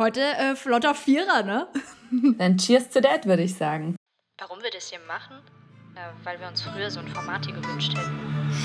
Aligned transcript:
Heute 0.00 0.22
äh, 0.22 0.56
flotter 0.56 0.94
Vierer, 0.94 1.42
ne? 1.42 1.68
Dann 2.38 2.56
cheers 2.56 2.88
to 2.88 3.02
that, 3.02 3.26
würde 3.26 3.42
ich 3.42 3.54
sagen. 3.54 3.96
Warum 4.38 4.62
wir 4.62 4.70
das 4.70 4.88
hier 4.88 4.98
machen? 5.06 5.36
Ja, 5.94 6.14
weil 6.24 6.40
wir 6.40 6.48
uns 6.48 6.62
früher 6.62 6.90
so 6.90 7.00
ein 7.00 7.08
Format 7.08 7.44
hier 7.44 7.54
gewünscht 7.54 7.94
hätten. 7.94 8.18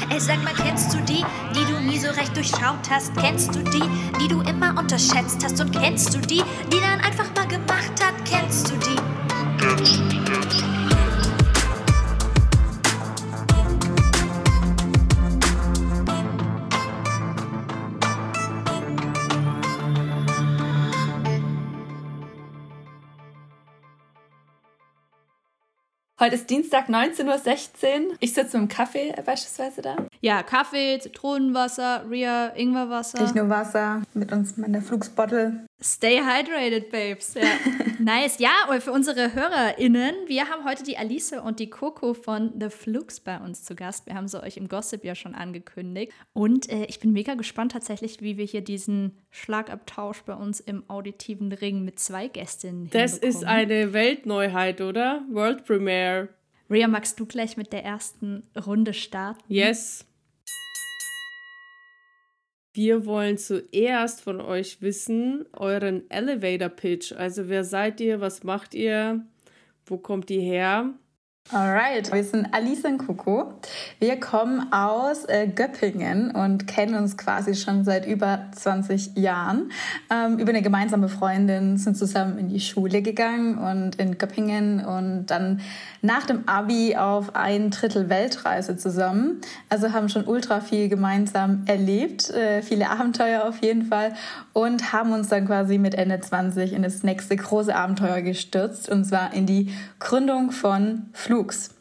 Ey, 0.10 0.18
sag 0.18 0.42
mal, 0.46 0.54
kennst 0.54 0.94
du 0.94 0.98
die, 1.00 1.26
die 1.54 1.66
du 1.70 1.78
nie 1.82 1.98
so 1.98 2.10
recht 2.12 2.34
durchschaut 2.38 2.90
hast? 2.90 3.14
Kennst 3.18 3.54
du 3.54 3.60
die, 3.60 3.84
die 4.18 4.30
du 4.30 4.40
immer 4.44 4.80
unterschätzt 4.80 5.44
hast? 5.44 5.60
Und 5.60 5.78
kennst 5.78 6.14
du 6.14 6.20
die, 6.20 6.42
die 6.72 6.80
dann 6.80 7.02
einfach 7.02 7.28
mal 7.36 7.50
gemacht 7.50 8.02
hat? 8.02 8.14
Kennst 8.24 8.72
du 8.72 8.78
die? 8.78 8.96
Kennst 9.60 9.98
du 9.98 10.05
Heute 26.18 26.36
ist 26.36 26.50
Dienstag 26.50 26.88
19.16 26.88 27.26
Uhr. 27.26 28.16
Ich 28.22 28.34
sitze 28.34 28.58
mit 28.58 28.72
dem 28.72 28.74
Kaffee 28.74 29.14
beispielsweise 29.26 29.82
da. 29.82 29.98
Ja, 30.22 30.44
Kaffee, 30.44 30.98
Zitronenwasser, 30.98 32.06
Ria, 32.10 32.54
Ingwerwasser. 32.56 33.22
Ich 33.26 33.36
nur 33.36 33.50
Wasser 33.50 34.02
mit 34.14 34.32
uns 34.32 34.56
meiner 34.56 34.82
Flugsbottle. 34.82 35.66
Stay 35.82 36.20
hydrated, 36.20 36.90
Babes. 36.90 37.34
Ja. 37.34 37.42
nice. 38.00 38.40
Ja, 38.40 38.52
und 38.70 38.82
für 38.82 38.94
unsere 38.94 39.34
HörerInnen, 39.34 40.16
wir 40.28 40.48
haben 40.48 40.64
heute 40.64 40.84
die 40.84 40.98
Alice 40.98 41.34
und 41.34 41.60
die 41.60 41.70
Coco 41.70 42.14
von 42.14 42.54
The 42.60 42.70
Flukes 42.70 43.20
bei 43.20 43.38
uns 43.38 43.64
zu 43.66 43.76
Gast. 43.76 44.06
Wir 44.06 44.16
haben 44.16 44.30
sie 44.30 44.42
euch 44.42 44.56
im 44.56 44.70
Gossip 44.70 45.04
ja 45.04 45.16
schon 45.16 45.36
angekündigt. 45.36 46.14
Und 46.32 46.70
äh, 46.70 46.86
ich 46.86 47.02
bin 47.02 47.12
mega 47.12 47.34
gespannt 47.34 47.74
tatsächlich, 47.74 48.22
wie 48.22 48.38
wir 48.38 48.46
hier 48.46 48.62
diesen 48.62 49.18
Schlagabtausch 49.32 50.24
bei 50.24 50.34
uns 50.34 50.62
im 50.62 50.90
auditiven 50.90 51.52
Ring 51.52 51.84
mit 51.84 52.00
zwei 52.00 52.30
Gästinnen 52.30 52.90
Das 52.92 53.18
ist 53.18 53.44
eine 53.44 53.92
Weltneuheit, 53.92 54.80
oder? 54.80 55.26
World 55.30 55.66
Premiere. 55.66 56.30
Ria, 56.70 56.88
magst 56.88 57.20
du 57.20 57.26
gleich 57.26 57.58
mit 57.58 57.74
der 57.74 57.84
ersten 57.84 58.44
Runde 58.66 58.94
starten? 58.94 59.44
Yes. 59.48 60.06
Wir 62.76 63.06
wollen 63.06 63.38
zuerst 63.38 64.20
von 64.20 64.42
euch 64.42 64.82
wissen, 64.82 65.46
euren 65.54 66.12
Elevator 66.12 66.68
Pitch. 66.68 67.14
Also 67.14 67.48
wer 67.48 67.64
seid 67.64 68.02
ihr, 68.02 68.20
was 68.20 68.44
macht 68.44 68.76
ihr, 68.76 69.24
wo 69.86 69.98
kommt 69.98 70.30
ihr 70.30 70.42
her? 70.42 70.94
Alright, 71.54 72.12
wir 72.12 72.24
sind 72.24 72.56
Alice 72.56 72.86
und 72.86 72.98
Coco. 72.98 73.54
Wir 74.00 74.20
kommen 74.20 74.74
aus 74.74 75.26
äh, 75.26 75.46
Göppingen 75.46 76.32
und 76.32 76.66
kennen 76.66 76.96
uns 76.96 77.18
quasi 77.18 77.54
schon 77.54 77.84
seit 77.84 78.08
über 78.08 78.48
20 78.52 79.16
Jahren. 79.16 79.72
Ähm, 80.10 80.40
über 80.40 80.50
eine 80.50 80.64
gemeinsame 80.64 81.08
Freundin 81.08 81.78
sind 81.78 81.98
zusammen 81.98 82.40
in 82.40 82.50
die 82.50 82.60
Schule 82.60 83.04
gegangen 83.04 83.60
und 83.60 83.98
in 83.98 84.18
Göppingen 84.18 84.84
und 84.84 85.28
dann 85.28 85.62
nach 86.02 86.26
dem 86.26 86.50
Abi 86.50 86.96
auf 86.96 87.36
ein 87.36 87.70
Drittel 87.70 88.10
Weltreise 88.10 88.76
zusammen. 88.76 89.40
Also 89.70 89.94
haben 89.94 90.10
schon 90.10 90.26
ultra 90.26 90.62
viel 90.62 90.90
gemeinsam 90.90 91.62
erlebt, 91.68 92.32
äh, 92.32 92.64
viele 92.64 92.90
Abenteuer 92.90 93.48
auf 93.48 93.62
jeden 93.62 93.86
Fall 93.86 94.16
und 94.54 94.94
haben 94.94 95.14
uns 95.14 95.30
dann 95.30 95.46
quasi 95.46 95.78
mit 95.78 95.94
Ende 95.94 96.20
20 96.20 96.74
in 96.74 96.82
das 96.82 97.04
nächste 97.04 97.36
große 97.36 97.76
Abenteuer 97.76 98.22
gestürzt 98.22 98.90
und 98.90 99.06
zwar 99.06 99.32
in 99.36 99.46
die 99.46 99.72
Gründung 100.00 100.50
von 100.50 101.04
Flugs. 101.36 101.75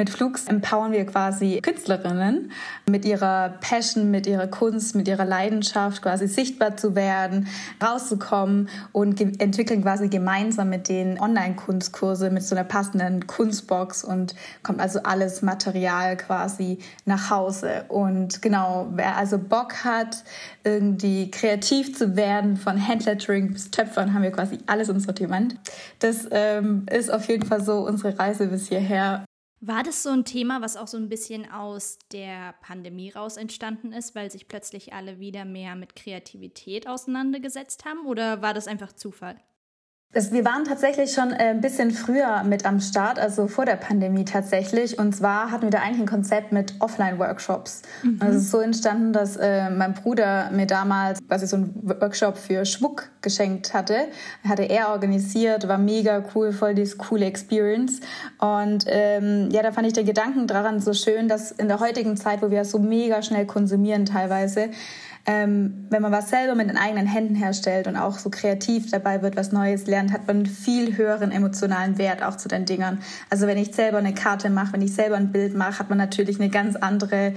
Mit 0.00 0.08
Flugs 0.08 0.46
empowern 0.46 0.92
wir 0.92 1.04
quasi 1.04 1.60
Künstlerinnen 1.60 2.52
mit 2.88 3.04
ihrer 3.04 3.50
Passion, 3.60 4.10
mit 4.10 4.26
ihrer 4.26 4.46
Kunst, 4.46 4.94
mit 4.94 5.06
ihrer 5.06 5.26
Leidenschaft 5.26 6.00
quasi 6.00 6.26
sichtbar 6.26 6.78
zu 6.78 6.94
werden, 6.94 7.48
rauszukommen 7.84 8.70
und 8.92 9.20
entwickeln 9.20 9.82
quasi 9.82 10.08
gemeinsam 10.08 10.70
mit 10.70 10.88
den 10.88 11.20
Online-Kunstkurse 11.20 12.30
mit 12.30 12.42
so 12.42 12.54
einer 12.54 12.64
passenden 12.64 13.26
Kunstbox 13.26 14.02
und 14.02 14.34
kommt 14.62 14.80
also 14.80 15.02
alles 15.02 15.42
Material 15.42 16.16
quasi 16.16 16.78
nach 17.04 17.28
Hause. 17.28 17.84
Und 17.88 18.40
genau, 18.40 18.88
wer 18.94 19.18
also 19.18 19.36
Bock 19.36 19.84
hat, 19.84 20.24
irgendwie 20.64 21.30
kreativ 21.30 21.94
zu 21.94 22.16
werden, 22.16 22.56
von 22.56 22.88
Handlettering 22.88 23.52
bis 23.52 23.70
Töpfern, 23.70 24.14
haben 24.14 24.22
wir 24.22 24.32
quasi 24.32 24.60
alles 24.66 24.88
im 24.88 24.98
Sortiment. 24.98 25.56
Das 25.98 26.26
ähm, 26.30 26.86
ist 26.90 27.12
auf 27.12 27.28
jeden 27.28 27.44
Fall 27.44 27.62
so 27.62 27.86
unsere 27.86 28.18
Reise 28.18 28.46
bis 28.46 28.68
hierher. 28.68 29.26
War 29.62 29.82
das 29.82 30.02
so 30.02 30.08
ein 30.10 30.24
Thema, 30.24 30.62
was 30.62 30.78
auch 30.78 30.86
so 30.86 30.96
ein 30.96 31.10
bisschen 31.10 31.50
aus 31.50 31.98
der 32.12 32.54
Pandemie 32.62 33.10
raus 33.10 33.36
entstanden 33.36 33.92
ist, 33.92 34.14
weil 34.14 34.30
sich 34.30 34.48
plötzlich 34.48 34.94
alle 34.94 35.18
wieder 35.20 35.44
mehr 35.44 35.76
mit 35.76 35.94
Kreativität 35.94 36.88
auseinandergesetzt 36.88 37.84
haben? 37.84 38.06
Oder 38.06 38.40
war 38.40 38.54
das 38.54 38.66
einfach 38.66 38.92
Zufall? 38.92 39.36
Das, 40.12 40.32
wir 40.32 40.44
waren 40.44 40.64
tatsächlich 40.64 41.12
schon 41.12 41.30
äh, 41.30 41.50
ein 41.50 41.60
bisschen 41.60 41.92
früher 41.92 42.42
mit 42.42 42.66
am 42.66 42.80
Start, 42.80 43.20
also 43.20 43.46
vor 43.46 43.64
der 43.64 43.76
Pandemie 43.76 44.24
tatsächlich. 44.24 44.98
Und 44.98 45.14
zwar 45.14 45.52
hatten 45.52 45.62
wir 45.62 45.70
da 45.70 45.78
eigentlich 45.78 46.00
ein 46.00 46.08
Konzept 46.08 46.50
mit 46.50 46.74
Offline-Workshops. 46.80 47.82
Mhm. 48.02 48.16
Also 48.18 48.38
es 48.38 48.44
ist 48.44 48.50
so 48.50 48.58
entstanden, 48.58 49.12
dass 49.12 49.36
äh, 49.36 49.70
mein 49.70 49.94
Bruder 49.94 50.50
mir 50.50 50.66
damals 50.66 51.20
quasi 51.28 51.46
so 51.46 51.56
einen 51.56 51.72
Workshop 51.84 52.38
für 52.38 52.64
Schmuck 52.64 53.08
geschenkt 53.22 53.72
hatte. 53.72 54.08
Hatte 54.42 54.64
er 54.64 54.88
organisiert, 54.88 55.68
war 55.68 55.78
mega 55.78 56.24
cool, 56.34 56.50
voll 56.50 56.74
dieses 56.74 56.98
coole 56.98 57.26
Experience. 57.26 58.00
Und 58.38 58.86
ähm, 58.88 59.48
ja, 59.52 59.62
da 59.62 59.70
fand 59.70 59.86
ich 59.86 59.92
den 59.92 60.06
Gedanken 60.06 60.48
daran 60.48 60.80
so 60.80 60.92
schön, 60.92 61.28
dass 61.28 61.52
in 61.52 61.68
der 61.68 61.78
heutigen 61.78 62.16
Zeit, 62.16 62.42
wo 62.42 62.50
wir 62.50 62.64
so 62.64 62.80
mega 62.80 63.22
schnell 63.22 63.46
konsumieren 63.46 64.06
teilweise, 64.06 64.70
ähm, 65.26 65.86
wenn 65.90 66.02
man 66.02 66.12
was 66.12 66.30
selber 66.30 66.54
mit 66.54 66.68
den 66.68 66.76
eigenen 66.76 67.06
Händen 67.06 67.34
herstellt 67.34 67.86
und 67.86 67.96
auch 67.96 68.18
so 68.18 68.30
kreativ 68.30 68.90
dabei 68.90 69.22
wird, 69.22 69.36
was 69.36 69.52
Neues 69.52 69.86
lernt, 69.86 70.12
hat 70.12 70.26
man 70.26 70.38
einen 70.38 70.46
viel 70.46 70.96
höheren 70.96 71.30
emotionalen 71.30 71.98
Wert 71.98 72.22
auch 72.22 72.36
zu 72.36 72.48
den 72.48 72.64
Dingern. 72.64 73.00
Also 73.28 73.46
wenn 73.46 73.58
ich 73.58 73.74
selber 73.74 73.98
eine 73.98 74.14
Karte 74.14 74.50
mache, 74.50 74.72
wenn 74.72 74.82
ich 74.82 74.94
selber 74.94 75.16
ein 75.16 75.32
Bild 75.32 75.54
mache, 75.54 75.78
hat 75.78 75.88
man 75.88 75.98
natürlich 75.98 76.40
eine 76.40 76.50
ganz 76.50 76.76
andere 76.76 77.34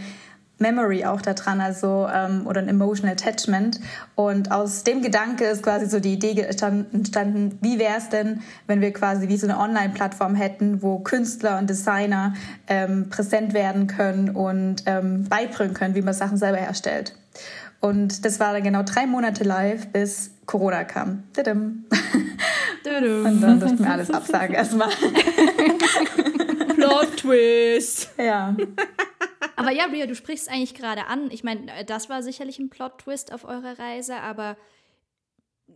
Memory 0.60 1.06
auch 1.06 1.22
daran, 1.22 1.62
also 1.62 2.08
ähm, 2.14 2.48
oder 2.48 2.62
ein 2.62 2.70
Emotional 2.70 3.14
Attachment. 3.14 3.80
Und 4.16 4.52
aus 4.52 4.84
dem 4.84 5.02
Gedanke 5.02 5.46
ist 5.46 5.64
quasi 5.64 5.88
so 5.88 6.00
die 6.00 6.14
Idee 6.14 6.40
entstanden, 6.42 7.58
wie 7.62 7.80
wäre 7.80 7.98
es 7.98 8.10
denn, 8.10 8.42
wenn 8.68 8.80
wir 8.80 8.94
quasi 8.94 9.28
wie 9.28 9.38
so 9.38 9.48
eine 9.48 9.60
Online-Plattform 9.60 10.36
hätten, 10.36 10.82
wo 10.82 11.00
Künstler 11.00 11.58
und 11.58 11.70
Designer 11.70 12.34
ähm, 12.68 13.10
präsent 13.10 13.54
werden 13.54 13.88
können 13.88 14.30
und 14.30 14.84
ähm, 14.86 15.26
beibringen 15.26 15.74
können, 15.74 15.96
wie 15.96 16.02
man 16.02 16.14
Sachen 16.14 16.38
selber 16.38 16.58
herstellt. 16.58 17.14
Und 17.84 18.24
das 18.24 18.40
war 18.40 18.54
dann 18.54 18.64
genau 18.64 18.82
drei 18.82 19.06
Monate 19.06 19.44
live, 19.44 19.92
bis 19.92 20.32
Corona 20.46 20.86
kam. 20.86 21.24
Und 21.36 23.42
dann 23.42 23.60
durften 23.60 23.80
wir 23.80 23.92
alles 23.92 24.10
absagen 24.10 24.56
erstmal. 24.56 24.90
Plot 26.76 27.18
Twist. 27.18 28.10
Ja. 28.18 28.56
Aber 29.58 29.72
ja, 29.72 29.84
Ria, 29.84 30.06
du 30.06 30.16
sprichst 30.16 30.50
eigentlich 30.50 30.76
gerade 30.76 31.08
an. 31.08 31.30
Ich 31.30 31.44
meine, 31.44 31.84
das 31.86 32.08
war 32.08 32.24
sicherlich 32.24 32.58
ein 32.58 32.70
Plot-Twist 32.70 33.34
auf 33.34 33.44
eurer 33.44 33.78
Reise, 33.78 34.16
aber 34.16 34.56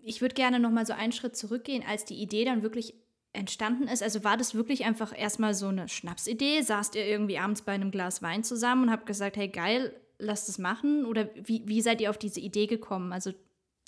ich 0.01 0.21
würde 0.21 0.35
gerne 0.35 0.61
noch 0.61 0.71
mal 0.71 0.85
so 0.85 0.93
einen 0.93 1.11
Schritt 1.11 1.35
zurückgehen, 1.35 1.83
als 1.85 2.05
die 2.05 2.21
Idee 2.21 2.45
dann 2.45 2.63
wirklich 2.63 2.93
entstanden 3.33 3.89
ist. 3.89 4.01
Also 4.01 4.23
war 4.23 4.37
das 4.37 4.55
wirklich 4.55 4.85
einfach 4.85 5.11
erstmal 5.13 5.53
so 5.53 5.67
eine 5.67 5.89
Schnapsidee? 5.89 6.61
Saßt 6.61 6.95
ihr 6.95 7.05
irgendwie 7.05 7.37
abends 7.37 7.63
bei 7.63 7.73
einem 7.73 7.91
Glas 7.91 8.21
Wein 8.21 8.45
zusammen 8.45 8.83
und 8.83 8.91
habt 8.91 9.07
gesagt, 9.07 9.35
hey 9.35 9.49
geil, 9.49 9.93
lasst 10.19 10.49
es 10.49 10.57
machen? 10.57 11.05
Oder 11.05 11.29
wie, 11.35 11.63
wie 11.67 11.81
seid 11.81 12.01
ihr 12.01 12.09
auf 12.09 12.17
diese 12.17 12.39
Idee 12.39 12.67
gekommen? 12.67 13.13
Also 13.13 13.33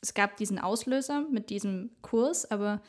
es 0.01 0.13
gab 0.13 0.37
diesen 0.37 0.59
Auslöser 0.59 1.25
mit 1.29 1.49
diesem 1.49 1.91
Kurs, 2.01 2.49
aber 2.49 2.81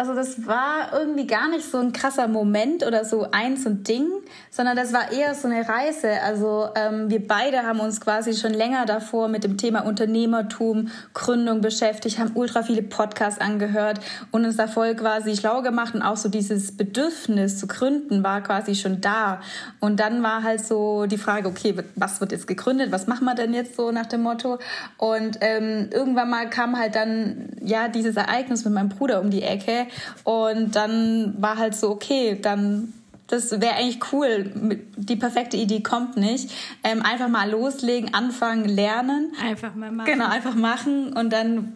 also 0.00 0.14
das 0.14 0.46
war 0.46 0.94
irgendwie 0.94 1.26
gar 1.26 1.50
nicht 1.50 1.70
so 1.70 1.76
ein 1.76 1.92
krasser 1.92 2.26
Moment 2.26 2.86
oder 2.86 3.04
so 3.04 3.30
eins 3.32 3.66
und 3.66 3.86
Ding, 3.86 4.06
sondern 4.50 4.74
das 4.74 4.94
war 4.94 5.12
eher 5.12 5.34
so 5.34 5.46
eine 5.46 5.68
Reise. 5.68 6.22
Also 6.24 6.70
ähm, 6.74 7.10
wir 7.10 7.28
beide 7.28 7.64
haben 7.64 7.80
uns 7.80 8.00
quasi 8.00 8.32
schon 8.32 8.54
länger 8.54 8.86
davor 8.86 9.28
mit 9.28 9.44
dem 9.44 9.58
Thema 9.58 9.80
Unternehmertum, 9.80 10.88
Gründung 11.12 11.60
beschäftigt, 11.60 12.18
haben 12.18 12.30
ultra 12.34 12.62
viele 12.62 12.82
Podcasts 12.82 13.38
angehört 13.42 14.00
und 14.30 14.46
uns 14.46 14.56
da 14.56 14.68
voll 14.68 14.94
quasi 14.94 15.36
schlau 15.36 15.60
gemacht 15.60 15.94
und 15.94 16.00
auch 16.00 16.16
so 16.16 16.30
dieses 16.30 16.74
Bedürfnis 16.74 17.58
zu 17.58 17.66
gründen 17.66 18.24
war 18.24 18.40
quasi 18.40 18.76
schon 18.76 19.02
da. 19.02 19.42
Und 19.80 20.00
dann 20.00 20.22
war 20.22 20.42
halt 20.42 20.64
so 20.64 21.04
die 21.04 21.18
Frage, 21.18 21.46
okay, 21.46 21.74
was 21.96 22.22
wird 22.22 22.32
jetzt 22.32 22.46
gegründet? 22.46 22.90
Was 22.90 23.06
machen 23.06 23.26
wir 23.26 23.34
denn 23.34 23.52
jetzt 23.52 23.76
so 23.76 23.92
nach 23.92 24.06
dem 24.06 24.22
Motto? 24.22 24.60
Und 24.96 25.36
ähm, 25.42 25.90
irgendwann 25.92 26.30
mal 26.30 26.48
kam 26.48 26.78
halt 26.78 26.94
dann 26.94 27.50
ja 27.60 27.88
dieses 27.88 28.16
Ereignis 28.16 28.64
mit 28.64 28.72
meinem 28.72 28.88
Bruder 28.88 29.20
um 29.20 29.28
die 29.28 29.42
Ecke 29.42 29.88
und 30.24 30.74
dann 30.76 31.34
war 31.38 31.58
halt 31.58 31.74
so, 31.74 31.90
okay, 31.90 32.38
dann 32.40 32.92
das 33.26 33.60
wäre 33.60 33.74
eigentlich 33.74 34.00
cool. 34.12 34.50
Die 34.96 35.14
perfekte 35.14 35.56
Idee 35.56 35.82
kommt 35.82 36.16
nicht. 36.16 36.50
Ähm, 36.82 37.02
einfach 37.02 37.28
mal 37.28 37.48
loslegen, 37.48 38.12
anfangen, 38.12 38.64
lernen. 38.64 39.32
Einfach 39.40 39.72
mal 39.76 39.92
machen. 39.92 40.10
Genau, 40.10 40.26
einfach 40.26 40.56
machen 40.56 41.12
und 41.12 41.32
dann 41.32 41.74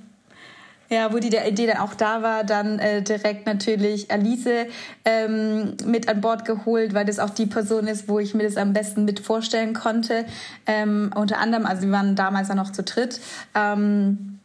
ja, 0.90 1.12
wo 1.12 1.18
die 1.18 1.28
Idee 1.34 1.66
dann 1.66 1.78
auch 1.78 1.94
da 1.94 2.22
war, 2.22 2.44
dann 2.44 2.78
äh, 2.78 3.02
direkt 3.02 3.46
natürlich 3.46 4.10
Alice 4.10 4.68
ähm, 5.04 5.76
mit 5.86 6.08
an 6.08 6.20
Bord 6.20 6.44
geholt, 6.44 6.92
weil 6.92 7.06
das 7.06 7.18
auch 7.18 7.30
die 7.30 7.46
Person 7.46 7.86
ist, 7.86 8.06
wo 8.06 8.18
ich 8.18 8.34
mir 8.34 8.44
das 8.44 8.56
am 8.56 8.72
besten 8.74 9.04
mit 9.04 9.20
vorstellen 9.20 9.72
konnte. 9.72 10.26
Ähm, 10.66 11.10
unter 11.14 11.38
anderem, 11.38 11.66
also 11.66 11.82
wir 11.82 11.90
waren 11.90 12.16
damals 12.16 12.48
ja 12.48 12.54
noch 12.54 12.70
zu 12.70 12.82
dritt. 12.82 13.20
Ähm, 13.54 14.38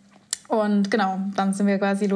Und 0.48 0.90
genau, 0.90 1.20
dann 1.36 1.54
sind 1.54 1.68
wir 1.68 1.78
quasi 1.78 2.08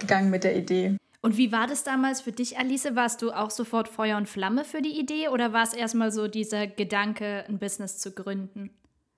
losgegangen 0.00 0.30
mit 0.30 0.44
der 0.44 0.56
Idee. 0.56 0.96
Und 1.22 1.36
wie 1.36 1.52
war 1.52 1.66
das 1.66 1.84
damals 1.84 2.22
für 2.22 2.32
dich, 2.32 2.58
Alice? 2.58 2.88
Warst 2.94 3.20
du 3.20 3.30
auch 3.30 3.50
sofort 3.50 3.88
Feuer 3.88 4.16
und 4.16 4.28
Flamme 4.28 4.64
für 4.64 4.80
die 4.80 4.98
Idee 4.98 5.28
oder 5.28 5.52
war 5.52 5.62
es 5.62 5.74
erstmal 5.74 6.10
so 6.10 6.28
dieser 6.28 6.66
Gedanke, 6.66 7.44
ein 7.46 7.58
Business 7.58 7.98
zu 7.98 8.12
gründen? 8.12 8.70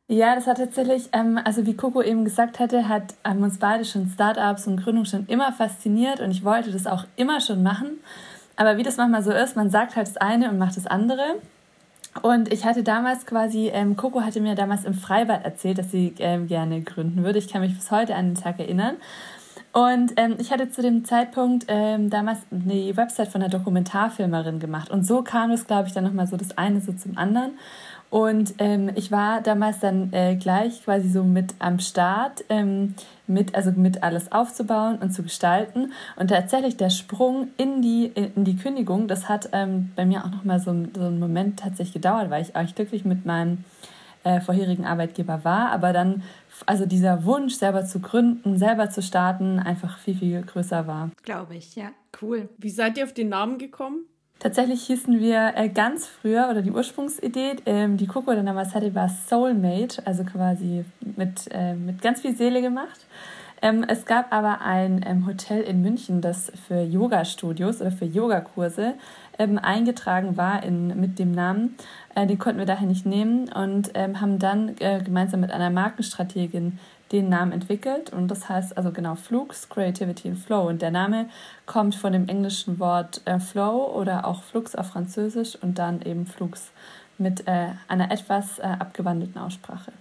Ja, 0.09 0.35
das 0.35 0.49
hat 0.49 0.59
tatsächlich, 0.59 1.09
ähm, 1.13 1.39
also 1.43 1.65
wie 1.65 1.77
Coco 1.77 2.03
eben 2.03 2.25
gesagt 2.25 2.59
hatte, 2.59 2.89
hat 2.89 3.15
ähm, 3.25 3.43
uns 3.43 3.59
beide 3.59 3.85
schon 3.85 4.09
Startups 4.09 4.67
und 4.67 4.83
Gründung 4.83 5.05
schon 5.05 5.27
immer 5.27 5.53
fasziniert 5.53 6.21
und 6.21 6.33
ich 6.33 6.45
wollte 6.45 6.73
das 6.73 6.89
auch 6.89 7.05
immer 7.17 7.41
schon 7.41 7.63
machen. 7.63 8.01
Aber 8.57 8.77
wie 8.77 8.83
das 8.83 8.97
manchmal 8.97 9.23
so 9.23 9.31
ist, 9.31 9.55
man 9.57 9.71
sagt 9.71 9.95
halt 9.95 10.09
das 10.09 10.17
eine 10.17 10.51
und 10.51 10.59
macht 10.59 10.77
das 10.77 10.89
andere. 10.89 11.37
Und 12.21 12.53
ich 12.53 12.65
hatte 12.67 12.83
damals 12.83 13.25
quasi, 13.25 13.71
ähm, 13.73 13.97
Coco 13.97 14.21
hatte 14.21 14.41
mir 14.41 14.55
damals 14.55 14.85
im 14.85 14.93
Freibad 14.93 15.45
erzählt, 15.45 15.79
dass 15.79 15.91
sie 15.93 16.15
ähm, 16.19 16.47
gerne 16.47 16.83
gründen 16.83 17.25
würde. 17.25 17.39
Ich 17.39 17.49
kann 17.49 17.63
mich 17.63 17.75
bis 17.75 17.91
heute 17.91 18.15
an 18.17 18.35
den 18.35 18.43
Tag 18.43 18.59
erinnern. 18.59 18.97
Und 19.73 20.13
ähm, 20.17 20.37
ich 20.39 20.51
hatte 20.53 20.71
zu 20.71 20.83
dem 20.83 21.05
Zeitpunkt 21.05 21.65
ähm, 21.69 22.11
damals 22.11 22.41
eine 22.51 22.95
Website 22.97 23.29
von 23.29 23.41
einer 23.41 23.51
Dokumentarfilmerin 23.51 24.59
gemacht. 24.59 24.91
Und 24.91 25.07
so 25.07 25.23
kam 25.23 25.51
es, 25.51 25.67
glaube 25.67 25.89
ich, 25.89 25.95
dann 25.95 26.05
nochmal 26.05 26.27
so 26.27 26.37
das 26.37 26.59
eine 26.59 26.81
so 26.81 26.93
zum 26.93 27.17
anderen. 27.17 27.53
Und 28.11 28.53
ähm, 28.59 28.91
ich 28.95 29.11
war 29.11 29.41
damals 29.41 29.81
dann 29.81 30.13
äh, 30.13 30.37
gleich 30.37 30.85
quasi 30.85 31.09
so 31.09 31.25
mit 31.25 31.55
am 31.59 31.79
Start, 31.79 32.45
ähm, 32.51 32.95
mit, 33.27 33.55
also 33.55 33.71
mit 33.71 34.03
alles 34.03 34.31
aufzubauen 34.31 34.99
und 34.99 35.15
zu 35.15 35.23
gestalten. 35.23 35.93
Und 36.17 36.29
tatsächlich 36.29 36.77
der 36.77 36.91
Sprung 36.91 37.49
in 37.57 37.81
die, 37.81 38.13
in 38.35 38.45
die 38.45 38.59
Kündigung, 38.59 39.09
das 39.09 39.31
hat 39.31 39.49
ähm, 39.53 39.93
bei 39.97 40.05
mir 40.05 40.27
auch 40.27 40.31
nochmal 40.31 40.61
so, 40.61 40.75
so 40.95 41.07
einen 41.07 41.21
Moment 41.21 41.61
tatsächlich 41.61 41.95
gedauert, 41.95 42.29
weil 42.29 42.43
ich 42.43 42.55
eigentlich 42.55 42.75
glücklich 42.75 43.07
mit 43.07 43.25
meinem 43.25 43.65
äh, 44.25 44.41
vorherigen 44.41 44.85
Arbeitgeber 44.85 45.43
war, 45.45 45.71
aber 45.71 45.95
dann 45.95 46.23
also 46.67 46.87
dieser 46.87 47.25
Wunsch, 47.25 47.55
selber 47.55 47.85
zu 47.85 48.01
gründen, 48.01 48.57
selber 48.59 48.91
zu 48.91 49.03
starten, 49.03 49.59
einfach 49.59 49.99
viel, 49.99 50.17
viel 50.17 50.43
größer 50.43 50.87
war. 50.87 51.11
Glaube 51.23 51.57
ich, 51.57 51.77
ja. 51.77 51.91
Cool. 52.21 52.49
Wie 52.59 52.71
seid 52.71 52.99
ihr 52.99 53.05
auf 53.05 53.15
den 53.15 53.31
Namen 53.31 53.59
gekommen? 53.59 54.07
Tatsächlich 54.39 54.83
hießen 54.87 55.21
wir 55.21 55.53
äh, 55.55 55.69
ganz 55.69 56.07
früher, 56.07 56.49
oder 56.51 56.63
die 56.63 56.73
Ursprungsidee, 56.73 57.57
ähm, 57.65 57.97
die 57.97 58.09
Coco 58.09 58.33
dann 58.33 58.47
damals 58.47 58.75
hatte, 58.75 58.93
war 58.93 59.09
Soulmate, 59.09 60.05
also 60.05 60.25
quasi 60.25 60.85
mit, 61.17 61.49
äh, 61.53 61.75
mit 61.75 62.03
ganz 62.03 62.23
viel 62.23 62.37
Seele 62.37 62.61
gemacht. 62.61 63.07
Ähm, 63.63 63.85
es 63.87 64.07
gab 64.07 64.33
aber 64.33 64.61
ein 64.61 65.05
ähm, 65.07 65.25
Hotel 65.25 65.63
in 65.63 65.83
München, 65.83 66.21
das 66.21 66.51
für 66.67 66.83
Yoga-Studios 66.83 67.81
oder 67.81 67.93
für 67.93 68.07
Yogakurse 68.07 68.95
ähm, 69.39 69.57
eingetragen 69.59 70.37
war 70.37 70.65
in, 70.65 71.01
mit 71.01 71.21
dem 71.21 71.31
Namen. 71.31 71.77
Äh, 72.17 72.27
den 72.27 72.41
konnten 72.41 72.59
wir 72.59 72.67
daher 72.67 72.89
nicht 72.89 73.07
nehmen 73.07 73.49
und 73.53 73.93
ähm, 73.95 74.21
haben 74.21 74.41
dann 74.41 74.75
äh, 74.81 75.01
gemeinsam 75.05 75.41
mit 75.41 75.53
einer 75.53 75.71
Markenstrategin 75.71 76.81
den 77.13 77.29
Namen 77.29 77.53
entwickelt 77.53 78.11
und 78.11 78.29
das 78.29 78.49
heißt 78.49 78.77
also 78.77 78.91
genau 78.91 79.15
Flux, 79.15 79.69
Creativity 79.69 80.31
and 80.31 80.39
Flow 80.39 80.69
und 80.69 80.83
der 80.83 80.91
Name 80.91 81.27
kommt 81.67 81.95
von 81.95 82.13
dem 82.13 82.27
englischen 82.27 82.81
Wort 82.81 83.21
äh, 83.27 83.39
Flow 83.39 83.93
oder 83.95 84.27
auch 84.27 84.43
Flux 84.43 84.75
auf 84.75 84.89
Französisch 84.89 85.57
und 85.63 85.79
dann 85.79 86.03
eben 86.03 86.27
Flux 86.27 86.73
mit 87.19 87.47
äh, 87.47 87.69
einer 87.87 88.11
etwas 88.11 88.59
äh, 88.59 88.63
abgewandelten 88.63 89.41
Aussprache. 89.41 89.93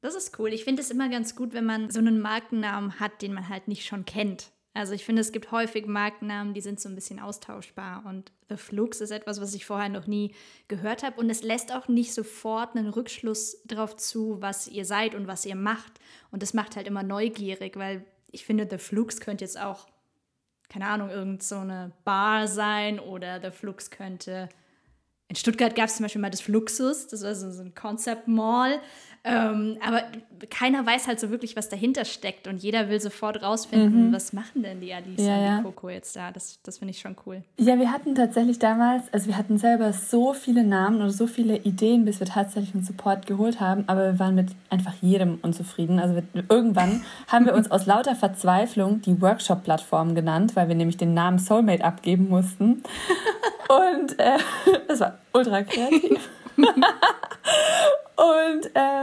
Das 0.00 0.14
ist 0.14 0.38
cool. 0.38 0.52
Ich 0.52 0.64
finde 0.64 0.82
es 0.82 0.90
immer 0.90 1.08
ganz 1.08 1.34
gut, 1.34 1.52
wenn 1.52 1.64
man 1.64 1.90
so 1.90 1.98
einen 1.98 2.20
Markennamen 2.20 3.00
hat, 3.00 3.22
den 3.22 3.32
man 3.32 3.48
halt 3.48 3.68
nicht 3.68 3.86
schon 3.86 4.04
kennt. 4.04 4.52
Also 4.76 4.92
ich 4.92 5.06
finde, 5.06 5.22
es 5.22 5.32
gibt 5.32 5.52
häufig 5.52 5.86
Markennamen, 5.86 6.52
die 6.52 6.60
sind 6.60 6.80
so 6.80 6.90
ein 6.90 6.94
bisschen 6.94 7.18
austauschbar. 7.18 8.04
Und 8.04 8.30
The 8.50 8.58
Flux 8.58 9.00
ist 9.00 9.10
etwas, 9.10 9.40
was 9.40 9.54
ich 9.54 9.64
vorher 9.64 9.88
noch 9.88 10.06
nie 10.06 10.34
gehört 10.68 11.02
habe. 11.02 11.18
Und 11.18 11.30
es 11.30 11.42
lässt 11.42 11.72
auch 11.72 11.88
nicht 11.88 12.12
sofort 12.12 12.76
einen 12.76 12.90
Rückschluss 12.90 13.62
darauf 13.64 13.96
zu, 13.96 14.36
was 14.42 14.68
ihr 14.68 14.84
seid 14.84 15.14
und 15.14 15.26
was 15.26 15.46
ihr 15.46 15.56
macht. 15.56 15.98
Und 16.30 16.42
das 16.42 16.52
macht 16.52 16.76
halt 16.76 16.86
immer 16.86 17.02
neugierig, 17.02 17.76
weil 17.76 18.04
ich 18.30 18.44
finde, 18.44 18.68
The 18.70 18.76
Flux 18.76 19.18
könnte 19.20 19.44
jetzt 19.44 19.58
auch, 19.58 19.86
keine 20.68 20.88
Ahnung, 20.88 21.08
irgend 21.08 21.42
so 21.42 21.56
eine 21.56 21.92
Bar 22.04 22.46
sein 22.46 23.00
oder 23.00 23.40
The 23.40 23.50
Flux 23.50 23.90
könnte. 23.90 24.50
In 25.28 25.36
Stuttgart 25.36 25.74
gab 25.74 25.86
es 25.86 25.96
zum 25.96 26.04
Beispiel 26.04 26.20
mal 26.20 26.30
das 26.30 26.42
Fluxus, 26.42 27.08
das 27.08 27.22
war 27.22 27.34
so 27.34 27.62
ein 27.62 27.74
Concept 27.74 28.28
Mall. 28.28 28.80
Ähm, 29.28 29.78
aber 29.84 30.02
keiner 30.50 30.86
weiß 30.86 31.08
halt 31.08 31.18
so 31.18 31.30
wirklich, 31.30 31.56
was 31.56 31.68
dahinter 31.68 32.04
steckt 32.04 32.46
und 32.46 32.62
jeder 32.62 32.88
will 32.88 33.00
sofort 33.00 33.42
rausfinden, 33.42 34.08
mhm. 34.08 34.12
was 34.12 34.32
machen 34.32 34.62
denn 34.62 34.80
die 34.80 34.94
Alice 34.94 35.18
ja, 35.18 35.56
und 35.56 35.58
die 35.58 35.62
Coco 35.64 35.88
jetzt 35.88 36.14
da. 36.14 36.30
Das, 36.30 36.60
das 36.62 36.78
finde 36.78 36.92
ich 36.92 37.00
schon 37.00 37.16
cool. 37.26 37.42
Ja, 37.58 37.78
wir 37.78 37.90
hatten 37.90 38.14
tatsächlich 38.14 38.60
damals, 38.60 39.12
also 39.12 39.26
wir 39.26 39.36
hatten 39.36 39.58
selber 39.58 39.92
so 39.92 40.32
viele 40.32 40.62
Namen 40.62 40.98
oder 40.98 41.10
so 41.10 41.26
viele 41.26 41.56
Ideen, 41.56 42.04
bis 42.04 42.20
wir 42.20 42.28
tatsächlich 42.28 42.74
einen 42.74 42.84
Support 42.84 43.26
geholt 43.26 43.60
haben, 43.60 43.84
aber 43.88 44.12
wir 44.12 44.18
waren 44.20 44.36
mit 44.36 44.50
einfach 44.70 44.94
jedem 45.00 45.38
unzufrieden. 45.42 45.98
Also 45.98 46.14
wir, 46.14 46.44
irgendwann 46.48 47.04
haben 47.26 47.46
wir 47.46 47.54
uns 47.54 47.68
aus 47.70 47.86
lauter 47.86 48.14
Verzweiflung 48.14 49.02
die 49.02 49.20
Workshop-Plattform 49.20 50.14
genannt, 50.14 50.54
weil 50.54 50.68
wir 50.68 50.76
nämlich 50.76 50.98
den 50.98 51.14
Namen 51.14 51.40
Soulmate 51.40 51.84
abgeben 51.84 52.28
mussten. 52.28 52.84
Und 53.68 54.18
äh, 54.18 54.38
das 54.88 55.00
war 55.00 55.18
ultra 55.32 55.62
kreativ. 55.62 56.28
und 58.16 58.66
äh, 58.74 58.95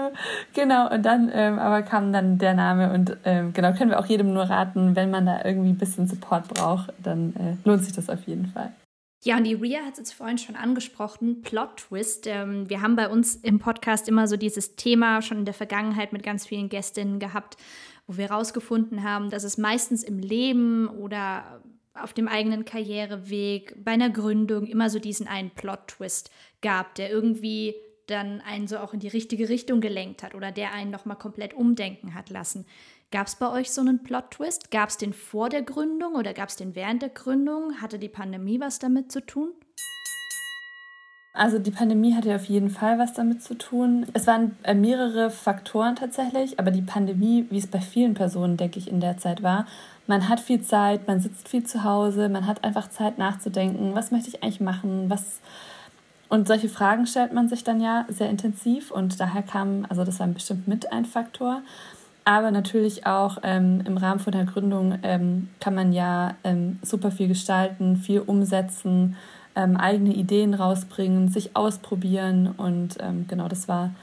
genau, 0.54 0.92
und 0.92 1.04
dann 1.04 1.30
ähm, 1.34 1.60
aber 1.60 1.82
kam 1.82 2.12
dann 2.14 2.38
der 2.38 2.54
Name 2.54 2.94
und 2.94 3.18
ähm, 3.26 3.54
genau, 3.54 3.74
können 3.74 3.92
wir 3.92 4.00
auch 4.00 4.06
jedem 4.06 4.34
nur 4.34 4.44
raten, 4.44 4.96
wenn 4.96 5.12
man 5.12 5.26
da 5.26 5.44
irgendwie 5.44 5.70
ein 5.70 5.78
bisschen 5.78 6.08
Support 6.08 6.48
braucht, 6.48 6.94
dann 7.02 7.34
äh, 7.36 7.68
lohnt 7.68 7.84
sich 7.84 7.94
das 7.94 8.10
auf 8.10 8.24
jeden 8.28 8.48
Fall. 8.48 8.72
Ja, 9.26 9.38
und 9.38 9.46
die 9.46 9.54
Ria 9.54 9.80
hat 9.86 9.94
es 9.94 10.00
jetzt 10.00 10.14
vorhin 10.14 10.38
schon 10.38 10.58
angesprochen, 10.58 11.42
Plot 11.44 11.78
Twist. 11.78 12.28
Ähm, 12.28 12.70
wir 12.70 12.82
haben 12.82 12.98
bei 12.98 13.08
uns 13.08 13.36
im 13.36 13.58
Podcast 13.58 14.10
immer 14.10 14.28
so 14.28 14.36
dieses 14.36 14.76
Thema 14.76 15.22
schon 15.22 15.40
in 15.40 15.46
der 15.46 15.54
Vergangenheit 15.54 16.12
mit 16.12 16.24
ganz 16.24 16.46
vielen 16.46 16.68
Gästinnen 16.68 17.20
gehabt, 17.20 17.56
wo 18.06 18.18
wir 18.18 18.28
herausgefunden 18.28 19.04
haben, 19.04 19.30
dass 19.30 19.46
es 19.46 19.58
meistens 19.58 20.04
im 20.04 20.20
Leben 20.20 20.90
oder 20.90 21.62
auf 21.94 22.12
dem 22.12 22.28
eigenen 22.28 22.66
Karriereweg, 22.66 23.76
bei 23.84 23.92
einer 23.92 24.10
Gründung 24.10 24.66
immer 24.66 24.90
so 24.90 25.00
diesen 25.00 25.28
einen 25.28 25.52
Plot-Twist 25.52 26.30
gab, 26.62 26.96
der 26.96 27.10
irgendwie 27.10 27.76
dann 28.08 28.42
einen 28.42 28.68
so 28.68 28.78
auch 28.78 28.94
in 28.94 29.00
die 29.00 29.08
richtige 29.08 29.50
Richtung 29.50 29.82
gelenkt 29.82 30.24
hat 30.24 30.36
oder 30.36 30.52
der 30.52 30.74
einen 30.74 30.92
nochmal 30.92 31.18
komplett 31.18 31.54
umdenken 31.54 32.14
hat 32.14 32.30
lassen. 32.30 32.66
Gab 33.12 33.28
es 33.28 33.36
bei 33.36 33.50
euch 33.52 33.72
so 33.72 33.82
einen 33.82 34.04
Plot-Twist? 34.04 34.72
Gab 34.72 34.90
es 34.90 34.98
den 34.98 35.14
vor 35.14 35.50
der 35.50 35.62
Gründung 35.62 36.16
oder 36.16 36.34
gab 36.34 36.50
es 36.50 36.56
den 36.56 36.76
während 36.76 37.02
der 37.02 37.10
Gründung? 37.10 37.82
Hatte 37.82 38.00
die 38.00 38.10
Pandemie 38.10 38.60
was 38.60 38.80
damit 38.80 39.12
zu 39.12 39.24
tun? 39.26 39.52
Also 41.36 41.58
die 41.58 41.72
Pandemie 41.72 42.14
hatte 42.14 42.36
auf 42.36 42.46
jeden 42.46 42.70
Fall 42.70 43.00
was 43.00 43.14
damit 43.14 43.42
zu 43.42 43.56
tun. 43.56 44.06
Es 44.14 44.28
waren 44.28 44.56
äh, 44.62 44.76
mehrere 44.76 45.32
Faktoren 45.32 45.96
tatsächlich, 45.96 46.60
aber 46.60 46.70
die 46.70 46.84
Pandemie, 46.84 47.48
wie 47.50 47.58
es 47.58 47.66
bei 47.66 47.82
vielen 47.82 48.14
Personen, 48.14 48.56
denke 48.56 48.78
ich, 48.78 48.88
in 48.88 49.00
der 49.00 49.18
Zeit 49.18 49.42
war, 49.42 49.66
man 50.06 50.30
hat 50.30 50.40
viel 50.40 50.62
Zeit, 50.62 51.08
man 51.08 51.20
sitzt 51.20 51.48
viel 51.48 51.64
zu 51.64 51.84
Hause, 51.84 52.30
man 52.30 52.46
hat 52.46 52.64
einfach 52.64 52.88
Zeit 52.90 53.18
nachzudenken, 53.18 53.96
was 53.96 54.12
möchte 54.12 54.30
ich 54.30 54.44
eigentlich 54.44 54.60
machen, 54.60 55.10
was 55.10 55.40
und 56.34 56.48
solche 56.48 56.68
Fragen 56.68 57.06
stellt 57.06 57.32
man 57.32 57.48
sich 57.48 57.64
dann 57.64 57.80
ja 57.80 58.08
sehr 58.10 58.28
intensiv 58.28 58.90
und 58.90 59.20
daher 59.20 59.44
kam, 59.44 59.86
also 59.88 60.04
das 60.04 60.20
war 60.20 60.26
bestimmt 60.26 60.68
mit 60.68 60.92
ein 60.92 61.06
Faktor. 61.06 61.62
Aber 62.26 62.50
natürlich 62.50 63.06
auch 63.06 63.38
ähm, 63.44 63.84
im 63.86 63.98
Rahmen 63.98 64.20
von 64.20 64.32
der 64.34 64.46
Gründung 64.46 64.98
ähm, 65.04 65.50
kann 65.60 65.76
man 65.76 65.94
ja 65.94 66.36
ähm, 66.44 66.80
super 66.82 67.12
viel 67.12 67.28
gestalten, 67.28 67.98
viel 67.98 68.20
umsetzen, 68.20 69.16
ähm, 69.56 69.78
eigene 69.78 70.12
Ideen 70.16 70.56
rausbringen, 70.56 71.28
sich 71.28 71.56
ausprobieren 71.56 72.56
und 72.58 72.98
ähm, 73.00 73.26
genau, 73.28 73.48
das 73.48 73.68
war, 73.68 73.94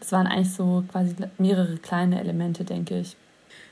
das 0.00 0.12
waren 0.12 0.26
eigentlich 0.26 0.52
so 0.52 0.84
quasi 0.92 1.16
mehrere 1.38 1.78
kleine 1.78 2.20
Elemente, 2.20 2.64
denke 2.64 3.00
ich. 3.00 3.16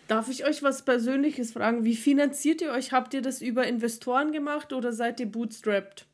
Darf 0.06 0.30
ich 0.30 0.46
euch 0.46 0.62
was 0.62 0.80
Persönliches 0.80 1.52
fragen? 1.52 1.84
Wie 1.84 1.94
finanziert 1.94 2.62
ihr 2.62 2.70
euch? 2.70 2.90
Habt 2.90 3.12
ihr 3.12 3.20
das 3.20 3.42
über 3.42 3.66
Investoren 3.66 4.32
gemacht 4.32 4.72
oder 4.72 4.94
seid 4.94 5.20
ihr 5.20 5.30
bootstrapped? 5.30 6.06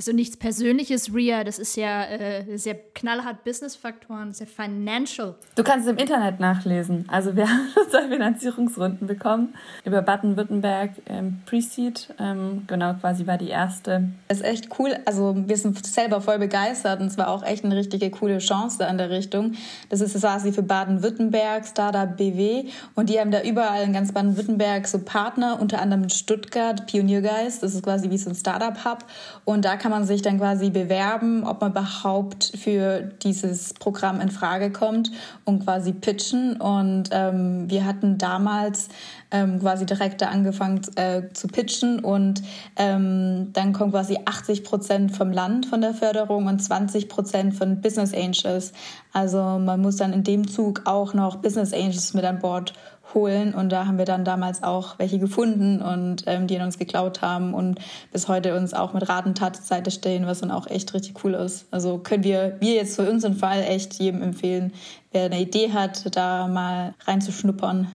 Also 0.00 0.12
nichts 0.12 0.38
Persönliches, 0.38 1.12
Ria, 1.12 1.44
das 1.44 1.58
ist 1.58 1.76
ja 1.76 2.04
äh, 2.04 2.56
sehr 2.56 2.74
knallhart 2.94 3.44
Business-Faktoren, 3.44 4.32
sehr 4.32 4.46
financial. 4.46 5.34
Du 5.56 5.62
kannst 5.62 5.86
es 5.86 5.92
im 5.92 5.98
Internet 5.98 6.40
nachlesen. 6.40 7.04
Also 7.08 7.36
wir 7.36 7.46
haben 7.50 7.68
zwei 7.90 8.08
Finanzierungsrunden 8.08 9.06
bekommen 9.06 9.54
über 9.84 10.00
Baden-Württemberg 10.00 10.92
ähm, 11.04 11.42
Pre-Seed. 11.44 12.14
Ähm, 12.18 12.62
genau, 12.66 12.94
quasi 12.94 13.26
war 13.26 13.36
die 13.36 13.50
erste. 13.50 14.08
Das 14.28 14.38
ist 14.38 14.46
echt 14.46 14.68
cool. 14.78 14.96
Also 15.04 15.34
wir 15.36 15.58
sind 15.58 15.84
selber 15.84 16.22
voll 16.22 16.38
begeistert 16.38 16.98
und 17.02 17.08
es 17.08 17.18
war 17.18 17.28
auch 17.28 17.42
echt 17.42 17.66
eine 17.66 17.76
richtige 17.76 18.10
coole 18.10 18.38
Chance 18.38 18.86
an 18.86 18.96
der 18.96 19.10
Richtung. 19.10 19.52
Das 19.90 20.00
ist 20.00 20.18
quasi 20.18 20.50
für 20.52 20.62
Baden-Württemberg, 20.62 21.66
Startup 21.66 22.16
BW 22.16 22.70
und 22.94 23.10
die 23.10 23.20
haben 23.20 23.32
da 23.32 23.42
überall 23.42 23.82
in 23.82 23.92
ganz 23.92 24.12
Baden-Württemberg 24.12 24.88
so 24.88 25.00
Partner, 25.00 25.60
unter 25.60 25.82
anderem 25.82 26.04
in 26.04 26.10
Stuttgart, 26.10 26.86
Pioniergeist. 26.86 27.62
Das 27.62 27.74
ist 27.74 27.82
quasi 27.82 28.08
wie 28.08 28.16
so 28.16 28.30
ein 28.30 28.34
Startup-Hub 28.34 29.04
und 29.44 29.66
da 29.66 29.76
kann 29.76 29.89
kann 29.90 29.98
man 30.02 30.06
sich 30.06 30.22
dann 30.22 30.38
quasi 30.38 30.70
bewerben, 30.70 31.42
ob 31.42 31.60
man 31.62 31.72
überhaupt 31.72 32.52
für 32.56 33.00
dieses 33.24 33.74
Programm 33.74 34.20
in 34.20 34.30
Frage 34.30 34.70
kommt 34.70 35.10
und 35.44 35.64
quasi 35.64 35.92
pitchen. 35.92 36.60
Und 36.60 37.10
ähm, 37.10 37.68
wir 37.68 37.84
hatten 37.84 38.16
damals 38.16 38.86
ähm, 39.32 39.58
quasi 39.58 39.86
direkt 39.86 40.22
da 40.22 40.28
angefangen 40.28 40.82
äh, 40.94 41.22
zu 41.32 41.48
pitchen 41.48 41.98
und 42.04 42.40
ähm, 42.76 43.48
dann 43.52 43.72
kommen 43.72 43.90
quasi 43.90 44.16
80 44.24 44.62
Prozent 44.62 45.16
vom 45.16 45.32
Land 45.32 45.66
von 45.66 45.80
der 45.80 45.92
Förderung 45.92 46.46
und 46.46 46.62
20 46.62 47.08
Prozent 47.08 47.54
von 47.54 47.80
Business 47.80 48.14
Angels. 48.14 48.72
Also 49.12 49.42
man 49.42 49.80
muss 49.80 49.96
dann 49.96 50.12
in 50.12 50.22
dem 50.22 50.46
Zug 50.46 50.82
auch 50.84 51.14
noch 51.14 51.36
Business 51.36 51.72
Angels 51.72 52.14
mit 52.14 52.24
an 52.24 52.38
Bord 52.38 52.74
holen. 53.14 53.54
Und 53.54 53.70
da 53.70 53.86
haben 53.86 53.98
wir 53.98 54.04
dann 54.04 54.24
damals 54.24 54.62
auch 54.62 54.98
welche 54.98 55.18
gefunden 55.18 55.82
und 55.82 56.24
ähm, 56.26 56.46
die 56.46 56.56
uns 56.56 56.78
geklaut 56.78 57.22
haben 57.22 57.54
und 57.54 57.80
bis 58.12 58.28
heute 58.28 58.56
uns 58.56 58.74
auch 58.74 58.92
mit 58.92 59.08
Rat 59.08 59.26
und 59.26 59.38
Tat 59.38 59.56
zur 59.56 59.64
Seite 59.64 59.90
stehen, 59.90 60.26
was 60.26 60.40
dann 60.40 60.50
auch 60.50 60.66
echt 60.66 60.92
richtig 60.94 61.24
cool 61.24 61.34
ist. 61.34 61.66
Also 61.70 61.98
können 61.98 62.24
wir, 62.24 62.56
wir 62.60 62.74
jetzt 62.74 62.96
für 62.96 63.10
unseren 63.10 63.34
Fall 63.34 63.62
echt 63.62 63.94
jedem 63.94 64.22
empfehlen, 64.22 64.72
wer 65.12 65.24
eine 65.24 65.40
Idee 65.40 65.72
hat, 65.72 66.14
da 66.16 66.48
mal 66.48 66.94
reinzuschnuppern. 67.04 67.92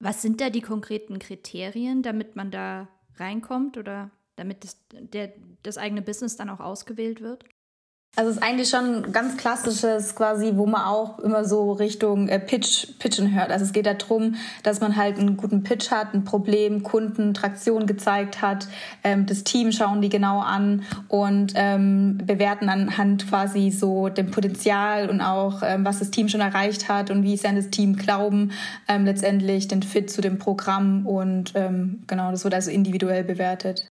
Was 0.00 0.22
sind 0.22 0.40
da 0.40 0.50
die 0.50 0.60
konkreten 0.60 1.18
Kriterien, 1.18 2.02
damit 2.02 2.36
man 2.36 2.50
da 2.50 2.88
reinkommt 3.16 3.76
oder 3.76 4.10
damit 4.36 4.62
das, 4.62 4.76
der, 4.92 5.32
das 5.62 5.78
eigene 5.78 6.02
Business 6.02 6.36
dann 6.36 6.50
auch 6.50 6.60
ausgewählt 6.60 7.20
wird? 7.20 7.44
Also 8.18 8.30
es 8.30 8.38
ist 8.38 8.42
eigentlich 8.42 8.68
schon 8.68 9.12
ganz 9.12 9.36
klassisches 9.36 10.16
quasi, 10.16 10.54
wo 10.56 10.66
man 10.66 10.82
auch 10.82 11.20
immer 11.20 11.44
so 11.44 11.70
Richtung 11.70 12.28
äh, 12.28 12.40
Pitch, 12.40 12.98
Pitchen 12.98 13.32
hört. 13.32 13.52
Also 13.52 13.64
es 13.64 13.72
geht 13.72 13.86
darum, 13.86 14.34
dass 14.64 14.80
man 14.80 14.96
halt 14.96 15.20
einen 15.20 15.36
guten 15.36 15.62
Pitch 15.62 15.92
hat, 15.92 16.14
ein 16.14 16.24
Problem, 16.24 16.82
Kunden, 16.82 17.32
Traktion 17.32 17.86
gezeigt 17.86 18.42
hat. 18.42 18.66
Ähm, 19.04 19.26
das 19.26 19.44
Team 19.44 19.70
schauen 19.70 20.02
die 20.02 20.08
genau 20.08 20.40
an 20.40 20.82
und 21.06 21.52
ähm, 21.54 22.18
bewerten 22.24 22.68
anhand 22.68 23.28
quasi 23.28 23.70
so 23.70 24.08
dem 24.08 24.32
Potenzial 24.32 25.10
und 25.10 25.20
auch, 25.20 25.62
ähm, 25.62 25.84
was 25.84 26.00
das 26.00 26.10
Team 26.10 26.28
schon 26.28 26.40
erreicht 26.40 26.88
hat 26.88 27.12
und 27.12 27.22
wie 27.22 27.36
sie 27.36 27.46
an 27.46 27.54
das 27.54 27.70
Team 27.70 27.94
glauben, 27.94 28.50
ähm, 28.88 29.04
letztendlich 29.04 29.68
den 29.68 29.84
Fit 29.84 30.10
zu 30.10 30.22
dem 30.22 30.38
Programm 30.40 31.06
und 31.06 31.52
ähm, 31.54 32.02
genau, 32.08 32.32
das 32.32 32.42
wird 32.42 32.54
also 32.54 32.72
individuell 32.72 33.22
bewertet. 33.22 33.86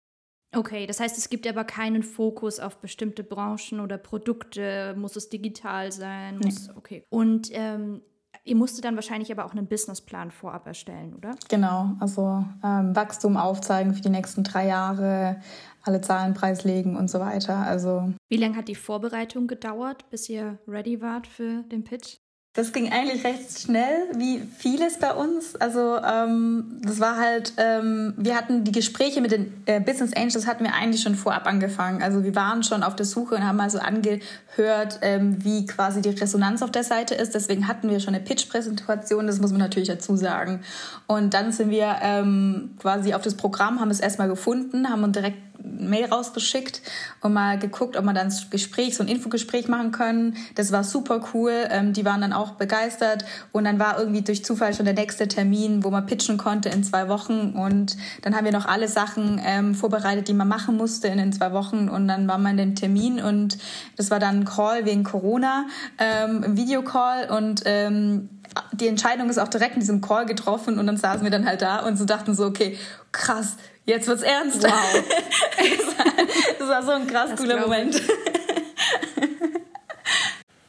Okay, 0.55 0.87
das 0.87 1.01
heißt, 1.01 1.17
es 1.17 1.31
gibt 1.31 1.47
aber 1.47 1.65
keinen 1.65 2.03
Fokus 2.03 2.61
auf 2.61 2.79
bestimmte 2.79 3.25
Branchen 3.25 3.81
oder 3.81 3.97
Produkte. 3.97 4.95
Muss 4.99 5.17
es 5.17 5.31
digital 5.31 5.93
sein? 5.93 6.39
Muss, 6.39 6.69
nee. 6.69 6.75
Okay. 6.77 7.05
Und 7.09 7.49
ähm, 7.53 8.03
ihr 8.45 8.57
musstet 8.57 8.85
dann 8.85 8.95
wahrscheinlich 8.95 9.33
aber 9.33 9.45
auch 9.45 9.53
einen 9.53 9.67
Businessplan 9.67 10.31
vorab 10.31 10.67
erstellen, 10.67 11.15
oder? 11.15 11.35
Genau, 11.49 11.93
also 12.01 12.45
ähm, 12.65 12.95
Wachstum 12.95 13.37
aufzeigen 13.37 13.95
für 13.95 14.03
die 14.03 14.11
nächsten 14.11 14.45
drei 14.45 14.67
Jahre, 14.67 15.41
alle 15.83 16.01
Zahlen 16.01 16.35
preislegen 16.35 16.97
und 16.97 17.09
so 17.09 17.19
weiter. 17.21 17.57
Also 17.57 18.13
wie 18.29 18.37
lange 18.37 18.57
hat 18.57 18.69
die 18.69 18.75
Vorbereitung 18.75 19.47
gedauert, 19.47 20.11
bis 20.11 20.29
ihr 20.29 20.59
ready 20.69 21.01
wart 21.01 21.27
für 21.27 21.63
den 21.65 21.85
Pitch? 21.85 22.19
Das 22.55 22.75
ging 22.75 22.93
eigentlich 22.93 23.25
recht 23.25 23.61
schnell, 23.61 24.09
wie 24.15 24.43
vieles 24.59 24.99
bei 24.99 25.15
uns. 25.15 25.57
Also 25.57 25.97
ähm, 25.97 26.81
das 26.83 27.01
war 27.01 27.17
halt, 27.17 27.55
ähm, 27.57 28.13
wir 28.19 28.37
hatten 28.37 28.63
die 28.63 28.73
Gespräche 28.73 29.23
mit 29.23 29.33
den 29.33 29.63
äh, 29.65 29.81
Business 29.81 30.13
Angels 30.13 30.47
hatten 30.47 30.65
wir 30.65 30.75
eigentlich 30.75 31.01
schon 31.01 31.15
vorab 31.15 31.47
angefangen. 31.47 32.03
Also 32.03 32.25
wir 32.25 32.35
waren 32.35 32.63
schon 32.63 32.83
auf 32.83 32.95
der 32.95 33.07
Suche 33.07 33.37
und 33.37 33.47
haben 33.47 33.59
also 33.59 33.79
angehört, 33.79 34.99
ähm, 35.01 35.43
wie 35.43 35.65
quasi 35.65 36.03
die 36.03 36.11
Resonanz 36.11 36.61
auf 36.61 36.71
der 36.71 36.85
Seite 36.85 37.15
ist. 37.15 37.35
Deswegen 37.35 37.69
hatten 37.69 37.89
wir 37.89 38.01
schon 38.01 38.15
eine 38.15 38.23
Pitch-Präsentation, 38.23 39.27
das 39.27 39.41
muss 39.41 39.53
man 39.53 39.61
natürlich 39.61 39.89
dazu 39.89 40.17
sagen. 40.17 40.61
Und 41.07 41.33
dann 41.33 41.53
sind 41.53 41.71
wir 41.71 41.97
ähm, 42.03 42.73
quasi 42.79 43.15
auf 43.15 43.23
das 43.23 43.35
Programm, 43.35 43.81
haben 43.81 43.91
es 43.91 44.01
erstmal 44.01 44.29
gefunden, 44.29 44.91
haben 44.91 45.03
uns 45.05 45.15
direkt 45.15 45.52
Mail 45.65 46.07
rausgeschickt 46.07 46.83
und 47.21 47.33
mal 47.33 47.59
geguckt, 47.59 47.97
ob 47.97 48.05
wir 48.05 48.13
dann 48.13 48.29
ein 48.29 48.51
Gespräch, 48.51 48.97
so 48.97 49.03
ein 49.03 49.09
Infogespräch 49.09 49.69
machen 49.69 49.93
können. 49.93 50.37
Das 50.55 50.73
war 50.73 50.85
super 50.85 51.21
cool. 51.35 51.53
Ähm, 51.71 51.93
die 51.93 52.05
waren 52.05 52.21
dann 52.21 52.33
auch 52.33 52.53
begeistert. 52.53 53.25
Und 53.53 53.65
dann 53.65 53.79
war 53.79 53.99
irgendwie 53.99 54.23
durch 54.23 54.45
Zufall 54.45 54.75
schon 54.75 54.85
der 54.85 54.95
nächste 54.95 55.29
Termin, 55.29 55.85
wo 55.85 55.91
man 55.91 56.07
pitchen 56.07 56.37
konnte 56.37 56.69
in 56.69 56.85
zwei 56.85 57.09
Wochen. 57.09 57.53
Und 57.57 57.97
dann 58.23 58.37
haben 58.37 58.45
wir 58.45 58.53
noch 58.53 58.67
alle 58.67 58.89
Sachen 58.89 59.41
ähm, 59.45 59.75
vorbereitet, 59.75 60.29
die 60.29 60.35
man 60.35 60.49
machen 60.49 60.77
musste 60.77 61.09
in 61.09 61.19
den 61.19 61.33
zwei 61.33 61.53
Wochen. 61.53 61.89
Und 61.89 62.09
dann 62.09 62.29
war 62.29 62.39
man 62.39 62.53
in 62.53 62.57
den 62.59 62.77
Termin 62.77 63.21
und 63.23 63.59
das 63.97 64.11
war 64.11 64.19
dann 64.19 64.41
ein 64.41 64.45
Call 64.45 64.85
wegen 64.85 65.05
Corona, 65.05 65.67
ähm, 65.99 66.57
Videocall 66.57 67.31
und 67.31 67.63
ähm, 67.65 68.29
die 68.73 68.89
Entscheidung 68.89 69.31
ist 69.31 69.39
auch 69.39 69.49
direkt 69.49 69.75
in 69.75 69.81
diesem 69.81 70.01
Call 70.01 70.27
getroffen 70.27 70.79
und 70.79 70.87
dann 70.87 70.97
saßen 70.97 71.23
wir 71.23 71.31
dann 71.31 71.47
halt 71.47 71.63
da 71.63 71.79
und 71.87 71.97
so 71.97 72.05
dachten 72.05 72.35
so, 72.35 72.45
okay, 72.45 72.77
krass, 73.13 73.57
jetzt 73.85 74.09
wird's 74.09 74.23
ernst. 74.23 74.63
Wow. 74.63 75.05
das, 76.59 76.69
war, 76.69 76.83
so 76.83 76.91
ein 76.93 77.07
krass 77.07 77.31
das 77.31 77.41
cooler 77.41 77.61
Moment. 77.61 78.01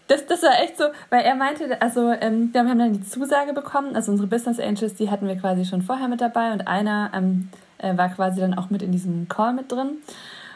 Das, 0.08 0.27
das 0.27 0.43
war 0.43 0.62
echt 0.62 0.77
so, 0.77 0.86
weil 1.10 1.22
er 1.22 1.34
meinte, 1.34 1.82
also 1.82 2.12
ähm, 2.12 2.50
wir 2.51 2.62
haben 2.62 2.77
dann 2.77 2.93
die 2.93 3.03
Zusage 3.03 3.53
bekommen, 3.53 3.96
also 3.96 4.12
unsere 4.12 4.27
Business 4.27 4.60
Angels, 4.60 4.96
die 4.96 5.10
hatten 5.10 5.27
wir 5.27 5.38
quasi 5.38 5.65
schon 5.65 5.82
vorher 5.82 6.08
mit 6.08 6.22
dabei 6.22 6.51
und 6.51 6.67
einer 6.67 7.10
ähm, 7.15 7.50
äh, 7.79 7.98
war 7.98 8.10
quasi 8.10 8.41
dann 8.41 8.53
auch 8.53 8.70
mit 8.70 8.82
in 8.82 8.91
diesem 8.91 9.27
Call 9.27 9.53
mit 9.53 9.72
drin. 9.72 9.98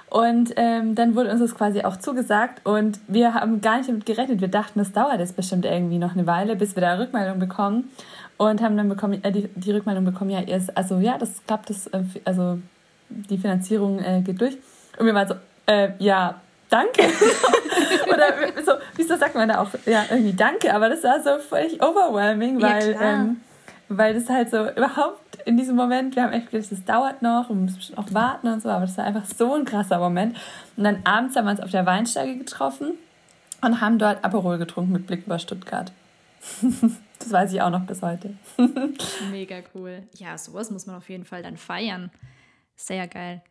Und 0.10 0.54
ähm, 0.56 0.96
dann 0.96 1.16
wurde 1.16 1.32
uns 1.32 1.42
das 1.42 1.56
quasi 1.56 1.82
auch 1.84 1.98
zugesagt 1.98 2.66
und 2.66 3.00
wir 3.08 3.34
haben 3.34 3.60
gar 3.60 3.78
nicht 3.78 3.90
damit 3.90 4.06
gerechnet. 4.06 4.40
Wir 4.40 4.48
dachten, 4.48 4.80
das 4.80 4.94
dauert 4.94 5.20
jetzt 5.20 5.36
bestimmt 5.36 5.66
irgendwie 5.66 5.98
noch 5.98 6.14
eine 6.14 6.26
Weile, 6.26 6.56
bis 6.56 6.76
wir 6.76 6.82
da 6.82 6.98
Rückmeldung 6.98 7.40
bekommen 7.40 7.90
und 8.38 8.62
haben 8.62 8.78
dann 8.78 8.90
bekommen, 8.90 9.24
äh, 9.24 9.32
die, 9.32 9.50
die 9.56 9.72
Rückmeldung 9.72 10.06
bekommen, 10.06 10.30
ja, 10.30 10.42
ihr 10.42 10.58
ist, 10.58 10.76
also 10.78 11.00
ja, 11.00 11.18
das 11.18 11.42
klappt, 11.46 11.70
das, 11.70 11.88
äh, 11.88 12.04
also 12.24 12.60
die 13.10 13.38
Finanzierung 13.38 14.00
äh, 14.00 14.22
geht 14.22 14.40
durch. 14.40 14.58
Und 14.98 15.06
wir 15.06 15.14
waren 15.14 15.28
so, 15.28 15.36
äh, 15.66 15.90
ja, 16.00 16.40
danke. 16.70 17.02
Oder 18.08 18.34
so, 18.66 18.74
wieso 18.96 19.18
sagt 19.18 19.36
man 19.36 19.50
da 19.50 19.62
auch, 19.62 19.70
ja, 19.86 20.06
irgendwie 20.10 20.34
danke, 20.34 20.74
aber 20.74 20.90
das 20.90 21.04
war 21.04 21.22
so 21.22 21.40
völlig 21.40 21.82
overwhelming, 21.82 22.62
weil, 22.62 22.94
ja, 22.94 23.02
ähm, 23.02 23.42
weil 23.90 24.14
das 24.14 24.30
halt 24.30 24.50
so 24.50 24.70
überhaupt 24.70 25.38
in 25.46 25.58
diesem 25.58 25.76
Moment, 25.76 26.16
wir 26.16 26.24
haben 26.24 26.34
echt 26.34 26.52
gedacht, 26.52 26.72
das 26.72 26.84
dauert 26.84 27.22
noch 27.22 27.50
und 27.50 27.66
müssen 27.66 27.98
auch 27.98 28.14
warten 28.14 28.48
und 28.48 28.62
so, 28.62 28.70
aber 28.70 28.86
das 28.86 28.98
war 28.98 29.06
einfach 29.06 29.26
so 29.26 29.54
ein 29.56 29.66
krasser 29.66 29.98
Moment. 29.98 30.36
Und 30.76 30.84
dann 30.84 31.00
abends 31.06 31.36
haben 31.36 31.46
wir 31.46 31.52
uns 31.52 31.62
auf 31.62 31.72
der 31.72 31.86
Weinsteige 31.86 32.38
getroffen 32.38 32.94
und 33.62 33.82
haben 33.82 33.98
dort 33.98 34.24
Aperol 34.26 34.58
getrunken 34.58 34.92
mit 34.92 35.08
Blick 35.08 35.26
über 35.26 35.40
Stuttgart. 35.40 35.92
Das 37.20 37.32
weiß 37.32 37.54
ich 37.54 37.62
auch 37.62 37.70
noch 37.70 37.86
bis 37.86 38.02
heute. 38.02 38.34
Mega 39.32 39.58
cool. 39.74 40.04
Ja, 40.14 40.38
sowas 40.38 40.72
muss 40.72 40.86
man 40.86 40.96
auf 40.96 41.10
jeden 41.10 41.26
Fall 41.26 41.44
dann 41.44 41.58
feiern. 41.58 42.12
Sehr 42.76 43.08
geil. 43.08 43.42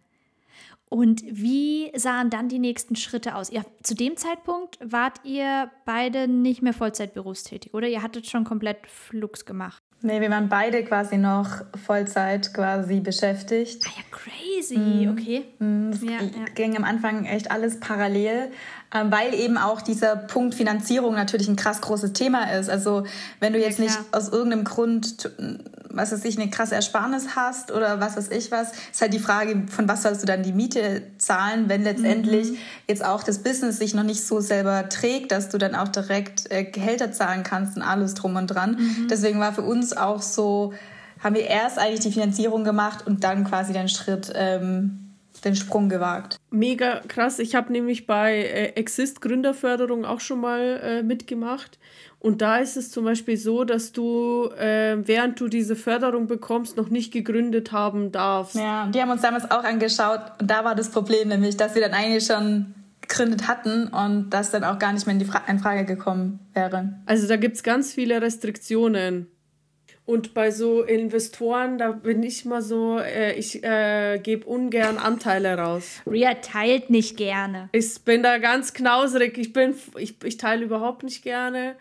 Und 0.88 1.22
wie 1.26 1.90
sahen 1.96 2.30
dann 2.30 2.48
die 2.48 2.60
nächsten 2.60 2.94
Schritte 2.94 3.34
aus? 3.34 3.50
Ihr, 3.50 3.64
zu 3.82 3.94
dem 3.94 4.16
Zeitpunkt 4.16 4.78
wart 4.82 5.20
ihr 5.24 5.70
beide 5.84 6.28
nicht 6.28 6.62
mehr 6.62 6.72
Vollzeit 6.72 7.12
berufstätig, 7.12 7.74
oder? 7.74 7.88
Ihr 7.88 8.02
hattet 8.02 8.28
schon 8.28 8.44
komplett 8.44 8.86
Flux 8.86 9.44
gemacht. 9.44 9.82
Nee, 10.02 10.20
wir 10.20 10.30
waren 10.30 10.48
beide 10.48 10.84
quasi 10.84 11.16
noch 11.16 11.48
Vollzeit 11.84 12.52
quasi 12.54 13.00
beschäftigt. 13.00 13.82
Ah 13.86 13.90
ja, 13.96 14.02
crazy, 14.10 14.78
mm. 14.78 15.10
okay. 15.10 15.44
Mm, 15.58 15.90
es 15.90 16.02
ja, 16.02 16.18
ging 16.54 16.72
ja. 16.72 16.78
am 16.78 16.84
Anfang 16.84 17.24
echt 17.24 17.50
alles 17.50 17.80
parallel, 17.80 18.52
weil 18.92 19.34
eben 19.34 19.58
auch 19.58 19.82
dieser 19.82 20.16
Punkt 20.16 20.54
Finanzierung 20.54 21.14
natürlich 21.14 21.48
ein 21.48 21.56
krass 21.56 21.80
großes 21.80 22.12
Thema 22.12 22.52
ist. 22.52 22.70
Also 22.70 23.04
wenn 23.40 23.52
du 23.52 23.58
jetzt 23.58 23.78
ja, 23.78 23.84
nicht 23.84 23.98
aus 24.12 24.28
irgendeinem 24.28 24.64
Grund 24.64 25.30
was 25.96 26.12
weiß 26.12 26.24
ich, 26.24 26.38
eine 26.38 26.50
krasse 26.50 26.74
Ersparnis 26.74 27.36
hast 27.36 27.72
oder 27.72 28.00
was 28.00 28.16
weiß 28.16 28.30
ich 28.30 28.50
was, 28.50 28.72
ist 28.92 29.00
halt 29.00 29.12
die 29.12 29.18
Frage, 29.18 29.64
von 29.68 29.88
was 29.88 30.02
sollst 30.02 30.22
du 30.22 30.26
dann 30.26 30.42
die 30.42 30.52
Miete 30.52 31.02
zahlen, 31.18 31.68
wenn 31.68 31.82
letztendlich 31.82 32.52
mhm. 32.52 32.56
jetzt 32.86 33.04
auch 33.04 33.22
das 33.22 33.38
Business 33.38 33.78
sich 33.78 33.94
noch 33.94 34.02
nicht 34.02 34.24
so 34.24 34.40
selber 34.40 34.88
trägt, 34.88 35.32
dass 35.32 35.48
du 35.48 35.58
dann 35.58 35.74
auch 35.74 35.88
direkt 35.88 36.50
äh, 36.50 36.64
Gehälter 36.64 37.12
zahlen 37.12 37.42
kannst 37.42 37.76
und 37.76 37.82
alles 37.82 38.14
drum 38.14 38.36
und 38.36 38.48
dran. 38.48 38.76
Mhm. 38.78 39.08
Deswegen 39.08 39.40
war 39.40 39.52
für 39.52 39.62
uns 39.62 39.96
auch 39.96 40.22
so, 40.22 40.74
haben 41.22 41.34
wir 41.34 41.46
erst 41.46 41.78
eigentlich 41.78 42.00
die 42.00 42.12
Finanzierung 42.12 42.64
gemacht 42.64 43.06
und 43.06 43.24
dann 43.24 43.44
quasi 43.44 43.72
den 43.72 43.88
Schritt, 43.88 44.32
ähm, 44.34 45.05
den 45.46 45.56
Sprung 45.56 45.88
gewagt. 45.88 46.36
Mega 46.50 47.00
krass. 47.08 47.38
Ich 47.38 47.54
habe 47.54 47.72
nämlich 47.72 48.06
bei 48.06 48.34
äh, 48.34 48.72
Exist 48.74 49.20
Gründerförderung 49.20 50.04
auch 50.04 50.20
schon 50.20 50.40
mal 50.40 50.80
äh, 50.82 51.02
mitgemacht. 51.02 51.78
Und 52.18 52.42
da 52.42 52.58
ist 52.58 52.76
es 52.76 52.90
zum 52.90 53.04
Beispiel 53.04 53.36
so, 53.36 53.64
dass 53.64 53.92
du, 53.92 54.50
äh, 54.58 54.96
während 55.06 55.38
du 55.40 55.48
diese 55.48 55.76
Förderung 55.76 56.26
bekommst, 56.26 56.76
noch 56.76 56.88
nicht 56.88 57.12
gegründet 57.12 57.72
haben 57.72 58.10
darfst. 58.10 58.56
Ja, 58.56 58.88
die 58.88 59.00
haben 59.00 59.10
uns 59.10 59.22
damals 59.22 59.50
auch 59.50 59.64
angeschaut 59.64 60.20
und 60.40 60.50
da 60.50 60.64
war 60.64 60.74
das 60.74 60.90
Problem 60.90 61.28
nämlich, 61.28 61.56
dass 61.56 61.74
wir 61.74 61.82
dann 61.82 61.92
eigentlich 61.92 62.26
schon 62.26 62.74
gegründet 63.02 63.46
hatten 63.46 63.88
und 63.88 64.30
das 64.30 64.50
dann 64.50 64.64
auch 64.64 64.78
gar 64.78 64.92
nicht 64.92 65.06
mehr 65.06 65.12
in, 65.12 65.18
die 65.20 65.24
Fra 65.24 65.42
in 65.46 65.58
Frage 65.58 65.84
gekommen 65.84 66.40
wäre. 66.52 66.94
Also 67.06 67.28
da 67.28 67.36
gibt 67.36 67.56
es 67.56 67.62
ganz 67.62 67.92
viele 67.92 68.20
Restriktionen. 68.20 69.28
Und 70.06 70.34
bei 70.34 70.52
so 70.52 70.82
Investoren, 70.84 71.78
da 71.78 71.90
bin 71.90 72.22
ich 72.22 72.44
mal 72.44 72.62
so, 72.62 73.00
äh, 73.00 73.34
ich 73.34 73.64
äh, 73.64 74.20
gebe 74.22 74.46
ungern 74.46 74.98
Anteile 74.98 75.58
raus. 75.58 76.00
Ria 76.06 76.34
teilt 76.34 76.90
nicht 76.90 77.16
gerne. 77.16 77.68
Ich 77.72 78.00
bin 78.02 78.22
da 78.22 78.38
ganz 78.38 78.72
knauserig. 78.72 79.36
Ich, 79.36 79.52
bin, 79.52 79.74
ich, 79.98 80.14
ich 80.22 80.36
teile 80.36 80.64
überhaupt 80.64 81.02
nicht 81.02 81.24
gerne. 81.24 81.74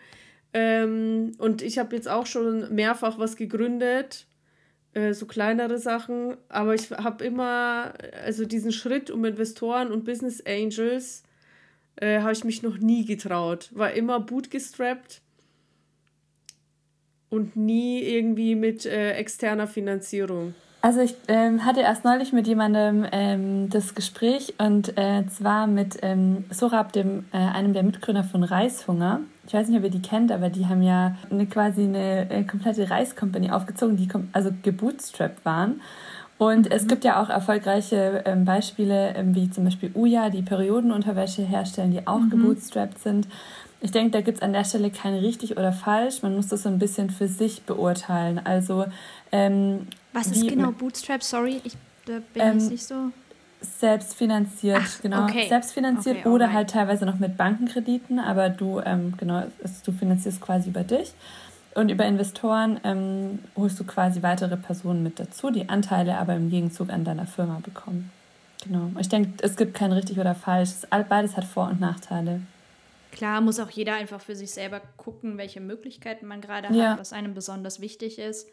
Ähm, 0.52 1.36
und 1.38 1.62
ich 1.62 1.78
habe 1.78 1.94
jetzt 1.94 2.08
auch 2.08 2.26
schon 2.26 2.74
mehrfach 2.74 3.16
was 3.20 3.36
gegründet, 3.36 4.26
äh, 4.94 5.12
so 5.12 5.26
kleinere 5.26 5.78
Sachen. 5.78 6.36
Aber 6.48 6.74
ich 6.74 6.90
habe 6.90 7.24
immer, 7.24 7.94
also 8.24 8.44
diesen 8.44 8.72
Schritt 8.72 9.08
um 9.08 9.24
Investoren 9.24 9.92
und 9.92 10.04
Business 10.04 10.42
Angels, 10.44 11.22
äh, 11.94 12.22
habe 12.22 12.32
ich 12.32 12.42
mich 12.42 12.64
noch 12.64 12.78
nie 12.78 13.04
getraut. 13.04 13.70
War 13.72 13.92
immer 13.92 14.18
bootgestrappt 14.18 15.22
und 17.36 17.56
nie 17.56 18.02
irgendwie 18.02 18.54
mit 18.54 18.86
äh, 18.86 19.12
externer 19.12 19.66
Finanzierung. 19.66 20.54
Also 20.82 21.00
ich 21.00 21.16
ähm, 21.26 21.64
hatte 21.64 21.80
erst 21.80 22.04
neulich 22.04 22.32
mit 22.32 22.46
jemandem 22.46 23.06
ähm, 23.10 23.68
das 23.70 23.96
Gespräch 23.96 24.54
und 24.58 24.96
äh, 24.96 25.26
zwar 25.26 25.66
mit 25.66 25.98
ähm, 26.02 26.44
Sorab, 26.50 26.92
dem, 26.92 27.24
äh, 27.32 27.38
einem 27.38 27.72
der 27.72 27.82
Mitgründer 27.82 28.22
von 28.22 28.44
Reishunger. 28.44 29.20
Ich 29.48 29.54
weiß 29.54 29.68
nicht, 29.68 29.78
ob 29.78 29.84
ihr 29.84 29.90
die 29.90 30.02
kennt, 30.02 30.30
aber 30.30 30.48
die 30.48 30.66
haben 30.66 30.82
ja 30.82 31.16
eine, 31.28 31.46
quasi 31.46 31.82
eine, 31.82 32.30
äh, 32.30 32.44
komplette 32.44 32.88
Reiscompany 32.88 33.50
aufgezogen, 33.50 33.96
die 33.96 34.08
also 34.32 34.50
gebootstrapped 34.62 35.44
waren. 35.44 35.80
Und 36.38 36.70
es 36.70 36.84
mhm. 36.84 36.88
gibt 36.88 37.04
ja 37.04 37.20
auch 37.20 37.30
erfolgreiche 37.30 38.22
ähm, 38.26 38.44
Beispiele, 38.44 39.14
ähm, 39.16 39.34
wie 39.34 39.50
zum 39.50 39.64
Beispiel 39.64 39.90
Uja, 39.94 40.30
die 40.30 40.42
Periodenunterwäsche 40.42 41.42
herstellen, 41.42 41.90
die 41.90 42.06
auch 42.06 42.20
mhm. 42.20 42.30
gebootstrapped 42.30 42.98
sind. 42.98 43.26
Ich 43.80 43.90
denke, 43.90 44.10
da 44.10 44.20
gibt 44.20 44.38
es 44.38 44.42
an 44.42 44.52
der 44.52 44.64
Stelle 44.64 44.90
kein 44.90 45.14
richtig 45.14 45.56
oder 45.56 45.72
falsch. 45.72 46.22
Man 46.22 46.34
muss 46.34 46.48
das 46.48 46.62
so 46.62 46.68
ein 46.68 46.78
bisschen 46.78 47.10
für 47.10 47.28
sich 47.28 47.62
beurteilen. 47.62 48.40
Also 48.42 48.86
ähm, 49.32 49.86
was 50.12 50.28
ist 50.28 50.48
genau 50.48 50.70
Bootstrap? 50.70 51.22
Sorry, 51.22 51.60
ich 51.62 51.74
da 52.06 52.20
bin 52.32 52.42
ähm, 52.42 52.58
jetzt 52.58 52.70
nicht 52.70 52.86
so. 52.86 53.10
Selbstfinanziert, 53.60 54.80
Ach, 54.80 55.02
genau. 55.02 55.24
Okay. 55.24 55.48
Selbstfinanziert 55.48 56.18
okay, 56.18 56.28
oder 56.28 56.52
halt 56.52 56.70
teilweise 56.70 57.04
noch 57.04 57.18
mit 57.18 57.36
Bankenkrediten, 57.36 58.18
aber 58.18 58.48
du, 58.48 58.80
ähm, 58.84 59.14
genau, 59.16 59.44
du 59.84 59.92
finanzierst 59.92 60.40
quasi 60.40 60.70
über 60.70 60.84
dich. 60.84 61.12
Und 61.74 61.90
über 61.90 62.06
Investoren 62.06 62.80
ähm, 62.84 63.40
holst 63.54 63.78
du 63.78 63.84
quasi 63.84 64.22
weitere 64.22 64.56
Personen 64.56 65.02
mit 65.02 65.20
dazu, 65.20 65.50
die 65.50 65.68
Anteile 65.68 66.16
aber 66.16 66.34
im 66.34 66.48
Gegenzug 66.48 66.90
an 66.90 67.04
deiner 67.04 67.26
Firma 67.26 67.60
bekommen. 67.62 68.10
Genau. 68.64 68.90
Ich 68.98 69.08
denke, 69.08 69.32
es 69.42 69.56
gibt 69.56 69.74
kein 69.74 69.92
richtig 69.92 70.18
oder 70.18 70.34
falsch. 70.34 70.70
Beides 71.08 71.36
hat 71.36 71.44
Vor- 71.44 71.68
und 71.68 71.80
Nachteile. 71.80 72.40
Klar, 73.16 73.40
muss 73.40 73.58
auch 73.58 73.70
jeder 73.70 73.94
einfach 73.94 74.20
für 74.20 74.36
sich 74.36 74.52
selber 74.52 74.80
gucken, 74.96 75.38
welche 75.38 75.60
Möglichkeiten 75.60 76.26
man 76.26 76.40
gerade 76.40 76.72
ja. 76.72 76.90
hat, 76.90 77.00
was 77.00 77.12
einem 77.12 77.34
besonders 77.34 77.80
wichtig 77.80 78.18
ist. 78.18 78.48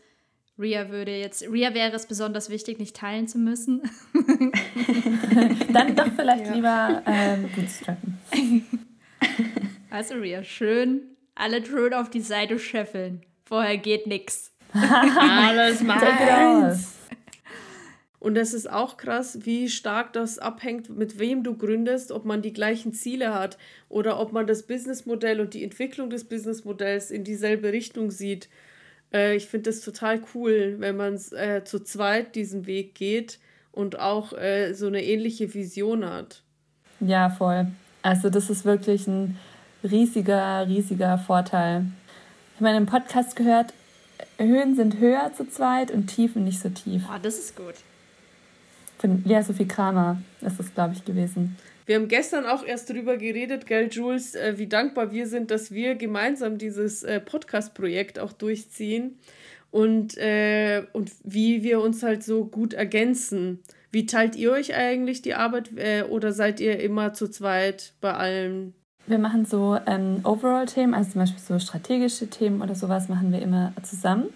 Ria 0.57 0.89
würde 0.89 1.15
jetzt, 1.15 1.43
Ria 1.43 1.73
wäre 1.73 1.95
es 1.95 2.07
besonders 2.07 2.49
wichtig, 2.49 2.79
nicht 2.79 2.95
teilen 2.95 3.27
zu 3.27 3.37
müssen. 3.37 3.81
Dann 5.73 5.95
doch 5.95 6.11
vielleicht 6.15 6.47
ja. 6.47 6.53
lieber 6.53 7.03
ähm, 7.05 7.49
Bootstrappen. 7.55 8.19
Also 9.89 10.15
Ria, 10.15 10.43
schön 10.43 11.13
alle 11.35 11.65
schön 11.65 11.93
auf 11.93 12.09
die 12.09 12.21
Seite 12.21 12.59
scheffeln. 12.59 13.21
Vorher 13.45 13.77
geht 13.77 14.07
nix. 14.07 14.51
Alles 14.73 15.81
meins. 15.81 16.93
Und 18.23 18.35
das 18.35 18.53
ist 18.53 18.71
auch 18.71 18.95
krass, 18.95 19.39
wie 19.41 19.67
stark 19.67 20.13
das 20.13 20.39
abhängt, 20.39 20.87
mit 20.87 21.19
wem 21.19 21.43
du 21.43 21.57
gründest, 21.57 22.09
ob 22.09 22.23
man 22.23 22.41
die 22.41 22.53
gleichen 22.53 22.93
Ziele 22.93 23.33
hat 23.33 23.57
oder 23.89 24.17
ob 24.17 24.31
man 24.31 24.47
das 24.47 24.63
Businessmodell 24.63 25.41
und 25.41 25.53
die 25.53 25.61
Entwicklung 25.61 26.09
des 26.09 26.23
Businessmodells 26.23 27.11
in 27.11 27.25
dieselbe 27.25 27.73
Richtung 27.73 28.11
sieht. 28.11 28.47
Äh, 29.13 29.35
ich 29.35 29.47
finde 29.47 29.71
das 29.71 29.81
total 29.81 30.21
cool, 30.33 30.77
wenn 30.79 30.95
man 30.95 31.19
äh, 31.33 31.65
zu 31.65 31.83
zweit 31.83 32.35
diesen 32.35 32.65
Weg 32.65 32.95
geht 32.95 33.39
und 33.73 33.99
auch 33.99 34.31
äh, 34.31 34.71
so 34.71 34.87
eine 34.87 35.03
ähnliche 35.03 35.53
Vision 35.53 36.05
hat. 36.05 36.43
Ja, 37.01 37.29
voll. 37.29 37.67
Also 38.03 38.29
das 38.29 38.49
ist 38.49 38.63
wirklich 38.63 39.05
ein 39.05 39.37
riesiger, 39.83 40.65
riesiger 40.65 41.17
Vorteil. 41.17 41.87
Ich 42.53 42.61
habe 42.61 42.69
in 42.69 42.75
einem 42.77 42.85
Podcast 42.85 43.35
gehört, 43.35 43.73
Höhen 44.37 44.77
sind 44.77 44.97
höher 44.99 45.33
zu 45.35 45.45
zweit 45.49 45.91
und 45.91 46.07
Tiefen 46.07 46.45
nicht 46.45 46.61
so 46.61 46.69
tief. 46.69 47.03
Oh, 47.13 47.19
das 47.21 47.37
ist 47.37 47.57
gut. 47.57 47.75
Von 49.03 49.21
Lea 49.25 49.41
Sophie 49.41 49.67
Kramer 49.67 50.21
ist 50.39 50.59
das, 50.59 50.73
glaube 50.73 50.93
ich, 50.93 51.03
gewesen. 51.03 51.57
Wir 51.85 51.97
haben 51.97 52.07
gestern 52.07 52.45
auch 52.45 52.63
erst 52.65 52.89
darüber 52.89 53.17
geredet, 53.17 53.65
gell, 53.67 53.89
Jules, 53.91 54.33
äh, 54.33 54.53
wie 54.55 54.67
dankbar 54.67 55.11
wir 55.11 55.27
sind, 55.27 55.51
dass 55.51 55.73
wir 55.73 55.95
gemeinsam 55.95 56.57
dieses 56.57 57.03
äh, 57.03 57.19
Podcast-Projekt 57.19 58.17
auch 58.17 58.31
durchziehen 58.31 59.17
und, 59.71 60.17
äh, 60.17 60.83
und 60.93 61.11
wie 61.25 61.63
wir 61.63 61.81
uns 61.81 62.01
halt 62.01 62.23
so 62.23 62.45
gut 62.45 62.73
ergänzen. 62.73 63.59
Wie 63.91 64.05
teilt 64.05 64.37
ihr 64.37 64.53
euch 64.53 64.73
eigentlich 64.73 65.21
die 65.21 65.33
Arbeit 65.33 65.71
äh, 65.75 66.03
oder 66.03 66.31
seid 66.31 66.61
ihr 66.61 66.79
immer 66.79 67.11
zu 67.11 67.27
zweit 67.27 67.91
bei 67.99 68.13
allem? 68.13 68.71
Wir 69.05 69.19
machen 69.19 69.43
so 69.43 69.77
ähm, 69.85 70.21
Overall-Themen, 70.23 70.93
also 70.93 71.11
zum 71.11 71.19
Beispiel 71.19 71.41
so 71.41 71.59
strategische 71.59 72.29
Themen 72.29 72.61
oder 72.61 72.73
sowas 72.73 73.09
machen 73.09 73.33
wir 73.33 73.41
immer 73.41 73.73
zusammen. 73.83 74.29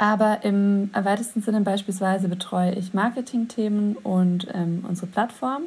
Aber 0.00 0.44
im 0.44 0.88
weitesten 0.94 1.42
Sinne 1.42 1.60
beispielsweise 1.60 2.28
betreue 2.28 2.72
ich 2.72 2.94
Marketing-Themen 2.94 3.96
und 3.96 4.48
ähm, 4.54 4.82
unsere 4.88 5.06
Plattform. 5.08 5.64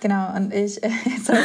Genau, 0.00 0.34
und 0.34 0.52
ich, 0.52 0.82
äh, 0.82 0.90
sorry, 1.22 1.38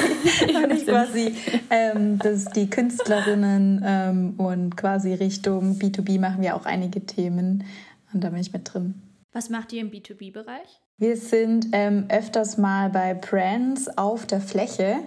und 0.65 0.71
ich 0.73 0.87
quasi 0.87 1.35
ähm, 1.69 2.17
das, 2.17 2.45
die 2.45 2.67
Künstlerinnen 2.67 3.83
ähm, 3.85 4.33
und 4.37 4.75
quasi 4.75 5.13
Richtung 5.13 5.77
B2B 5.77 6.19
machen 6.19 6.41
wir 6.41 6.55
auch 6.55 6.65
einige 6.65 7.05
Themen 7.05 7.65
und 8.13 8.23
da 8.23 8.31
bin 8.31 8.39
ich 8.39 8.51
mit 8.51 8.73
drin. 8.73 8.95
Was 9.31 9.51
macht 9.51 9.71
ihr 9.71 9.81
im 9.81 9.91
B2B-Bereich? 9.91 10.81
Wir 10.99 11.17
sind 11.17 11.69
ähm, 11.71 12.05
öfters 12.07 12.57
mal 12.59 12.89
bei 12.89 13.15
Brands 13.15 13.89
auf 13.97 14.27
der 14.27 14.39
Fläche, 14.39 14.99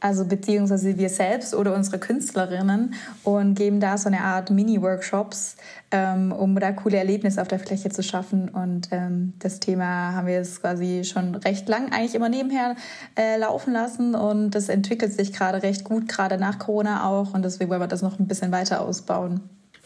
also 0.00 0.24
beziehungsweise 0.24 0.96
wir 0.96 1.10
selbst 1.10 1.54
oder 1.54 1.74
unsere 1.74 1.98
Künstlerinnen 1.98 2.94
und 3.24 3.54
geben 3.54 3.78
da 3.78 3.98
so 3.98 4.08
eine 4.08 4.22
Art 4.22 4.50
Mini-Workshops, 4.50 5.56
ähm, 5.90 6.32
um 6.32 6.58
da 6.58 6.72
coole 6.72 6.96
Erlebnisse 6.96 7.42
auf 7.42 7.48
der 7.48 7.58
Fläche 7.58 7.90
zu 7.90 8.02
schaffen. 8.02 8.48
Und 8.48 8.88
ähm, 8.90 9.34
das 9.38 9.60
Thema 9.60 10.14
haben 10.14 10.26
wir 10.26 10.34
jetzt 10.34 10.62
quasi 10.62 11.04
schon 11.04 11.34
recht 11.34 11.68
lang 11.68 11.92
eigentlich 11.92 12.14
immer 12.14 12.30
nebenher 12.30 12.74
äh, 13.14 13.36
laufen 13.36 13.74
lassen 13.74 14.14
und 14.14 14.52
das 14.52 14.70
entwickelt 14.70 15.12
sich 15.12 15.34
gerade 15.34 15.62
recht 15.62 15.84
gut, 15.84 16.08
gerade 16.08 16.38
nach 16.38 16.58
Corona 16.58 17.06
auch 17.06 17.34
und 17.34 17.44
deswegen 17.44 17.68
wollen 17.68 17.82
wir 17.82 17.86
das 17.86 18.02
noch 18.02 18.18
ein 18.18 18.26
bisschen 18.26 18.50
weiter 18.50 18.80
ausbauen. 18.80 19.40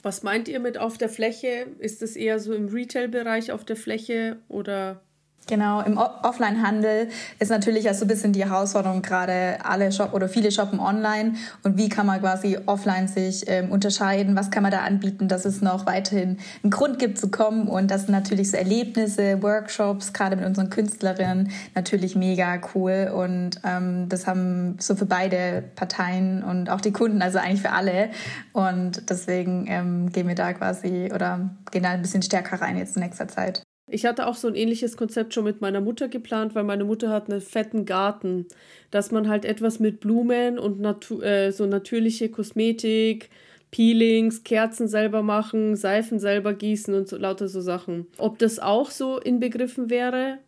Was 0.04 0.22
meint 0.22 0.46
ihr 0.46 0.60
mit 0.60 0.78
auf 0.78 0.96
der 0.96 1.08
Fläche? 1.08 1.66
Ist 1.80 2.00
es 2.00 2.14
eher 2.14 2.38
so 2.38 2.54
im 2.54 2.68
Retail-Bereich 2.68 3.50
auf 3.50 3.64
der 3.64 3.74
Fläche 3.74 4.36
oder 4.48 5.00
Genau, 5.48 5.80
im 5.80 5.96
Offline-Handel 5.96 7.08
ist 7.38 7.48
natürlich 7.50 7.88
also 7.88 8.04
ein 8.04 8.08
bisschen 8.08 8.34
die 8.34 8.44
Herausforderung 8.44 9.00
gerade 9.00 9.56
alle 9.64 9.90
Shop 9.92 10.12
oder 10.12 10.28
viele 10.28 10.52
shoppen 10.52 10.78
online. 10.78 11.36
Und 11.62 11.78
wie 11.78 11.88
kann 11.88 12.04
man 12.04 12.20
quasi 12.20 12.58
offline 12.66 13.08
sich 13.08 13.48
ähm, 13.48 13.72
unterscheiden, 13.72 14.36
was 14.36 14.50
kann 14.50 14.62
man 14.62 14.72
da 14.72 14.80
anbieten, 14.80 15.26
dass 15.26 15.46
es 15.46 15.62
noch 15.62 15.86
weiterhin 15.86 16.36
einen 16.62 16.70
Grund 16.70 16.98
gibt 16.98 17.16
zu 17.16 17.30
kommen? 17.30 17.66
Und 17.66 17.90
das 17.90 18.02
sind 18.02 18.12
natürlich 18.12 18.50
so 18.50 18.58
Erlebnisse, 18.58 19.42
Workshops, 19.42 20.12
gerade 20.12 20.36
mit 20.36 20.44
unseren 20.44 20.68
Künstlerinnen 20.68 21.50
natürlich 21.74 22.14
mega 22.14 22.60
cool. 22.74 23.10
Und 23.14 23.58
ähm, 23.64 24.10
das 24.10 24.26
haben 24.26 24.76
so 24.78 24.96
für 24.96 25.06
beide 25.06 25.64
Parteien 25.76 26.44
und 26.44 26.68
auch 26.68 26.82
die 26.82 26.92
Kunden, 26.92 27.22
also 27.22 27.38
eigentlich 27.38 27.62
für 27.62 27.72
alle. 27.72 28.10
Und 28.52 29.08
deswegen 29.08 29.64
ähm, 29.66 30.12
gehen 30.12 30.28
wir 30.28 30.34
da 30.34 30.52
quasi 30.52 31.10
oder 31.14 31.48
gehen 31.70 31.84
da 31.84 31.88
ein 31.88 32.02
bisschen 32.02 32.20
stärker 32.20 32.60
rein 32.60 32.76
jetzt 32.76 32.96
in 32.96 33.02
nächster 33.02 33.28
Zeit. 33.28 33.62
Ich 33.90 34.04
hatte 34.04 34.26
auch 34.26 34.34
so 34.34 34.48
ein 34.48 34.54
ähnliches 34.54 34.96
Konzept 34.96 35.34
schon 35.34 35.44
mit 35.44 35.60
meiner 35.60 35.80
Mutter 35.80 36.08
geplant, 36.08 36.54
weil 36.54 36.64
meine 36.64 36.84
Mutter 36.84 37.10
hat 37.10 37.30
einen 37.30 37.40
fetten 37.40 37.86
Garten, 37.86 38.46
dass 38.90 39.10
man 39.10 39.28
halt 39.28 39.44
etwas 39.44 39.80
mit 39.80 40.00
Blumen 40.00 40.58
und 40.58 40.80
natu 40.80 41.20
äh, 41.22 41.52
so 41.52 41.66
natürliche 41.66 42.28
Kosmetik, 42.28 43.30
Peelings, 43.70 44.44
Kerzen 44.44 44.88
selber 44.88 45.22
machen, 45.22 45.76
Seifen 45.76 46.18
selber 46.18 46.54
gießen 46.54 46.94
und 46.94 47.08
so, 47.08 47.16
lauter 47.16 47.48
so 47.48 47.60
Sachen. 47.60 48.06
Ob 48.18 48.38
das 48.38 48.58
auch 48.58 48.90
so 48.90 49.18
inbegriffen 49.18 49.90
wäre 49.90 50.38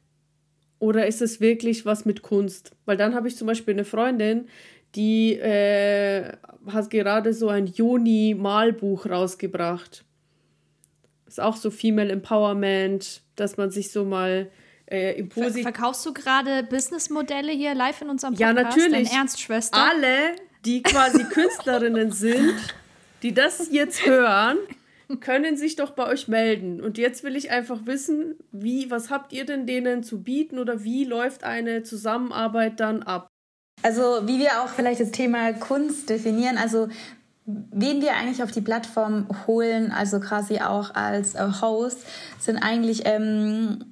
oder 0.78 1.06
ist 1.06 1.22
es 1.22 1.40
wirklich 1.40 1.84
was 1.86 2.04
mit 2.04 2.22
Kunst? 2.22 2.72
Weil 2.86 2.96
dann 2.96 3.14
habe 3.14 3.28
ich 3.28 3.36
zum 3.36 3.46
Beispiel 3.46 3.74
eine 3.74 3.84
Freundin, 3.84 4.48
die 4.94 5.34
äh, 5.34 6.32
hat 6.66 6.90
gerade 6.90 7.32
so 7.32 7.48
ein 7.48 7.66
Joni-Malbuch 7.66 9.06
rausgebracht. 9.06 10.04
Ist 11.26 11.40
auch 11.40 11.56
so 11.56 11.70
Female 11.70 12.10
Empowerment, 12.10 13.22
dass 13.40 13.56
man 13.56 13.70
sich 13.70 13.90
so 13.90 14.04
mal 14.04 14.50
äh, 14.86 15.18
im 15.18 15.28
Posit 15.28 15.62
Verkaufst 15.62 16.04
du 16.04 16.12
gerade 16.12 16.62
Businessmodelle 16.64 17.52
hier 17.52 17.74
live 17.74 18.02
in 18.02 18.10
unserem 18.10 18.34
Podcast? 18.34 18.56
Ja, 18.56 18.62
natürlich. 18.62 19.12
Ernst, 19.12 19.40
Schwester? 19.40 19.76
Alle, 19.78 20.36
die 20.64 20.82
quasi 20.82 21.24
Künstlerinnen 21.24 22.12
sind, 22.12 22.54
die 23.22 23.32
das 23.32 23.68
jetzt 23.70 24.06
hören, 24.06 24.58
können 25.20 25.56
sich 25.56 25.76
doch 25.76 25.92
bei 25.92 26.06
euch 26.06 26.28
melden. 26.28 26.80
Und 26.80 26.98
jetzt 26.98 27.24
will 27.24 27.34
ich 27.34 27.50
einfach 27.50 27.86
wissen, 27.86 28.36
wie, 28.52 28.90
was 28.90 29.10
habt 29.10 29.32
ihr 29.32 29.44
denn 29.44 29.66
denen 29.66 30.04
zu 30.04 30.22
bieten 30.22 30.58
oder 30.58 30.84
wie 30.84 31.04
läuft 31.04 31.42
eine 31.42 31.82
Zusammenarbeit 31.82 32.78
dann 32.78 33.02
ab? 33.02 33.28
Also 33.82 34.26
wie 34.26 34.38
wir 34.38 34.62
auch 34.62 34.68
vielleicht 34.68 35.00
das 35.00 35.10
Thema 35.10 35.52
Kunst 35.54 36.10
definieren. 36.10 36.58
Also 36.58 36.88
wen 37.70 38.00
wir 38.00 38.14
eigentlich 38.14 38.42
auf 38.42 38.50
die 38.50 38.60
Plattform 38.60 39.26
holen, 39.46 39.92
also 39.92 40.20
quasi 40.20 40.60
auch 40.60 40.94
als 40.94 41.34
äh, 41.34 41.46
Host, 41.60 41.98
sind 42.38 42.58
eigentlich 42.58 43.02
ähm, 43.04 43.84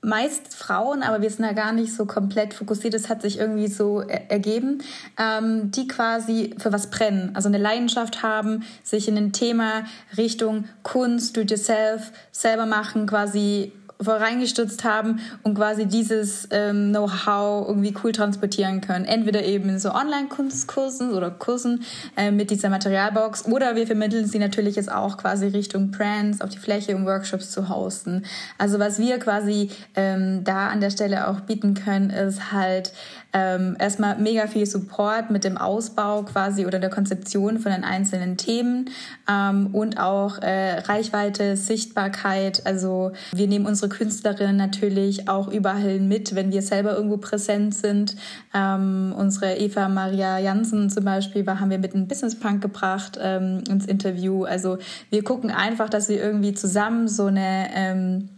meist 0.00 0.54
Frauen, 0.54 1.02
aber 1.02 1.22
wir 1.22 1.30
sind 1.30 1.42
da 1.42 1.52
gar 1.52 1.72
nicht 1.72 1.94
so 1.94 2.06
komplett 2.06 2.54
fokussiert. 2.54 2.94
Es 2.94 3.08
hat 3.08 3.22
sich 3.22 3.38
irgendwie 3.38 3.66
so 3.66 4.00
er 4.00 4.30
ergeben, 4.30 4.82
ähm, 5.18 5.70
die 5.70 5.88
quasi 5.88 6.54
für 6.58 6.72
was 6.72 6.90
brennen, 6.90 7.32
also 7.34 7.48
eine 7.48 7.58
Leidenschaft 7.58 8.22
haben, 8.22 8.64
sich 8.82 9.08
in 9.08 9.16
ein 9.16 9.32
Thema 9.32 9.84
Richtung 10.16 10.64
Kunst, 10.82 11.36
do 11.36 11.40
it 11.40 11.50
yourself, 11.50 12.12
selber 12.30 12.66
machen, 12.66 13.06
quasi 13.06 13.72
reingestürzt 14.00 14.84
haben 14.84 15.20
und 15.42 15.54
quasi 15.54 15.86
dieses 15.86 16.48
ähm, 16.50 16.90
Know-how 16.90 17.68
irgendwie 17.68 17.94
cool 18.02 18.12
transportieren 18.12 18.80
können. 18.80 19.04
Entweder 19.04 19.44
eben 19.44 19.68
in 19.68 19.78
so 19.78 19.92
Online-Kunstkursen 19.92 21.12
oder 21.12 21.30
Kursen 21.30 21.82
äh, 22.16 22.30
mit 22.30 22.50
dieser 22.50 22.70
Materialbox 22.70 23.46
oder 23.46 23.74
wir 23.76 23.86
vermitteln 23.86 24.26
sie 24.26 24.38
natürlich 24.38 24.76
jetzt 24.76 24.90
auch 24.90 25.16
quasi 25.16 25.48
Richtung 25.48 25.90
Brands 25.90 26.40
auf 26.40 26.50
die 26.50 26.58
Fläche, 26.58 26.94
um 26.94 27.06
Workshops 27.06 27.50
zu 27.50 27.68
hosten. 27.68 28.24
Also 28.56 28.78
was 28.78 28.98
wir 28.98 29.18
quasi 29.18 29.70
ähm, 29.96 30.44
da 30.44 30.68
an 30.68 30.80
der 30.80 30.90
Stelle 30.90 31.28
auch 31.28 31.40
bieten 31.40 31.74
können, 31.74 32.10
ist 32.10 32.52
halt 32.52 32.92
ähm, 33.32 33.76
erstmal 33.78 34.18
mega 34.18 34.46
viel 34.46 34.64
Support 34.64 35.30
mit 35.30 35.44
dem 35.44 35.58
Ausbau 35.58 36.22
quasi 36.22 36.64
oder 36.64 36.78
der 36.78 36.88
Konzeption 36.88 37.58
von 37.58 37.72
den 37.72 37.84
einzelnen 37.84 38.36
Themen 38.36 38.90
ähm, 39.28 39.68
und 39.72 40.00
auch 40.00 40.38
äh, 40.38 40.78
Reichweite, 40.78 41.56
Sichtbarkeit. 41.56 42.64
Also 42.64 43.12
wir 43.32 43.46
nehmen 43.46 43.66
unsere 43.66 43.87
Künstlerinnen 43.88 44.56
natürlich 44.56 45.28
auch 45.28 45.48
überall 45.48 46.00
mit, 46.00 46.34
wenn 46.34 46.52
wir 46.52 46.62
selber 46.62 46.94
irgendwo 46.94 47.16
präsent 47.16 47.74
sind. 47.74 48.16
Ähm, 48.54 49.14
unsere 49.16 49.56
Eva 49.56 49.88
Maria 49.88 50.38
Jansen 50.38 50.90
zum 50.90 51.04
Beispiel 51.04 51.46
war, 51.46 51.60
haben 51.60 51.70
wir 51.70 51.78
mit 51.78 51.94
einem 51.94 52.08
Business 52.08 52.38
Punk 52.38 52.60
gebracht 52.60 53.18
ähm, 53.20 53.62
ins 53.68 53.86
Interview. 53.86 54.44
Also 54.44 54.78
wir 55.10 55.24
gucken 55.24 55.50
einfach, 55.50 55.88
dass 55.88 56.08
wir 56.08 56.22
irgendwie 56.22 56.54
zusammen 56.54 57.08
so 57.08 57.26
eine 57.26 57.68
ähm, 57.74 58.28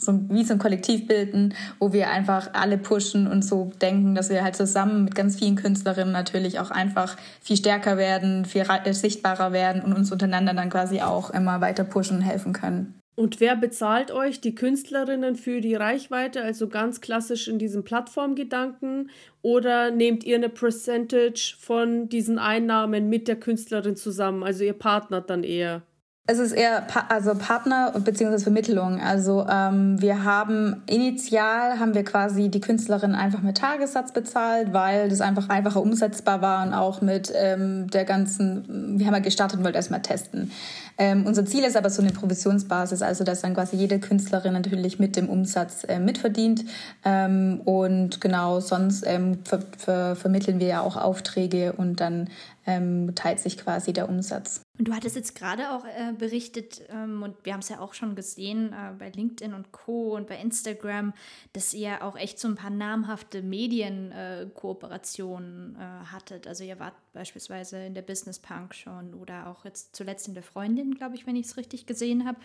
so 0.00 0.18
wie 0.30 0.44
so 0.44 0.54
ein 0.54 0.58
Kollektiv 0.58 1.06
bilden, 1.06 1.54
wo 1.78 1.92
wir 1.92 2.10
einfach 2.10 2.50
alle 2.54 2.78
pushen 2.78 3.26
und 3.26 3.44
so 3.44 3.70
denken, 3.80 4.14
dass 4.14 4.30
wir 4.30 4.42
halt 4.42 4.56
zusammen 4.56 5.04
mit 5.04 5.14
ganz 5.14 5.36
vielen 5.36 5.56
Künstlerinnen 5.56 6.12
natürlich 6.12 6.58
auch 6.58 6.70
einfach 6.70 7.16
viel 7.40 7.56
stärker 7.56 7.96
werden, 7.96 8.44
viel 8.44 8.64
sichtbarer 8.92 9.52
werden 9.52 9.82
und 9.82 9.92
uns 9.92 10.10
untereinander 10.10 10.54
dann 10.54 10.70
quasi 10.70 11.02
auch 11.02 11.30
immer 11.30 11.60
weiter 11.60 11.84
pushen 11.84 12.18
und 12.18 12.22
helfen 12.22 12.52
können. 12.52 12.99
Und 13.16 13.40
wer 13.40 13.54
bezahlt 13.56 14.10
euch 14.10 14.40
die 14.40 14.54
Künstlerinnen 14.54 15.36
für 15.36 15.60
die 15.60 15.74
Reichweite, 15.74 16.42
also 16.42 16.68
ganz 16.68 17.00
klassisch 17.00 17.48
in 17.48 17.58
diesem 17.58 17.84
Plattformgedanken? 17.84 19.10
Oder 19.42 19.90
nehmt 19.90 20.24
ihr 20.24 20.36
eine 20.36 20.48
Percentage 20.48 21.56
von 21.58 22.08
diesen 22.08 22.38
Einnahmen 22.38 23.08
mit 23.08 23.28
der 23.28 23.38
Künstlerin 23.38 23.96
zusammen? 23.96 24.42
Also 24.42 24.64
ihr 24.64 24.72
partnert 24.72 25.28
dann 25.28 25.44
eher? 25.44 25.82
Es 26.30 26.38
ist 26.38 26.52
eher 26.52 26.82
pa 26.82 27.06
also 27.08 27.34
Partner 27.34 27.92
bzw. 27.98 28.38
Vermittlung. 28.38 29.00
Also 29.00 29.48
ähm, 29.50 30.00
wir 30.00 30.22
haben 30.22 30.80
initial 30.86 31.80
haben 31.80 31.92
wir 31.92 32.04
quasi 32.04 32.48
die 32.48 32.60
Künstlerin 32.60 33.16
einfach 33.16 33.42
mit 33.42 33.58
Tagessatz 33.58 34.12
bezahlt, 34.12 34.72
weil 34.72 35.08
das 35.08 35.22
einfach 35.22 35.48
einfacher 35.48 35.82
umsetzbar 35.82 36.40
war 36.40 36.64
und 36.64 36.72
auch 36.72 37.00
mit 37.00 37.32
ähm, 37.34 37.90
der 37.90 38.04
ganzen, 38.04 38.96
wir 38.96 39.06
haben 39.06 39.14
ja 39.14 39.18
gestartet 39.18 39.58
und 39.58 39.64
wollten 39.64 39.74
erstmal 39.74 40.02
testen. 40.02 40.52
Ähm, 40.98 41.26
unser 41.26 41.44
Ziel 41.46 41.64
ist 41.64 41.76
aber 41.76 41.90
so 41.90 42.00
eine 42.00 42.12
Provisionsbasis, 42.12 43.02
also 43.02 43.24
dass 43.24 43.40
dann 43.40 43.54
quasi 43.54 43.74
jede 43.74 43.98
Künstlerin 43.98 44.52
natürlich 44.52 45.00
mit 45.00 45.16
dem 45.16 45.28
Umsatz 45.28 45.82
äh, 45.82 45.98
mitverdient. 45.98 46.64
Ähm, 47.04 47.60
und 47.64 48.20
genau, 48.20 48.60
sonst 48.60 49.02
ähm, 49.04 49.40
ver 49.42 49.62
ver 49.76 50.14
vermitteln 50.14 50.60
wir 50.60 50.68
ja 50.68 50.80
auch 50.82 50.96
Aufträge 50.96 51.72
und 51.72 51.98
dann 51.98 52.28
ähm, 52.68 53.16
teilt 53.16 53.40
sich 53.40 53.58
quasi 53.58 53.92
der 53.92 54.08
Umsatz. 54.08 54.60
Und 54.80 54.88
du 54.88 54.94
hattest 54.94 55.14
jetzt 55.14 55.34
gerade 55.34 55.72
auch 55.72 55.84
äh, 55.84 56.14
berichtet, 56.16 56.80
ähm, 56.88 57.22
und 57.22 57.36
wir 57.44 57.52
haben 57.52 57.60
es 57.60 57.68
ja 57.68 57.80
auch 57.80 57.92
schon 57.92 58.14
gesehen 58.14 58.72
äh, 58.72 58.94
bei 58.98 59.10
LinkedIn 59.10 59.52
und 59.52 59.72
Co. 59.72 60.16
und 60.16 60.26
bei 60.26 60.40
Instagram, 60.40 61.12
dass 61.52 61.74
ihr 61.74 62.02
auch 62.02 62.16
echt 62.16 62.38
so 62.38 62.48
ein 62.48 62.54
paar 62.54 62.70
namhafte 62.70 63.42
Medienkooperationen 63.42 65.76
äh, 65.76 65.80
hattet. 66.10 66.46
Also 66.46 66.64
ihr 66.64 66.80
wart 66.80 66.94
beispielsweise 67.12 67.84
in 67.84 67.92
der 67.92 68.00
Business 68.00 68.38
Punk 68.38 68.74
schon 68.74 69.12
oder 69.12 69.48
auch 69.48 69.66
jetzt 69.66 69.94
zuletzt 69.94 70.28
in 70.28 70.34
der 70.34 70.42
Freundin, 70.42 70.94
glaube 70.94 71.14
ich, 71.14 71.26
wenn 71.26 71.36
ich 71.36 71.44
es 71.44 71.58
richtig 71.58 71.84
gesehen 71.84 72.26
habe. 72.26 72.38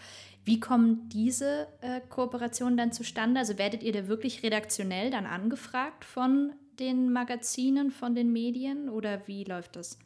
Wie 0.43 0.59
kommen 0.59 1.07
diese 1.07 1.69
äh, 1.79 2.01
Kooperationen 2.09 2.75
dann 2.75 2.91
zustande? 2.91 3.39
Also 3.39 3.57
werdet 3.57 3.81
ihr 3.81 3.93
da 3.93 4.09
wirklich 4.09 4.43
redaktionell 4.43 5.09
dann 5.09 5.25
angefragt 5.25 6.03
von 6.03 6.51
den 6.79 7.13
Magazinen, 7.13 7.91
von 7.91 8.13
den 8.13 8.33
Medien 8.33 8.89
oder 8.89 9.25
wie 9.25 9.45
läuft 9.45 9.77
das? 9.77 9.97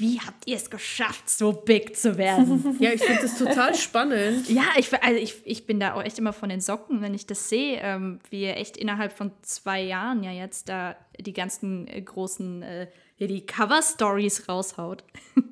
Wie 0.00 0.18
habt 0.18 0.46
ihr 0.46 0.56
es 0.56 0.70
geschafft, 0.70 1.28
so 1.28 1.52
big 1.52 1.96
zu 1.96 2.16
werden? 2.16 2.76
ja, 2.80 2.90
ich 2.90 3.02
finde 3.02 3.22
das 3.22 3.38
total 3.38 3.74
spannend. 3.74 4.48
ja, 4.48 4.64
ich, 4.76 4.92
also 5.02 5.20
ich, 5.20 5.42
ich 5.44 5.66
bin 5.66 5.78
da 5.78 5.94
auch 5.94 6.02
echt 6.02 6.18
immer 6.18 6.32
von 6.32 6.48
den 6.48 6.60
Socken, 6.60 7.02
wenn 7.02 7.14
ich 7.14 7.26
das 7.26 7.48
sehe, 7.48 7.78
ähm, 7.82 8.18
wie 8.30 8.42
ihr 8.42 8.56
echt 8.56 8.76
innerhalb 8.76 9.12
von 9.12 9.30
zwei 9.42 9.82
Jahren 9.82 10.22
ja 10.22 10.32
jetzt 10.32 10.68
da 10.68 10.96
die 11.18 11.32
ganzen 11.32 11.86
äh, 11.86 12.00
großen, 12.00 12.62
äh, 12.62 12.86
ja, 13.18 13.26
die 13.26 13.44
Cover-Stories 13.44 14.48
raushaut. 14.48 15.04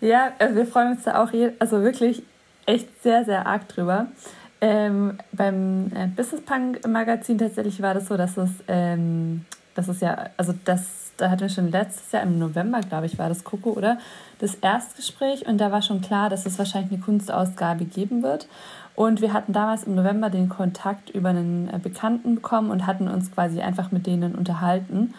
ja, 0.00 0.32
also 0.38 0.56
wir 0.56 0.66
freuen 0.66 0.92
uns 0.92 1.04
da 1.04 1.22
auch, 1.22 1.32
je, 1.32 1.52
also 1.60 1.82
wirklich 1.82 2.22
echt 2.66 2.88
sehr, 3.02 3.24
sehr 3.24 3.46
arg 3.46 3.68
drüber. 3.68 4.08
Ähm, 4.60 5.18
beim 5.32 5.92
äh, 5.94 6.08
Business 6.08 6.42
Punk 6.42 6.86
Magazin 6.88 7.38
tatsächlich 7.38 7.80
war 7.80 7.94
das 7.94 8.08
so, 8.08 8.16
dass 8.16 8.36
es, 8.36 8.50
ähm, 8.66 9.44
das 9.74 9.88
ist 9.88 10.02
ja, 10.02 10.30
also 10.36 10.54
das 10.64 10.95
da 11.16 11.30
hatten 11.30 11.42
wir 11.42 11.48
schon 11.48 11.70
letztes 11.70 12.12
Jahr 12.12 12.22
im 12.22 12.38
November, 12.38 12.80
glaube 12.80 13.06
ich, 13.06 13.18
war 13.18 13.28
das 13.28 13.44
Coco, 13.44 13.70
oder? 13.70 13.98
Das 14.38 14.54
Erstgespräch 14.56 15.46
und 15.46 15.58
da 15.58 15.72
war 15.72 15.82
schon 15.82 16.00
klar, 16.00 16.28
dass 16.28 16.46
es 16.46 16.58
wahrscheinlich 16.58 16.92
eine 16.92 17.00
Kunstausgabe 17.00 17.84
geben 17.84 18.22
wird. 18.22 18.48
Und 18.94 19.20
wir 19.20 19.32
hatten 19.32 19.52
damals 19.52 19.84
im 19.84 19.94
November 19.94 20.30
den 20.30 20.48
Kontakt 20.48 21.10
über 21.10 21.28
einen 21.28 21.68
äh, 21.68 21.78
Bekannten 21.78 22.36
bekommen 22.36 22.70
und 22.70 22.86
hatten 22.86 23.08
uns 23.08 23.30
quasi 23.30 23.60
einfach 23.60 23.92
mit 23.92 24.06
denen 24.06 24.34
unterhalten 24.34 25.14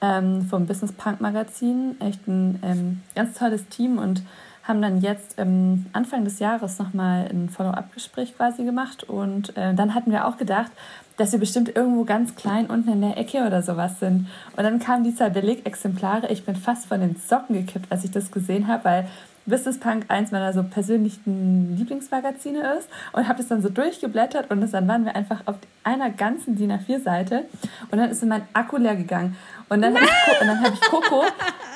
ähm, 0.00 0.46
vom 0.48 0.66
Business 0.66 0.92
Punk 0.92 1.20
Magazin. 1.20 1.96
Echt 2.00 2.26
ein 2.28 2.60
ähm, 2.62 3.02
ganz 3.14 3.36
tolles 3.36 3.66
Team 3.68 3.98
und 3.98 4.22
haben 4.62 4.82
dann 4.82 5.00
jetzt 5.00 5.34
ähm, 5.38 5.86
Anfang 5.92 6.24
des 6.24 6.38
Jahres 6.38 6.78
nochmal 6.78 7.28
ein 7.30 7.48
Follow-up-Gespräch 7.48 8.36
quasi 8.36 8.64
gemacht. 8.64 9.04
Und 9.04 9.56
äh, 9.56 9.74
dann 9.74 9.94
hatten 9.94 10.10
wir 10.10 10.26
auch 10.26 10.36
gedacht, 10.36 10.70
dass 11.16 11.32
wir 11.32 11.38
bestimmt 11.38 11.74
irgendwo 11.74 12.04
ganz 12.04 12.34
klein 12.34 12.66
unten 12.66 12.90
in 12.90 13.00
der 13.00 13.16
Ecke 13.16 13.46
oder 13.46 13.62
sowas 13.62 14.00
sind. 14.00 14.28
Und 14.56 14.62
dann 14.62 14.78
kamen 14.78 15.04
diese 15.04 15.30
Belegexemplare. 15.30 16.30
Ich 16.30 16.44
bin 16.44 16.56
fast 16.56 16.86
von 16.86 17.00
den 17.00 17.16
Socken 17.16 17.56
gekippt, 17.56 17.90
als 17.90 18.04
ich 18.04 18.10
das 18.10 18.30
gesehen 18.30 18.68
habe, 18.68 18.84
weil 18.84 19.08
Business 19.46 19.78
Punk 19.78 20.06
eins 20.08 20.32
meiner 20.32 20.52
so 20.52 20.64
persönlichen 20.64 21.76
Lieblingsmagazine 21.76 22.78
ist 22.78 22.88
und 23.12 23.28
habe 23.28 23.38
das 23.38 23.48
dann 23.48 23.62
so 23.62 23.68
durchgeblättert 23.68 24.50
und 24.50 24.60
dann 24.60 24.88
waren 24.88 25.04
wir 25.04 25.14
einfach 25.14 25.42
auf 25.46 25.54
einer 25.84 26.10
ganzen 26.10 26.56
DIN 26.56 26.72
A4-Seite 26.72 27.44
und 27.90 27.98
dann 27.98 28.10
ist 28.10 28.24
mein 28.24 28.42
Akku 28.52 28.76
leer 28.76 28.96
gegangen. 28.96 29.36
Und 29.68 29.82
dann 29.82 29.94
habe 29.94 30.04
ich, 30.04 30.10
hab 30.10 30.74
ich 30.74 30.80
Coco, 30.80 31.24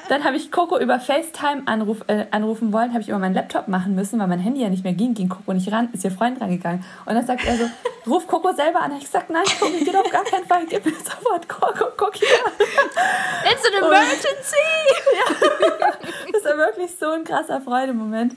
dann 0.09 0.24
habe 0.24 0.37
ich 0.37 0.53
Coco 0.53 0.79
über 0.79 1.00
FaceTime 1.00 1.62
anruf, 1.66 1.98
äh, 2.07 2.26
anrufen 2.31 2.72
wollen, 2.72 2.90
habe 2.90 3.00
ich 3.00 3.09
über 3.09 3.18
meinen 3.18 3.35
Laptop 3.35 3.68
machen 3.68 3.94
müssen, 3.94 4.20
weil 4.20 4.29
mein 4.29 4.38
Handy 4.38 4.61
ja 4.62 4.68
nicht 4.68 4.85
mehr 4.85 4.92
ging, 4.92 5.14
ging 5.14 5.29
Coco 5.29 5.53
nicht 5.53 5.70
ran, 5.72 5.88
ist 5.92 6.05
ihr 6.05 6.11
Freund 6.11 6.40
rangegangen. 6.40 6.85
Und 7.07 7.14
dann 7.14 7.26
sagt 7.26 7.44
er 7.44 7.57
so, 7.57 7.64
ruf 8.07 8.26
Coco 8.26 8.53
selber 8.53 8.81
an. 8.83 8.92
Ich 8.96 9.05
gesagt, 9.05 9.31
nein, 9.31 9.44
Coco, 9.59 9.72
geht 9.72 9.96
auf 9.96 10.11
gar 10.11 10.24
keinen 10.24 10.46
Fall, 10.46 10.66
gib 10.68 10.85
mir 10.85 10.92
sofort 10.92 11.48
Coco, 11.48 11.87
guck 11.96 12.14
hier. 12.16 12.29
It's 12.29 13.66
an 13.66 13.85
emergency! 13.85 14.57
Und, 15.12 15.81
ja, 15.81 15.92
das 16.33 16.44
war 16.44 16.57
wirklich 16.59 16.90
so 16.98 17.11
ein 17.11 17.24
krasser 17.24 17.61
Freudemoment. 17.61 18.37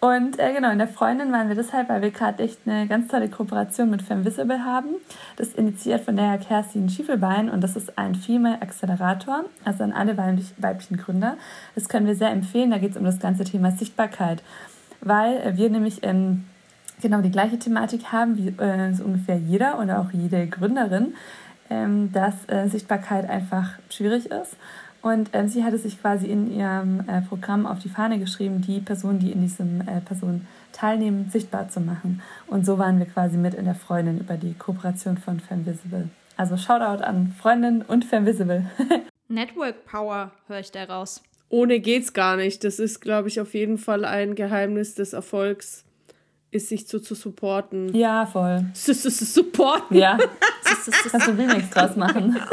Und 0.00 0.38
äh, 0.38 0.52
genau, 0.52 0.70
in 0.70 0.78
der 0.78 0.88
Freundin 0.88 1.32
waren 1.32 1.48
wir 1.48 1.54
deshalb, 1.54 1.88
weil 1.88 2.02
wir 2.02 2.10
gerade 2.10 2.42
echt 2.42 2.58
eine 2.66 2.86
ganz 2.86 3.08
tolle 3.08 3.30
Kooperation 3.30 3.88
mit 3.88 4.02
Femvisible 4.02 4.62
haben. 4.62 4.96
Das 5.36 5.48
ist 5.48 5.58
initiiert 5.58 6.02
von 6.02 6.16
der 6.16 6.36
Kerstin 6.36 6.90
Schiefelbein 6.90 7.48
und 7.48 7.62
das 7.62 7.74
ist 7.74 7.96
ein 7.96 8.14
Female 8.14 8.60
Accelerator, 8.60 9.44
also 9.64 9.82
an 9.82 9.92
alle 9.92 10.16
weiblichen 10.16 10.98
Gründer. 10.98 11.38
Das 11.74 11.88
können 11.88 12.06
wir 12.06 12.14
sehr 12.14 12.30
empfehlen. 12.30 12.70
Da 12.70 12.76
geht 12.76 12.90
es 12.90 12.96
um 12.98 13.04
das 13.04 13.18
ganze 13.18 13.44
Thema 13.44 13.70
Sichtbarkeit, 13.70 14.42
weil 15.00 15.56
wir 15.56 15.70
nämlich 15.70 16.00
ähm, 16.02 16.44
genau 17.00 17.22
die 17.22 17.30
gleiche 17.30 17.58
Thematik 17.58 18.12
haben 18.12 18.36
wie 18.36 18.48
äh, 18.48 18.92
so 18.92 19.04
ungefähr 19.04 19.38
jeder 19.38 19.80
oder 19.80 20.00
auch 20.00 20.10
jede 20.12 20.46
Gründerin, 20.46 21.14
ähm, 21.70 22.12
dass 22.12 22.34
äh, 22.48 22.68
Sichtbarkeit 22.68 23.28
einfach 23.28 23.78
schwierig 23.88 24.30
ist 24.30 24.56
und 25.04 25.28
ähm, 25.34 25.48
sie 25.48 25.62
hatte 25.62 25.76
sich 25.76 26.00
quasi 26.00 26.28
in 26.28 26.50
ihrem 26.50 27.06
äh, 27.06 27.20
Programm 27.20 27.66
auf 27.66 27.78
die 27.78 27.90
Fahne 27.90 28.18
geschrieben, 28.18 28.62
die 28.62 28.80
Personen, 28.80 29.18
die 29.18 29.32
in 29.32 29.42
diesem 29.42 29.82
äh, 29.82 30.00
Person 30.00 30.46
teilnehmen, 30.72 31.28
sichtbar 31.30 31.68
zu 31.68 31.80
machen. 31.80 32.22
Und 32.46 32.64
so 32.64 32.78
waren 32.78 32.98
wir 32.98 33.04
quasi 33.04 33.36
mit 33.36 33.52
in 33.52 33.66
der 33.66 33.74
Freundin 33.74 34.18
über 34.18 34.38
die 34.38 34.54
Kooperation 34.54 35.18
von 35.18 35.40
Femvisible. 35.40 36.08
Also 36.38 36.56
Shoutout 36.56 37.04
an 37.04 37.34
Freundin 37.38 37.82
und 37.82 38.06
Femvisible. 38.06 38.64
Network 39.28 39.84
Power 39.84 40.30
höre 40.48 40.60
ich 40.60 40.70
da 40.70 40.84
raus. 40.84 41.22
Ohne 41.50 41.80
geht's 41.80 42.14
gar 42.14 42.36
nicht. 42.36 42.64
Das 42.64 42.78
ist, 42.78 43.00
glaube 43.02 43.28
ich, 43.28 43.42
auf 43.42 43.52
jeden 43.52 43.76
Fall 43.76 44.06
ein 44.06 44.34
Geheimnis 44.34 44.94
des 44.94 45.12
Erfolgs, 45.12 45.84
ist 46.50 46.70
sich 46.70 46.88
zu, 46.88 46.98
zu 46.98 47.14
supporten. 47.14 47.94
Ja, 47.94 48.24
voll. 48.24 48.64
supporten? 48.72 49.98
Ja. 49.98 50.16
Kannst 51.10 51.28
du 51.28 51.32
Remix 51.32 51.68
draus 51.68 51.94
machen. 51.94 52.38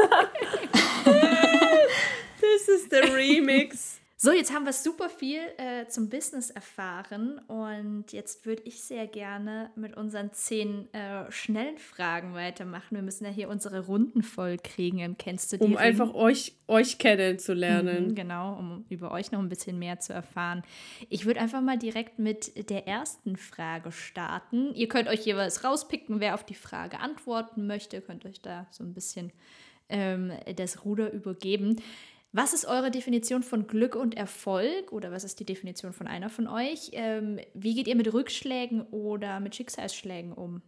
This 2.62 2.84
is 2.84 2.90
the 2.90 3.12
Remix. 3.12 3.98
So, 4.24 4.32
jetzt 4.32 4.54
haben 4.54 4.66
wir 4.66 4.74
super 4.74 5.10
viel 5.10 5.40
äh, 5.58 5.88
zum 5.88 6.08
Business 6.08 6.52
erfahren 6.52 7.40
und 7.48 8.14
jetzt 8.14 8.46
würde 8.46 8.62
ich 8.66 8.84
sehr 8.84 9.08
gerne 9.08 9.72
mit 9.76 9.98
unseren 9.98 10.32
zehn 10.32 10.94
äh, 10.94 11.32
schnellen 11.32 11.80
Fragen 11.80 12.36
weitermachen. 12.36 12.98
Wir 12.98 13.02
müssen 13.02 13.26
ja 13.26 13.32
hier 13.32 13.50
unsere 13.50 13.88
Runden 13.88 14.22
voll 14.22 14.58
kriegen. 14.58 15.18
Kennst 15.18 15.52
du 15.52 15.58
die? 15.58 15.64
Um 15.64 15.72
Ring? 15.72 15.80
einfach 15.80 16.14
euch, 16.14 16.54
euch 16.68 17.00
kennenzulernen. 17.00 18.10
Mhm, 18.10 18.14
genau, 18.14 18.60
um 18.60 18.86
über 18.90 19.12
euch 19.12 19.32
noch 19.32 19.40
ein 19.40 19.50
bisschen 19.50 19.80
mehr 19.80 20.00
zu 20.00 20.14
erfahren. 20.14 20.62
Ich 21.10 21.26
würde 21.26 21.40
einfach 21.40 21.62
mal 21.62 21.80
direkt 21.80 22.20
mit 22.20 22.70
der 22.70 22.88
ersten 22.88 23.38
Frage 23.38 23.92
starten. 23.92 24.72
Ihr 24.76 24.88
könnt 24.88 25.10
euch 25.10 25.26
jeweils 25.26 25.64
rauspicken, 25.64 26.20
wer 26.20 26.36
auf 26.36 26.44
die 26.44 26.54
Frage 26.54 27.00
antworten 27.00 27.66
möchte. 27.66 27.96
Ihr 27.96 28.04
könnt 28.04 28.24
euch 28.28 28.40
da 28.40 28.68
so 28.70 28.84
ein 28.84 28.94
bisschen 28.94 29.32
ähm, 29.92 30.32
das 30.56 30.86
Ruder 30.86 31.12
übergeben. 31.12 31.82
Was 32.34 32.54
ist 32.54 32.66
eure 32.66 32.92
Definition 32.92 33.44
von 33.44 33.68
Glück 33.68 33.94
und 33.94 34.16
Erfolg 34.16 34.94
oder 34.94 35.12
was 35.12 35.26
ist 35.26 35.42
die 35.42 35.46
Definition 35.46 35.92
von 35.92 36.08
einer 36.08 36.30
von 36.30 36.48
euch? 36.48 36.92
Ähm, 36.94 37.40
wie 37.54 37.76
geht 37.76 37.88
ihr 37.88 37.96
mit 37.98 38.14
Rückschlägen 38.14 38.84
oder 38.84 39.42
mit 39.42 39.54
Schicksalsschlägen 39.54 40.32
um? 40.32 40.62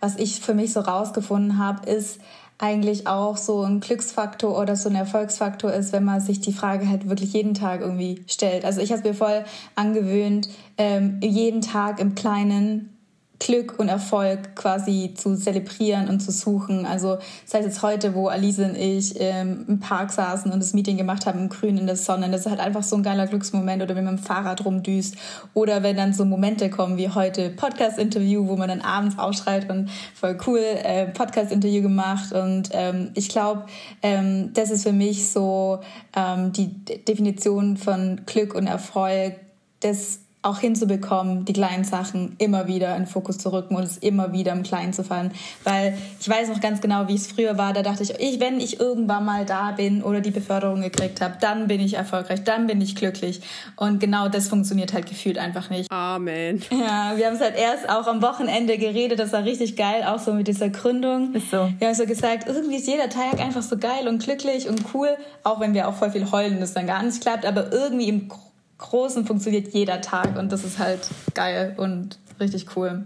Was 0.00 0.16
ich 0.16 0.40
für 0.40 0.54
mich 0.54 0.72
so 0.72 0.80
rausgefunden 0.80 1.58
habe, 1.58 1.90
ist 1.90 2.18
eigentlich 2.56 3.06
auch 3.06 3.36
so 3.36 3.62
ein 3.62 3.80
Glücksfaktor 3.80 4.58
oder 4.58 4.74
so 4.74 4.88
ein 4.88 4.94
Erfolgsfaktor 4.94 5.70
ist, 5.74 5.92
wenn 5.92 6.04
man 6.04 6.22
sich 6.22 6.40
die 6.40 6.54
Frage 6.54 6.88
halt 6.88 7.06
wirklich 7.10 7.34
jeden 7.34 7.52
Tag 7.52 7.82
irgendwie 7.82 8.24
stellt. 8.26 8.64
Also 8.64 8.80
ich 8.80 8.90
habe 8.90 9.06
mir 9.06 9.14
voll 9.14 9.44
angewöhnt, 9.74 10.48
ähm, 10.78 11.20
jeden 11.20 11.60
Tag 11.60 12.00
im 12.00 12.14
Kleinen 12.14 12.97
Glück 13.38 13.78
und 13.78 13.88
Erfolg 13.88 14.56
quasi 14.56 15.14
zu 15.14 15.36
zelebrieren 15.36 16.08
und 16.08 16.20
zu 16.20 16.32
suchen. 16.32 16.86
Also 16.86 17.18
das 17.44 17.54
heißt 17.54 17.66
jetzt 17.66 17.82
heute, 17.82 18.14
wo 18.14 18.28
Alice 18.28 18.58
und 18.58 18.76
ich 18.76 19.14
ähm, 19.18 19.64
im 19.68 19.80
Park 19.80 20.10
saßen 20.10 20.50
und 20.50 20.60
das 20.60 20.74
Meeting 20.74 20.96
gemacht 20.96 21.24
haben 21.26 21.38
im 21.38 21.48
Grün 21.48 21.78
in 21.78 21.86
der 21.86 21.96
Sonne, 21.96 22.28
das 22.30 22.42
ist 22.42 22.50
halt 22.50 22.60
einfach 22.60 22.82
so 22.82 22.96
ein 22.96 23.02
geiler 23.02 23.26
Glücksmoment 23.26 23.82
oder 23.82 23.94
wenn 23.94 24.04
man 24.04 24.14
mit 24.14 24.24
dem 24.24 24.26
Fahrrad 24.26 24.64
rumdüst 24.64 25.16
oder 25.54 25.82
wenn 25.82 25.96
dann 25.96 26.12
so 26.12 26.24
Momente 26.24 26.68
kommen 26.68 26.96
wie 26.96 27.10
heute 27.10 27.50
Podcast-Interview, 27.50 28.48
wo 28.48 28.56
man 28.56 28.68
dann 28.68 28.80
abends 28.80 29.18
aufschreit 29.18 29.70
und 29.70 29.88
voll 30.14 30.36
cool 30.46 30.60
äh, 30.60 31.06
Podcast-Interview 31.06 31.82
gemacht 31.82 32.32
und 32.32 32.70
ähm, 32.72 33.10
ich 33.14 33.28
glaube, 33.28 33.66
ähm, 34.02 34.52
das 34.54 34.70
ist 34.70 34.82
für 34.82 34.92
mich 34.92 35.30
so 35.30 35.80
ähm, 36.16 36.52
die 36.52 36.68
Definition 36.84 37.76
von 37.76 38.22
Glück 38.26 38.54
und 38.54 38.66
Erfolg, 38.66 39.36
das 39.80 40.20
auch 40.42 40.60
hinzubekommen, 40.60 41.44
die 41.44 41.52
kleinen 41.52 41.82
Sachen 41.82 42.36
immer 42.38 42.68
wieder 42.68 42.94
in 42.94 43.02
den 43.02 43.06
Fokus 43.08 43.38
zu 43.38 43.52
rücken 43.52 43.74
und 43.74 43.82
es 43.82 43.98
immer 43.98 44.32
wieder 44.32 44.52
im 44.52 44.62
Kleinen 44.62 44.92
zu 44.92 45.02
fallen. 45.02 45.32
Weil 45.64 45.98
ich 46.20 46.28
weiß 46.28 46.48
noch 46.48 46.60
ganz 46.60 46.80
genau, 46.80 47.08
wie 47.08 47.16
es 47.16 47.26
früher 47.26 47.58
war. 47.58 47.72
Da 47.72 47.82
dachte 47.82 48.04
ich, 48.04 48.10
ich, 48.20 48.38
wenn 48.38 48.60
ich 48.60 48.78
irgendwann 48.78 49.24
mal 49.24 49.44
da 49.44 49.72
bin 49.72 50.02
oder 50.02 50.20
die 50.20 50.30
Beförderung 50.30 50.80
gekriegt 50.80 51.20
habe, 51.20 51.34
dann 51.40 51.66
bin 51.66 51.80
ich 51.80 51.94
erfolgreich, 51.94 52.44
dann 52.44 52.68
bin 52.68 52.80
ich 52.80 52.94
glücklich. 52.94 53.40
Und 53.74 53.98
genau 53.98 54.28
das 54.28 54.46
funktioniert 54.46 54.92
halt 54.92 55.06
gefühlt 55.06 55.38
einfach 55.38 55.70
nicht. 55.70 55.90
Amen. 55.90 56.62
Ja, 56.70 57.16
wir 57.16 57.26
haben 57.26 57.34
es 57.34 57.40
halt 57.40 57.56
erst 57.56 57.88
auch 57.88 58.06
am 58.06 58.22
Wochenende 58.22 58.78
geredet. 58.78 59.18
Das 59.18 59.32
war 59.32 59.44
richtig 59.44 59.76
geil, 59.76 60.04
auch 60.04 60.20
so 60.20 60.32
mit 60.32 60.46
dieser 60.46 60.68
Gründung. 60.68 61.34
Ist 61.34 61.50
so. 61.50 61.68
Wir 61.78 61.88
haben 61.88 61.94
so 61.94 62.06
gesagt, 62.06 62.46
irgendwie 62.46 62.76
ist 62.76 62.86
jeder 62.86 63.08
Tag 63.08 63.40
einfach 63.40 63.62
so 63.62 63.76
geil 63.76 64.06
und 64.06 64.22
glücklich 64.22 64.68
und 64.68 64.82
cool, 64.94 65.16
auch 65.42 65.58
wenn 65.58 65.74
wir 65.74 65.88
auch 65.88 65.94
voll 65.94 66.10
viel 66.10 66.30
heulen, 66.30 66.60
das 66.60 66.74
dann 66.74 66.86
gar 66.86 67.02
nicht 67.02 67.20
klappt, 67.20 67.44
aber 67.44 67.72
irgendwie 67.72 68.08
im 68.08 68.28
Großen 68.78 69.26
funktioniert 69.26 69.68
jeder 69.74 70.00
Tag 70.00 70.36
und 70.36 70.52
das 70.52 70.64
ist 70.64 70.78
halt 70.78 71.08
geil 71.34 71.74
und 71.76 72.18
richtig 72.40 72.76
cool. 72.76 73.04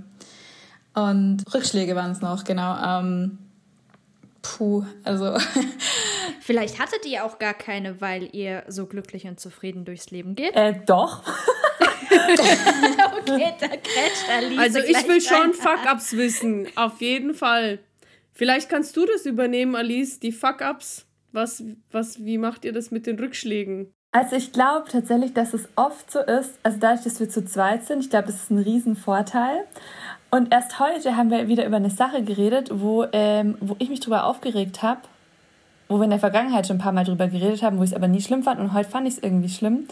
Und 0.94 1.44
Rückschläge 1.52 1.96
waren 1.96 2.12
es 2.12 2.20
noch, 2.20 2.44
genau. 2.44 2.76
Ähm, 2.76 3.38
puh, 4.42 4.84
also. 5.04 5.38
Vielleicht 6.40 6.78
hattet 6.78 7.06
ihr 7.06 7.24
auch 7.24 7.38
gar 7.38 7.54
keine, 7.54 8.00
weil 8.00 8.28
ihr 8.34 8.64
so 8.68 8.86
glücklich 8.86 9.26
und 9.26 9.40
zufrieden 9.40 9.84
durchs 9.84 10.10
Leben 10.10 10.34
geht. 10.34 10.54
Äh, 10.54 10.80
doch. 10.86 11.22
okay, 12.12 13.54
da 13.58 13.68
grätscht 13.68 14.28
Alice 14.30 14.58
Also 14.58 14.78
ich 14.80 15.08
will 15.08 15.20
schon. 15.20 15.54
Fuck-Ups 15.54 16.16
wissen. 16.16 16.68
Auf 16.76 17.00
jeden 17.00 17.34
Fall. 17.34 17.78
Vielleicht 18.32 18.68
kannst 18.68 18.96
du 18.96 19.06
das 19.06 19.26
übernehmen, 19.26 19.74
Alice, 19.74 20.20
die 20.20 20.32
Fuck-Ups. 20.32 21.06
Was, 21.32 21.64
was, 21.90 22.22
wie 22.24 22.36
macht 22.36 22.64
ihr 22.64 22.72
das 22.72 22.90
mit 22.90 23.06
den 23.06 23.18
Rückschlägen? 23.18 23.94
Also 24.14 24.36
ich 24.36 24.52
glaube 24.52 24.84
tatsächlich, 24.90 25.32
dass 25.32 25.54
es 25.54 25.66
oft 25.74 26.10
so 26.10 26.20
ist, 26.20 26.58
also 26.62 26.76
dadurch, 26.78 27.02
dass 27.02 27.18
wir 27.18 27.30
zu 27.30 27.46
zweit 27.46 27.86
sind, 27.86 28.00
ich 28.00 28.10
glaube, 28.10 28.28
es 28.28 28.34
ist 28.34 28.50
ein 28.50 28.58
Riesenvorteil. 28.58 29.64
Und 30.30 30.52
erst 30.52 30.78
heute 30.78 31.16
haben 31.16 31.30
wir 31.30 31.48
wieder 31.48 31.64
über 31.66 31.76
eine 31.76 31.88
Sache 31.88 32.22
geredet, 32.22 32.70
wo, 32.72 33.06
ähm, 33.12 33.56
wo 33.60 33.74
ich 33.78 33.88
mich 33.88 34.00
drüber 34.00 34.24
aufgeregt 34.24 34.82
habe, 34.82 35.00
wo 35.88 35.96
wir 35.96 36.04
in 36.04 36.10
der 36.10 36.18
Vergangenheit 36.18 36.66
schon 36.66 36.76
ein 36.76 36.80
paar 36.80 36.92
Mal 36.92 37.04
drüber 37.04 37.26
geredet 37.26 37.62
haben, 37.62 37.78
wo 37.78 37.84
ich 37.84 37.90
es 37.90 37.96
aber 37.96 38.06
nie 38.06 38.20
schlimm 38.20 38.42
fand 38.42 38.60
und 38.60 38.74
heute 38.74 38.88
fand 38.88 39.08
ich 39.08 39.14
es 39.14 39.22
irgendwie 39.22 39.48
schlimm. 39.48 39.88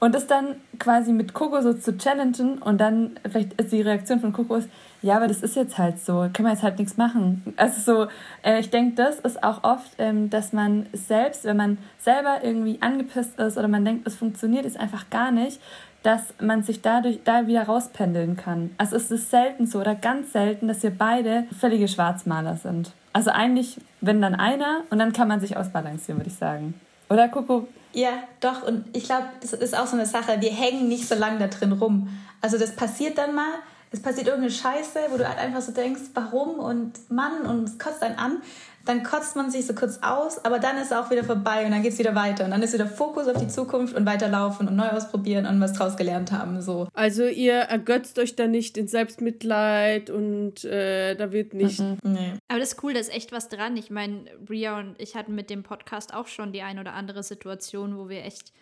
Und 0.00 0.16
das 0.16 0.26
dann 0.26 0.56
quasi 0.80 1.12
mit 1.12 1.32
Coco 1.32 1.60
so 1.60 1.72
zu 1.72 1.96
challengen 1.96 2.58
und 2.58 2.80
dann 2.80 3.12
vielleicht 3.30 3.52
ist 3.60 3.70
die 3.70 3.82
Reaktion 3.82 4.18
von 4.18 4.32
Coco 4.32 4.56
ist, 4.56 4.68
ja, 5.02 5.16
aber 5.16 5.28
das 5.28 5.42
ist 5.42 5.56
jetzt 5.56 5.78
halt 5.78 5.98
so, 5.98 6.28
können 6.32 6.48
wir 6.48 6.50
jetzt 6.50 6.62
halt 6.62 6.78
nichts 6.78 6.96
machen. 6.96 7.42
Also 7.56 7.80
so, 7.80 8.08
äh, 8.42 8.60
ich 8.60 8.70
denke, 8.70 8.96
das 8.96 9.18
ist 9.20 9.42
auch 9.42 9.64
oft, 9.64 9.90
ähm, 9.98 10.28
dass 10.30 10.52
man 10.52 10.86
selbst, 10.92 11.44
wenn 11.44 11.56
man 11.56 11.78
selber 11.98 12.38
irgendwie 12.42 12.78
angepisst 12.82 13.38
ist 13.38 13.56
oder 13.56 13.68
man 13.68 13.84
denkt, 13.84 14.06
es 14.06 14.16
funktioniert 14.16 14.64
jetzt 14.64 14.78
einfach 14.78 15.08
gar 15.08 15.30
nicht, 15.30 15.60
dass 16.02 16.34
man 16.40 16.62
sich 16.62 16.82
dadurch 16.82 17.20
da 17.24 17.46
wieder 17.46 17.64
rauspendeln 17.64 18.36
kann. 18.36 18.70
Also 18.78 18.96
es 18.96 19.10
ist 19.10 19.30
selten 19.30 19.66
so 19.66 19.80
oder 19.80 19.94
ganz 19.94 20.32
selten, 20.32 20.68
dass 20.68 20.82
wir 20.82 20.90
beide 20.90 21.44
völlige 21.58 21.88
Schwarzmaler 21.88 22.56
sind. 22.56 22.92
Also 23.12 23.30
eigentlich, 23.30 23.78
wenn 24.00 24.22
dann 24.22 24.34
einer 24.34 24.82
und 24.90 24.98
dann 24.98 25.12
kann 25.12 25.28
man 25.28 25.40
sich 25.40 25.56
ausbalancieren, 25.56 26.20
würde 26.20 26.30
ich 26.30 26.36
sagen. 26.36 26.74
Oder 27.08 27.28
Coco? 27.28 27.68
Ja, 27.92 28.10
doch. 28.40 28.62
Und 28.62 28.84
ich 28.96 29.04
glaube, 29.04 29.24
das 29.40 29.52
ist 29.52 29.76
auch 29.76 29.86
so 29.86 29.96
eine 29.96 30.06
Sache. 30.06 30.40
Wir 30.40 30.52
hängen 30.52 30.88
nicht 30.88 31.08
so 31.08 31.16
lange 31.16 31.38
da 31.38 31.48
drin 31.48 31.72
rum. 31.72 32.08
Also 32.40 32.56
das 32.56 32.76
passiert 32.76 33.18
dann 33.18 33.34
mal. 33.34 33.52
Es 33.92 34.00
passiert 34.00 34.28
irgendeine 34.28 34.52
Scheiße, 34.52 34.98
wo 35.10 35.16
du 35.16 35.28
halt 35.28 35.38
einfach 35.38 35.62
so 35.62 35.72
denkst, 35.72 36.02
warum 36.14 36.60
und 36.60 37.10
Mann 37.10 37.42
und 37.42 37.64
es 37.64 37.78
kotzt 37.78 38.02
einen 38.02 38.18
an. 38.18 38.42
Dann 38.86 39.02
kotzt 39.02 39.36
man 39.36 39.50
sich 39.50 39.66
so 39.66 39.74
kurz 39.74 39.98
aus, 40.00 40.42
aber 40.44 40.58
dann 40.58 40.78
ist 40.78 40.86
es 40.86 40.92
auch 40.92 41.10
wieder 41.10 41.22
vorbei 41.22 41.66
und 41.66 41.72
dann 41.72 41.82
geht's 41.82 41.98
wieder 41.98 42.14
weiter. 42.14 42.44
Und 42.44 42.52
dann 42.52 42.62
ist 42.62 42.72
wieder 42.72 42.86
Fokus 42.86 43.28
auf 43.28 43.36
die 43.36 43.48
Zukunft 43.48 43.94
und 43.94 44.06
weiterlaufen 44.06 44.68
und 44.68 44.76
neu 44.76 44.88
ausprobieren 44.88 45.44
und 45.44 45.60
was 45.60 45.74
draus 45.74 45.96
gelernt 45.96 46.32
haben. 46.32 46.62
So. 46.62 46.88
Also 46.94 47.24
ihr 47.24 47.54
ergötzt 47.54 48.18
euch 48.18 48.36
da 48.36 48.46
nicht 48.46 48.78
in 48.78 48.88
Selbstmitleid 48.88 50.08
und 50.08 50.64
äh, 50.64 51.14
da 51.14 51.30
wird 51.30 51.52
nicht. 51.52 51.80
Nee. 52.02 52.34
Aber 52.48 52.58
das 52.58 52.72
ist 52.72 52.82
cool, 52.82 52.94
da 52.94 53.00
ist 53.00 53.12
echt 53.12 53.32
was 53.32 53.48
dran. 53.48 53.76
Ich 53.76 53.90
meine, 53.90 54.24
Bria 54.44 54.78
und 54.78 54.94
ich 54.98 55.14
hatten 55.14 55.34
mit 55.34 55.50
dem 55.50 55.62
Podcast 55.62 56.14
auch 56.14 56.28
schon 56.28 56.52
die 56.52 56.62
ein 56.62 56.78
oder 56.78 56.94
andere 56.94 57.22
Situation, 57.22 57.98
wo 57.98 58.08
wir 58.08 58.24
echt 58.24 58.52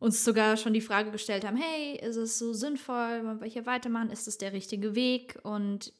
uns 0.00 0.24
sogar 0.24 0.56
schon 0.56 0.72
die 0.72 0.80
Frage 0.80 1.12
gestellt 1.12 1.46
haben, 1.46 1.56
hey, 1.56 1.96
ist 1.96 2.16
es 2.16 2.38
so 2.38 2.52
sinnvoll, 2.52 3.24
wollen 3.24 3.40
wir 3.40 3.46
hier 3.46 3.66
weitermachen, 3.66 4.10
ist 4.10 4.26
es 4.26 4.38
der 4.38 4.52
richtige 4.52 4.94
Weg? 4.94 5.38
Und 5.42 5.92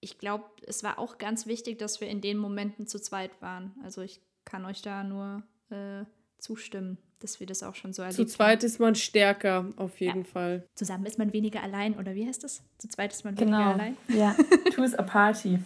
ich 0.00 0.18
glaube, 0.18 0.44
es 0.64 0.84
war 0.84 0.98
auch 0.98 1.18
ganz 1.18 1.46
wichtig, 1.46 1.78
dass 1.78 2.00
wir 2.00 2.08
in 2.08 2.20
den 2.20 2.38
Momenten 2.38 2.86
zu 2.86 3.00
zweit 3.00 3.42
waren. 3.42 3.74
Also 3.82 4.00
ich 4.00 4.22
kann 4.44 4.64
euch 4.64 4.80
da 4.80 5.02
nur 5.02 5.42
äh, 5.70 6.04
zustimmen, 6.38 6.98
dass 7.20 7.40
wir 7.40 7.46
das 7.46 7.62
auch 7.62 7.74
schon 7.74 7.92
so 7.92 8.02
erlebt 8.02 8.16
Zu 8.16 8.22
haben. 8.22 8.28
zweit 8.30 8.64
ist 8.64 8.78
man 8.80 8.94
stärker, 8.94 9.66
auf 9.76 10.00
jeden 10.00 10.24
Fall. 10.24 10.64
Zusammen 10.74 11.04
ist 11.06 11.18
man 11.18 11.32
weniger 11.32 11.62
allein, 11.62 11.94
oder 11.98 12.14
wie 12.14 12.26
heißt 12.26 12.44
das? 12.44 12.62
Zu 12.78 12.88
zweit 12.88 13.12
ist 13.12 13.24
man 13.24 13.38
weniger 13.38 13.56
Genau. 13.58 13.72
allein. 13.72 13.96
Ja. 14.08 14.34
Two's 14.74 14.94
a 14.94 15.02
party. 15.02 15.58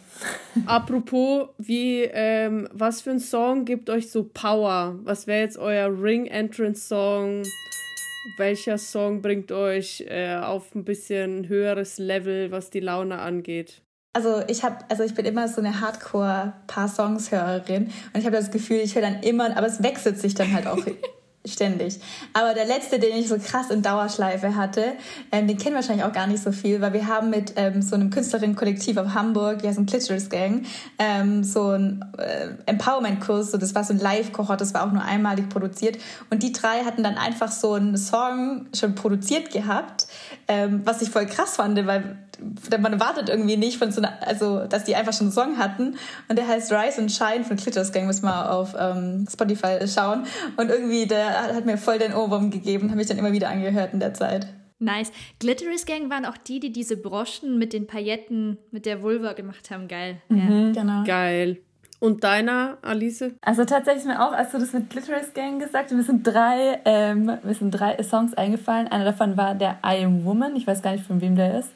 Apropos, 0.67 1.49
wie, 1.59 2.03
ähm, 2.03 2.69
was 2.73 3.01
für 3.03 3.11
ein 3.11 3.21
Song 3.21 3.65
gibt 3.65 3.91
euch 3.91 4.11
so 4.11 4.25
Power? 4.25 4.99
Was 5.05 5.27
wäre 5.27 5.41
jetzt 5.41 5.59
euer 5.59 5.89
Ring 6.03 6.27
Entrance 6.27 6.87
Song? 6.89 7.43
Welcher 8.37 8.79
Song 8.79 9.21
bringt 9.21 9.51
euch 9.51 10.05
äh, 10.09 10.37
auf 10.37 10.75
ein 10.75 10.85
bisschen 10.85 11.49
höheres 11.49 11.99
Level, 11.99 12.51
was 12.53 12.71
die 12.71 12.81
Laune 12.81 13.19
angeht? 13.19 13.83
Also 14.15 14.43
ich 14.47 14.63
habe, 14.63 14.77
also 14.91 15.03
ich 15.03 15.15
bin 15.15 15.25
immer 15.25 15.49
so 15.49 15.61
eine 15.61 15.81
Hardcore 15.81 16.53
paar 16.67 16.87
Songs 16.87 17.33
Hörerin 17.33 17.85
und 18.13 18.21
ich 18.21 18.27
habe 18.27 18.37
das 18.37 18.51
Gefühl, 18.51 18.77
ich 18.77 18.95
höre 18.95 19.03
dann 19.03 19.23
immer, 19.23 19.57
aber 19.57 19.67
es 19.67 19.83
wechselt 19.83 20.19
sich 20.19 20.35
dann 20.35 20.53
halt 20.53 20.67
auch 20.67 20.79
ständig. 21.45 22.01
Aber 22.33 22.55
der 22.55 22.65
letzte, 22.65 22.99
den 22.99 23.17
ich 23.17 23.29
so 23.29 23.37
krass 23.39 23.71
in 23.71 23.83
Dauerschleife 23.83 24.55
hatte, 24.55 24.95
ähm, 25.33 25.49
den 25.49 25.59
kennen 25.59 25.75
wahrscheinlich 25.75 26.05
auch 26.05 26.13
gar 26.13 26.27
nicht 26.27 26.43
so 26.43 26.53
viel, 26.53 26.81
weil 26.81 26.93
wir 26.93 27.07
haben 27.09 27.31
mit 27.31 27.55
ähm, 27.57 27.83
so 27.83 27.97
einem 27.97 28.11
Künstlerinnen-Kollektiv 28.11 28.97
auf 28.97 29.15
Hamburg, 29.15 29.63
die 29.63 29.69
heißt 29.69 29.79
ein 29.79 29.87
Clitoris 29.87 30.29
Gang, 30.29 30.65
ähm, 30.99 31.43
so 31.43 31.71
ein 31.71 32.05
äh, 32.19 32.49
Empowerment-Kurs, 32.67 33.51
so 33.51 33.59
das 33.59 33.75
war 33.75 33.83
so 33.83 33.93
ein 33.93 33.99
Live-Kohort, 33.99 34.61
das 34.61 34.73
war 34.73 34.87
auch 34.87 34.93
nur 34.93 35.03
einmalig 35.03 35.49
produziert 35.49 35.99
und 36.31 36.43
die 36.43 36.53
drei 36.53 36.85
hatten 36.85 37.03
dann 37.03 37.17
einfach 37.17 37.51
so 37.51 37.75
einen 37.75 37.97
Song 37.97 38.67
schon 38.75 38.95
produziert 38.95 39.51
gehabt, 39.51 40.07
ähm, 40.47 40.83
was 40.85 41.03
ich 41.03 41.11
voll 41.11 41.27
krass 41.27 41.57
fand, 41.57 41.87
weil 41.87 42.19
man 42.81 43.01
wartet 43.01 43.29
irgendwie 43.29 43.57
nicht 43.57 43.79
von 43.79 43.93
so 43.93 44.01
einer, 44.01 44.13
also 44.27 44.67
dass 44.67 44.85
die 44.85 44.97
einfach 44.97 45.13
schon 45.13 45.27
einen 45.27 45.33
Song 45.33 45.59
hatten 45.59 45.97
und 46.29 46.39
der 46.39 46.47
heißt 46.47 46.73
Rise 46.73 47.01
and 47.01 47.13
Shine 47.13 47.45
von 47.45 47.57
Clitoris 47.57 47.93
Gang, 47.93 48.07
muss 48.07 48.23
mal 48.23 48.49
auf 48.49 48.75
ähm, 48.79 49.27
Spotify 49.31 49.79
schauen 49.87 50.25
und 50.57 50.71
irgendwie 50.71 51.07
der 51.07 51.55
hat 51.55 51.67
mir 51.67 51.79
voll 51.79 51.99
den 51.99 52.15
Ohrwurm 52.15 52.51
gegeben, 52.51 52.91
habe 52.91 53.01
ich 53.01 53.09
dann 53.09 53.19
immer 53.19 53.33
wieder 53.33 53.49
angehört 53.49 53.93
in 53.93 54.01
der 54.01 54.15
Zeit. 54.15 54.47
Nice. 54.79 55.13
Glitteris 55.39 55.87
Gang 55.87 56.11
waren 56.11 56.27
auch 56.27 56.37
die, 56.37 56.59
die 56.59 56.73
diese 56.73 56.97
Broschen 56.97 57.57
mit 57.57 57.73
den 57.73 57.87
Pailletten 57.87 58.59
mit 58.73 58.85
der 58.85 59.01
Vulva 59.01 59.33
gemacht 59.33 59.71
haben. 59.71 59.87
Geil. 59.87 60.21
Ja. 60.29 60.73
Genau. 60.73 61.05
Geil. 61.05 61.59
Und 62.01 62.25
deiner, 62.25 62.79
Alice? 62.83 63.31
Also 63.43 63.65
tatsächlich 63.65 64.07
mir 64.07 64.21
auch, 64.21 64.33
als 64.33 64.51
du 64.51 64.59
das 64.59 64.73
mit 64.73 64.91
Glitterous 64.91 65.33
Gang 65.35 65.61
gesagt 65.61 65.85
hast, 65.85 65.97
mir 65.97 66.03
sind 66.03 66.27
drei, 66.27 66.81
ähm, 66.85 67.27
mir 67.45 67.55
sind 67.55 67.71
drei 67.71 68.03
Songs 68.03 68.35
eingefallen. 68.35 68.89
Einer 68.89 69.05
davon 69.05 69.37
war 69.37 69.55
der 69.55 69.79
I 69.87 70.05
Am 70.05 70.25
Woman. 70.25 70.57
Ich 70.57 70.67
weiß 70.67 70.83
gar 70.83 70.91
nicht, 70.91 71.07
von 71.07 71.21
wem 71.21 71.37
der 71.37 71.61
ist. 71.61 71.71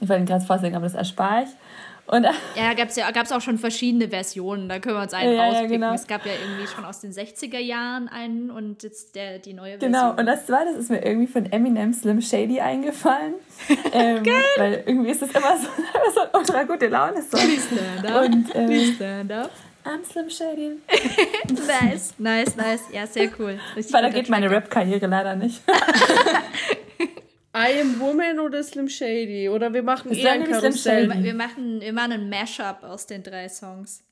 Ich 0.00 0.08
wollte 0.08 0.22
ihn 0.22 0.26
gerade 0.26 0.44
vorsingen, 0.44 0.76
aber 0.76 0.86
das 0.86 0.94
erspare 0.94 1.44
ich. 1.44 1.48
Und, 2.06 2.24
ja, 2.56 2.74
gab 2.74 2.88
es 2.88 2.96
ja 2.96 3.10
gab's 3.10 3.32
auch 3.32 3.40
schon 3.40 3.58
verschiedene 3.58 4.08
Versionen. 4.08 4.68
Da 4.68 4.78
können 4.78 4.96
wir 4.96 5.02
uns 5.02 5.12
einen 5.12 5.34
ja, 5.34 5.44
rauspicken. 5.44 5.70
Ja, 5.70 5.76
genau. 5.76 5.94
Es 5.94 6.06
gab 6.06 6.24
ja 6.24 6.32
irgendwie 6.32 6.66
schon 6.66 6.84
aus 6.84 7.00
den 7.00 7.12
60er 7.12 7.58
Jahren 7.58 8.08
einen 8.08 8.50
und 8.50 8.82
jetzt 8.82 9.14
der, 9.16 9.38
die 9.38 9.52
neue 9.52 9.78
Version. 9.78 9.92
Genau, 9.92 10.10
und 10.10 10.26
das 10.26 10.46
zweite 10.46 10.70
ist 10.70 10.90
mir 10.90 11.04
irgendwie 11.04 11.26
von 11.26 11.46
Eminem 11.50 11.92
Slim 11.92 12.20
Shady 12.20 12.60
eingefallen. 12.60 13.34
ähm, 13.92 14.24
weil 14.56 14.84
irgendwie 14.86 15.10
ist 15.10 15.22
das 15.22 15.30
immer 15.30 15.56
so, 15.56 15.66
so 16.14 16.20
ein 16.20 16.28
ultra 16.32 16.62
gute 16.62 16.86
Laune. 16.88 17.22
So. 17.22 17.36
Please 17.36 17.66
stand 17.66 18.10
up. 18.10 18.24
Und, 18.24 18.54
ähm, 18.54 18.66
Please 18.66 18.92
stand 18.94 19.32
up. 19.32 19.50
I'm 19.84 20.04
Slim 20.04 20.28
Shady. 20.28 20.80
nice, 21.48 22.14
nice, 22.18 22.56
nice. 22.56 22.82
Ja, 22.92 23.06
sehr 23.06 23.30
cool. 23.38 23.58
Richtig 23.76 23.94
weil 23.94 24.02
da 24.02 24.08
geht 24.08 24.28
meine 24.28 24.50
Rap-Karriere 24.50 25.06
leider 25.06 25.36
nicht. 25.36 25.62
I 27.56 27.80
Am 27.80 27.98
Woman 27.98 28.38
oder 28.38 28.62
Slim 28.62 28.88
Shady? 28.88 29.48
Oder 29.48 29.72
wir 29.72 29.82
machen 29.82 30.12
eher 30.12 30.32
ein 30.32 30.44
Karussell. 30.44 31.08
Wir 31.22 31.32
machen, 31.32 31.80
wir 31.80 31.92
machen 31.94 32.12
ein 32.12 32.28
Mashup 32.28 32.82
aus 32.82 33.06
den 33.06 33.22
drei 33.22 33.48
Songs. 33.48 34.04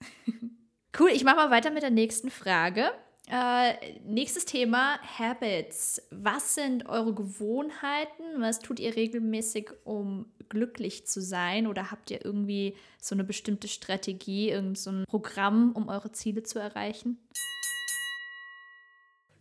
cool, 0.98 1.10
ich 1.12 1.24
mache 1.24 1.36
mal 1.36 1.50
weiter 1.50 1.70
mit 1.70 1.82
der 1.82 1.90
nächsten 1.90 2.30
Frage. 2.30 2.90
Äh, 3.30 3.74
nächstes 4.04 4.46
Thema, 4.46 4.98
Habits. 5.18 6.00
Was 6.10 6.54
sind 6.54 6.86
eure 6.86 7.12
Gewohnheiten? 7.12 8.22
Was 8.38 8.60
tut 8.60 8.80
ihr 8.80 8.96
regelmäßig, 8.96 9.68
um 9.84 10.32
glücklich 10.48 11.06
zu 11.06 11.20
sein? 11.20 11.66
Oder 11.66 11.90
habt 11.90 12.10
ihr 12.10 12.24
irgendwie 12.24 12.74
so 12.98 13.14
eine 13.14 13.24
bestimmte 13.24 13.68
Strategie, 13.68 14.48
irgendein 14.48 14.76
so 14.76 15.04
Programm, 15.06 15.72
um 15.72 15.88
eure 15.88 16.12
Ziele 16.12 16.44
zu 16.44 16.58
erreichen? 16.58 17.18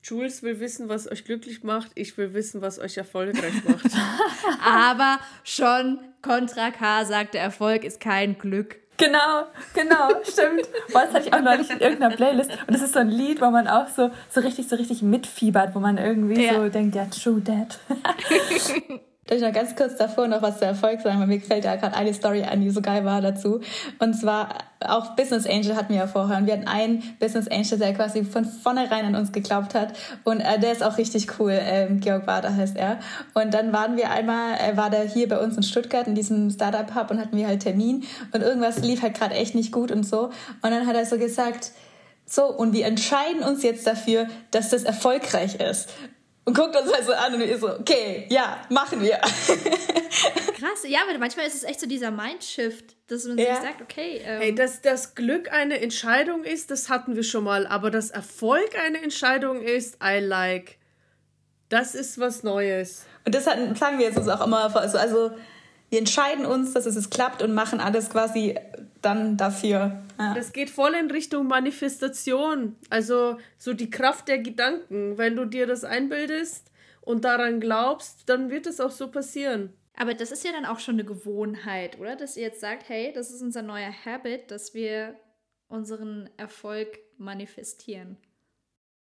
Jules 0.07 0.41
will 0.41 0.61
wissen, 0.61 0.87
was 0.87 1.11
euch 1.11 1.25
glücklich 1.25 1.63
macht. 1.63 1.91
Ich 1.95 2.17
will 2.17 2.33
wissen, 2.33 2.61
was 2.61 2.79
euch 2.79 2.97
erfolgreich 2.97 3.53
macht. 3.67 3.85
Aber 4.65 5.19
schon 5.43 5.99
Contra 6.21 6.71
K 6.71 7.03
sagt, 7.03 7.33
der 7.33 7.41
Erfolg 7.41 7.83
ist 7.83 7.99
kein 7.99 8.37
Glück. 8.37 8.77
Genau, 8.95 9.43
genau, 9.73 10.09
stimmt. 10.23 10.67
Boah, 10.91 11.03
das 11.03 11.13
hatte 11.13 11.27
ich 11.27 11.33
auch 11.33 11.41
neulich 11.41 11.69
in 11.69 11.79
irgendeiner 11.79 12.15
Playlist. 12.15 12.49
Und 12.51 12.73
das 12.73 12.81
ist 12.81 12.93
so 12.93 12.99
ein 12.99 13.09
Lied, 13.09 13.41
wo 13.41 13.51
man 13.51 13.67
auch 13.67 13.89
so, 13.89 14.09
so 14.29 14.39
richtig, 14.39 14.69
so 14.69 14.77
richtig 14.77 15.01
mitfiebert, 15.01 15.75
wo 15.75 15.79
man 15.79 15.97
irgendwie 15.97 16.45
ja. 16.45 16.55
so 16.55 16.69
denkt, 16.69 16.95
ja, 16.95 17.05
true 17.05 17.43
that. 17.43 17.77
Darf 19.27 19.39
ich 19.39 19.43
noch 19.43 19.51
ganz 19.51 19.75
kurz 19.75 19.97
davor 19.97 20.29
noch 20.29 20.41
was 20.41 20.59
zu 20.59 20.65
Erfolg 20.65 21.01
sagen, 21.01 21.19
weil 21.19 21.27
mir 21.27 21.39
gefällt 21.39 21.65
da 21.65 21.75
gerade 21.75 21.97
eine 21.97 22.13
Story 22.13 22.43
an, 22.43 22.61
die 22.61 22.69
so 22.69 22.81
geil 22.81 23.03
war 23.03 23.21
dazu. 23.21 23.59
Und 23.99 24.13
zwar 24.13 24.47
auch 24.79 25.17
Business 25.17 25.45
Angel 25.45 25.75
hatten 25.75 25.89
wir 25.89 25.97
ja 25.97 26.07
vorher. 26.07 26.37
Und 26.37 26.45
wir 26.45 26.53
hatten 26.53 26.67
einen 26.67 27.03
Business 27.19 27.49
Angel, 27.49 27.77
der 27.77 27.93
quasi 27.93 28.23
von 28.23 28.45
vornherein 28.45 29.03
an 29.03 29.15
uns 29.15 29.33
geglaubt 29.33 29.75
hat. 29.75 29.91
Und 30.23 30.39
äh, 30.39 30.59
der 30.59 30.71
ist 30.71 30.81
auch 30.81 30.97
richtig 30.97 31.27
cool. 31.39 31.51
Ähm, 31.59 31.99
Georg 31.99 32.25
Bader 32.25 32.55
heißt 32.55 32.77
er. 32.77 32.99
Und 33.33 33.53
dann 33.53 33.73
waren 33.73 33.97
wir 33.97 34.11
einmal, 34.11 34.53
äh, 34.53 34.77
war 34.77 34.89
der 34.89 35.03
hier 35.03 35.27
bei 35.27 35.39
uns 35.39 35.57
in 35.57 35.63
Stuttgart 35.63 36.07
in 36.07 36.15
diesem 36.15 36.49
Startup 36.49 36.95
Hub 36.95 37.11
und 37.11 37.19
hatten 37.19 37.35
wir 37.35 37.47
halt 37.47 37.63
Termin. 37.63 38.05
Und 38.31 38.41
irgendwas 38.41 38.79
lief 38.79 39.01
halt 39.01 39.15
gerade 39.15 39.35
echt 39.35 39.55
nicht 39.55 39.73
gut 39.73 39.91
und 39.91 40.05
so. 40.05 40.27
Und 40.61 40.71
dann 40.71 40.87
hat 40.87 40.95
er 40.95 41.05
so 41.05 41.17
gesagt, 41.17 41.71
so, 42.25 42.45
und 42.45 42.71
wir 42.71 42.85
entscheiden 42.85 43.43
uns 43.43 43.61
jetzt 43.61 43.87
dafür, 43.87 44.27
dass 44.51 44.69
das 44.69 44.83
erfolgreich 44.83 45.55
ist 45.55 45.89
und 46.47 46.55
guckt 46.55 46.73
uns 46.77 46.93
halt 46.93 47.05
so 47.05 47.11
an 47.11 47.33
und 47.33 47.41
wir 47.41 47.57
so, 47.57 47.77
okay, 47.77 48.25
ja, 48.29 48.61
machen 48.69 49.01
wir. 49.01 49.17
Krass, 49.17 50.85
ja, 50.87 50.99
aber 51.05 51.17
manchmal 51.19 51.45
ist 51.45 51.55
es 51.55 51.63
echt 51.63 51.81
so 51.81 51.87
dieser 51.87 52.09
Mindshift, 52.09 52.95
dass 53.07 53.25
man 53.25 53.37
ja. 53.37 53.55
sich 53.55 53.65
sagt, 53.65 53.81
okay. 53.81 54.21
Ähm, 54.23 54.39
hey, 54.39 54.55
dass 54.55 54.81
das 54.81 55.13
Glück 55.13 55.51
eine 55.51 55.81
Entscheidung 55.81 56.45
ist, 56.45 56.71
das 56.71 56.87
hatten 56.87 57.17
wir 57.17 57.23
schon 57.23 57.43
mal, 57.43 57.67
aber 57.67 57.91
dass 57.91 58.11
Erfolg 58.11 58.79
eine 58.79 59.01
Entscheidung 59.03 59.61
ist, 59.61 59.97
I 60.01 60.19
like. 60.19 60.77
Das 61.67 61.95
ist 61.95 62.17
was 62.17 62.43
Neues. 62.43 63.05
Und 63.25 63.35
das 63.35 63.43
sagen 63.43 63.97
wir 63.97 64.05
jetzt 64.05 64.17
uns 64.17 64.29
auch 64.29 64.45
immer, 64.45 64.73
also, 64.73 64.97
also 64.97 65.31
wir 65.89 65.99
entscheiden 65.99 66.45
uns, 66.45 66.71
dass 66.71 66.85
es 66.85 67.09
klappt 67.09 67.41
und 67.41 67.53
machen 67.53 67.81
alles 67.81 68.09
quasi 68.09 68.57
dann 69.01 69.37
dafür. 69.37 70.03
Ja. 70.19 70.33
Das 70.33 70.53
geht 70.53 70.69
voll 70.69 70.93
in 70.93 71.11
Richtung 71.11 71.47
Manifestation. 71.47 72.75
Also 72.89 73.37
so 73.57 73.73
die 73.73 73.89
Kraft 73.89 74.27
der 74.27 74.39
Gedanken. 74.39 75.17
Wenn 75.17 75.35
du 75.35 75.45
dir 75.45 75.67
das 75.67 75.83
einbildest 75.83 76.71
und 77.01 77.25
daran 77.25 77.59
glaubst, 77.59 78.27
dann 78.29 78.49
wird 78.49 78.67
es 78.67 78.79
auch 78.79 78.91
so 78.91 79.09
passieren. 79.09 79.73
Aber 79.95 80.13
das 80.13 80.31
ist 80.31 80.45
ja 80.45 80.51
dann 80.51 80.65
auch 80.65 80.79
schon 80.79 80.95
eine 80.95 81.05
Gewohnheit, 81.05 81.99
oder? 81.99 82.15
Dass 82.15 82.37
ihr 82.37 82.43
jetzt 82.43 82.61
sagt, 82.61 82.87
hey, 82.87 83.11
das 83.13 83.31
ist 83.31 83.41
unser 83.41 83.63
neuer 83.63 83.91
Habit, 84.05 84.51
dass 84.51 84.73
wir 84.73 85.15
unseren 85.67 86.29
Erfolg 86.37 86.99
manifestieren. 87.17 88.17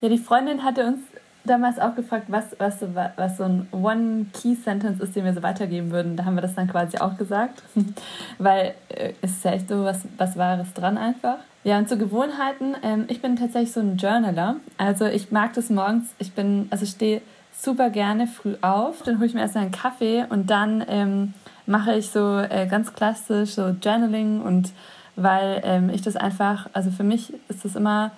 Ja, 0.01 0.09
die 0.11 0.19
Freundin 0.19 0.63
hatte 0.63 0.85
uns 0.85 1.01
damals 1.45 1.79
auch 1.79 1.95
gefragt, 1.95 2.27
was, 2.29 2.57
was, 2.59 2.81
so, 2.81 2.89
was 2.95 3.37
so 3.37 3.45
ein 3.45 3.69
One-Key-Sentence 3.71 5.01
ist, 5.01 5.15
den 5.15 5.25
wir 5.25 5.35
so 5.35 5.43
weitergeben 5.43 5.91
würden. 5.91 6.17
Da 6.17 6.25
haben 6.25 6.35
wir 6.35 6.43
das 6.43 6.55
dann 6.55 6.69
quasi 6.69 6.99
auch 6.99 7.17
gesagt. 7.17 7.63
Weil 8.39 8.75
äh, 8.89 9.13
es 9.21 9.33
ist 9.33 9.45
ja 9.45 9.53
echt 9.53 9.69
so 9.69 9.85
was, 9.85 10.03
was 10.17 10.37
Wahres 10.37 10.73
dran 10.75 10.97
einfach. 10.99 11.37
Ja, 11.65 11.79
und 11.79 11.89
zu 11.89 11.97
Gewohnheiten. 11.97 12.77
Ähm, 12.83 13.05
ich 13.09 13.23
bin 13.23 13.37
tatsächlich 13.37 13.73
so 13.73 13.81
ein 13.81 13.97
Journaler. 13.97 14.57
Also 14.79 15.07
ich 15.07 15.31
mag 15.31 15.53
das 15.55 15.71
morgens. 15.71 16.11
Ich 16.19 16.33
bin, 16.33 16.67
also 16.71 16.87
stehe 16.87 17.23
super 17.53 17.91
gerne 17.91 18.27
früh 18.27 18.57
auf. 18.61 19.03
Dann 19.03 19.19
hole 19.19 19.27
ich 19.27 19.35
mir 19.35 19.41
erstmal 19.41 19.65
einen 19.65 19.73
Kaffee 19.73 20.25
und 20.29 20.51
dann 20.51 20.85
ähm, 20.89 21.35
mache 21.67 21.95
ich 21.95 22.11
so 22.11 22.39
äh, 22.39 22.67
ganz 22.69 22.93
klassisch 22.93 23.55
so 23.55 23.69
Journaling 23.69 24.43
und 24.43 24.73
weil 25.17 25.61
ähm, 25.65 25.91
ich 25.91 26.03
das 26.03 26.17
einfach, 26.17 26.69
also 26.73 26.91
für 26.91 27.05
mich 27.05 27.33
ist 27.49 27.65
das 27.65 27.77
immer 27.77 28.11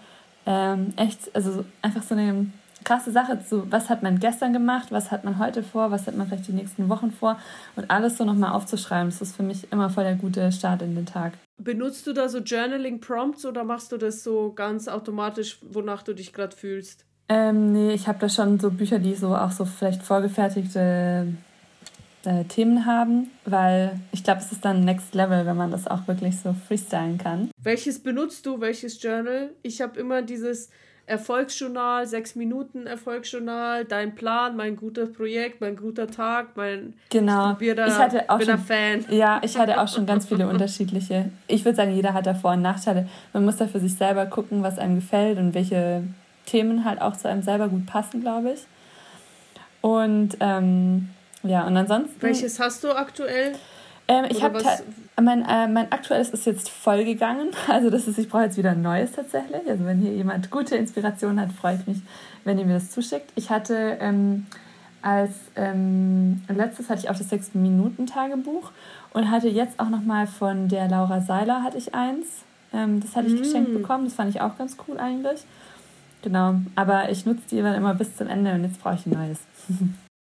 ähm, 0.47 0.95
echt, 0.97 1.35
also 1.35 1.65
einfach 1.83 2.03
so 2.03 2.15
eine 2.15 2.47
krasse 2.87 3.11
Sache 3.11 3.40
zu, 3.44 3.70
was 3.70 3.90
hat 3.90 4.03
man 4.03 4.20
gestern 4.20 4.53
gemacht, 4.53 4.88
was 4.90 5.11
hat 5.11 5.25
man 5.25 5.38
heute 5.38 5.62
vor, 5.62 5.90
was 5.90 6.07
hat 6.07 6.16
man 6.16 6.29
vielleicht 6.29 6.46
die 6.46 6.53
nächsten 6.53 6.88
Wochen 6.88 7.11
vor 7.11 7.38
und 7.75 7.90
alles 7.90 8.16
so 8.16 8.25
nochmal 8.25 8.53
aufzuschreiben. 8.53 9.11
Das 9.11 9.20
ist 9.20 9.35
für 9.35 9.42
mich 9.42 9.70
immer 9.72 9.90
voll 9.90 10.05
der 10.05 10.14
gute 10.14 10.53
Start 10.53 10.83
in 10.83 10.94
den 10.94 11.05
Tag. 11.05 11.33
Benutzt 11.59 12.07
du 12.07 12.12
da 12.12 12.29
so 12.29 12.38
Journaling-Prompts 12.38 13.44
oder 13.44 13.64
machst 13.64 13.90
du 13.90 13.96
das 13.96 14.22
so 14.22 14.53
ganz 14.53 14.87
automatisch, 14.87 15.59
wonach 15.62 16.05
du 16.05 16.14
dich 16.14 16.33
gerade 16.33 16.57
fühlst? 16.57 17.05
Ähm, 17.29 17.72
nee, 17.72 17.92
ich 17.92 18.07
habe 18.07 18.20
da 18.20 18.29
schon 18.29 18.61
so 18.61 18.70
Bücher, 18.70 19.01
die 19.01 19.16
so 19.16 19.35
auch 19.35 19.51
so 19.51 19.64
vielleicht 19.64 20.03
vorgefertigte 20.03 21.27
äh, 22.25 22.44
Themen 22.44 22.87
haben, 22.87 23.33
weil 23.44 23.99
ich 24.12 24.22
glaube, 24.22 24.42
es 24.42 24.53
ist 24.53 24.64
dann 24.64 24.85
Next 24.85 25.12
Level, 25.12 25.44
wenn 25.44 25.57
man 25.57 25.72
das 25.72 25.88
auch 25.88 26.07
wirklich 26.07 26.38
so 26.38 26.55
freestylen 26.68 27.18
kann. 27.18 27.51
Welches 27.61 28.01
benutzt 28.01 28.46
du, 28.46 28.61
welches 28.61 29.03
Journal? 29.03 29.51
Ich 29.62 29.81
habe 29.81 29.99
immer 29.99 30.22
dieses 30.22 30.70
Erfolgsjournal, 31.07 32.07
sechs 32.07 32.35
Minuten 32.35 32.87
Erfolgsjournal, 32.87 33.85
dein 33.85 34.16
Plan, 34.16 34.57
mein 34.57 34.77
gutes 34.77 35.12
Projekt, 35.12 35.61
mein 35.61 35.77
guter 35.77 36.09
Tag, 36.09 36.57
mein 36.57 36.95
genau. 37.11 37.57
ich, 37.61 37.75
da, 37.75 37.87
ich 37.87 37.95
hatte 37.95 38.29
auch 38.29 38.38
bin 38.38 38.49
schon, 38.49 38.59
Fan. 38.59 39.05
Ja, 39.11 39.40
ich 39.45 39.57
hatte 39.57 39.81
auch 39.81 39.87
schon 39.87 40.05
ganz 40.05 40.27
viele 40.27 40.49
unterschiedliche. 40.49 41.31
Ich 41.47 41.64
würde 41.64 41.77
sagen, 41.77 41.95
jeder 41.95 42.12
hat 42.12 42.27
da 42.27 42.35
Vor- 42.35 42.53
und 42.53 42.62
Nachteile. 42.62 43.09
Man 43.33 43.45
muss 43.45 43.57
da 43.57 43.69
für 43.69 43.79
sich 43.79 43.95
selber 43.95 44.27
gucken, 44.27 44.64
was 44.64 44.79
einem 44.79 44.97
gefällt 44.97 45.38
und 45.38 45.55
welche 45.55 46.03
Themen 46.45 46.85
halt 46.85 47.01
auch 47.01 47.16
zu 47.16 47.29
einem 47.29 47.42
selber 47.42 47.69
gut 47.69 47.87
passen, 47.87 48.21
glaube 48.21 48.53
ich. 48.53 48.66
Und 49.83 50.37
ähm, 50.40 51.11
ja, 51.45 51.64
und 51.66 51.77
ansonsten. 51.77 52.21
Welches 52.21 52.59
hast 52.59 52.83
du 52.83 52.90
aktuell? 52.90 53.55
Ähm, 54.09 54.27
ich 54.29 54.42
habe 54.42 54.62
mein, 55.21 55.42
äh, 55.42 55.66
mein 55.66 55.90
aktuelles 55.90 56.31
ist 56.31 56.47
jetzt 56.47 56.69
vollgegangen. 56.69 57.51
Also 57.69 57.90
das 57.90 58.07
ist, 58.07 58.19
ich 58.19 58.29
brauche 58.29 58.45
jetzt 58.45 58.57
wieder 58.57 58.71
ein 58.71 58.83
neues 58.83 59.12
tatsächlich. 59.12 59.69
Also 59.69 59.85
wenn 59.85 59.99
hier 59.99 60.12
jemand 60.12 60.51
gute 60.51 60.77
Inspiration 60.77 61.40
hat, 61.40 61.53
freue 61.53 61.77
ich 61.77 61.87
mich, 61.87 61.99
wenn 62.45 62.59
ihr 62.59 62.64
mir 62.64 62.75
das 62.75 62.90
zuschickt. 62.90 63.33
Ich 63.35 63.51
hatte 63.51 63.99
ähm, 64.01 64.47
als 65.03 65.31
ähm, 65.55 66.42
letztes 66.49 66.90
hatte 66.90 67.01
ich 67.01 67.11
auch 67.11 67.16
das 67.16 67.31
6-Minuten-Tagebuch 67.31 68.73
und 69.12 69.31
hatte 69.31 69.49
jetzt 69.49 69.79
auch 69.79 69.88
nochmal 69.88 70.27
von 70.27 70.69
der 70.69 70.88
Laura 70.88 71.21
Seiler 71.21 71.62
hatte 71.62 71.79
ich 71.79 71.95
eins. 71.95 72.27
Ähm, 72.73 73.01
das 73.01 73.14
hatte 73.14 73.29
ich 73.29 73.35
mm. 73.35 73.38
geschenkt 73.38 73.73
bekommen. 73.73 74.05
Das 74.05 74.14
fand 74.14 74.31
ich 74.31 74.40
auch 74.40 74.59
ganz 74.59 74.77
cool 74.88 74.99
eigentlich. 74.99 75.45
Genau. 76.23 76.57
Aber 76.75 77.11
ich 77.11 77.25
nutze 77.25 77.42
die 77.51 77.59
immer 77.59 77.95
bis 77.95 78.16
zum 78.16 78.27
Ende 78.27 78.53
und 78.53 78.64
jetzt 78.64 78.81
brauche 78.81 78.97
ich 78.97 79.07
ein 79.07 79.12
neues. 79.12 79.38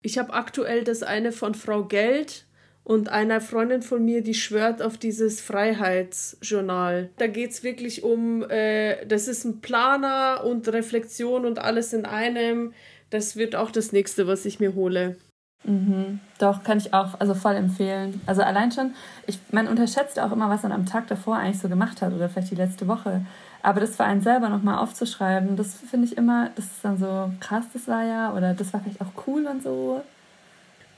ich 0.02 0.18
habe 0.18 0.34
aktuell 0.34 0.84
das 0.84 1.04
eine 1.04 1.32
von 1.32 1.56
Frau 1.56 1.84
Geld 1.84 2.46
und 2.90 3.10
einer 3.10 3.40
Freundin 3.40 3.84
von 3.84 4.04
mir, 4.04 4.24
die 4.24 4.34
schwört 4.34 4.82
auf 4.82 4.98
dieses 4.98 5.42
Freiheitsjournal. 5.42 7.12
Da 7.18 7.28
geht 7.28 7.52
es 7.52 7.64
wirklich 7.64 8.02
um, 8.02 8.42
äh, 8.50 9.06
das 9.06 9.28
ist 9.28 9.46
ein 9.46 9.62
Planer 9.62 10.44
und 10.44 10.68
Reflexion 10.70 11.46
und 11.46 11.60
alles 11.60 11.94
in 11.94 12.06
einem. 12.06 12.74
Das 13.12 13.36
wird 13.36 13.56
auch 13.56 13.70
das 13.70 13.92
nächste, 13.92 14.26
was 14.26 14.44
ich 14.46 14.60
mir 14.60 14.74
hole. 14.74 15.18
Mhm. 15.66 16.20
Doch, 16.40 16.64
kann 16.64 16.80
ich 16.80 16.92
auch 16.92 17.20
also 17.20 17.36
voll 17.36 17.54
empfehlen. 17.54 18.22
Also 18.26 18.42
allein 18.42 18.72
schon, 18.72 18.96
ich, 19.28 19.38
man 19.52 19.68
unterschätzt 19.68 20.20
auch 20.20 20.32
immer, 20.32 20.50
was 20.50 20.64
man 20.64 20.72
am 20.72 20.88
Tag 20.88 21.06
davor 21.10 21.36
eigentlich 21.36 21.60
so 21.60 21.70
gemacht 21.70 22.02
hat 22.02 22.12
oder 22.12 22.28
vielleicht 22.28 22.50
die 22.50 22.56
letzte 22.56 22.88
Woche. 22.88 23.24
Aber 23.62 23.82
das 23.82 23.98
für 23.98 24.04
einen 24.04 24.22
selber 24.22 24.50
nochmal 24.50 24.80
aufzuschreiben, 24.80 25.58
das 25.58 25.76
finde 25.76 26.08
ich 26.08 26.18
immer, 26.18 26.50
das 26.56 26.66
ist 26.66 26.84
dann 26.84 26.98
so 26.98 27.32
krass, 27.40 27.66
das 27.72 27.88
war 27.88 28.04
ja, 28.04 28.34
oder 28.34 28.56
das 28.56 28.74
war 28.74 28.80
vielleicht 28.80 29.02
auch 29.02 29.28
cool 29.28 29.46
und 29.46 29.62
so. 29.62 30.02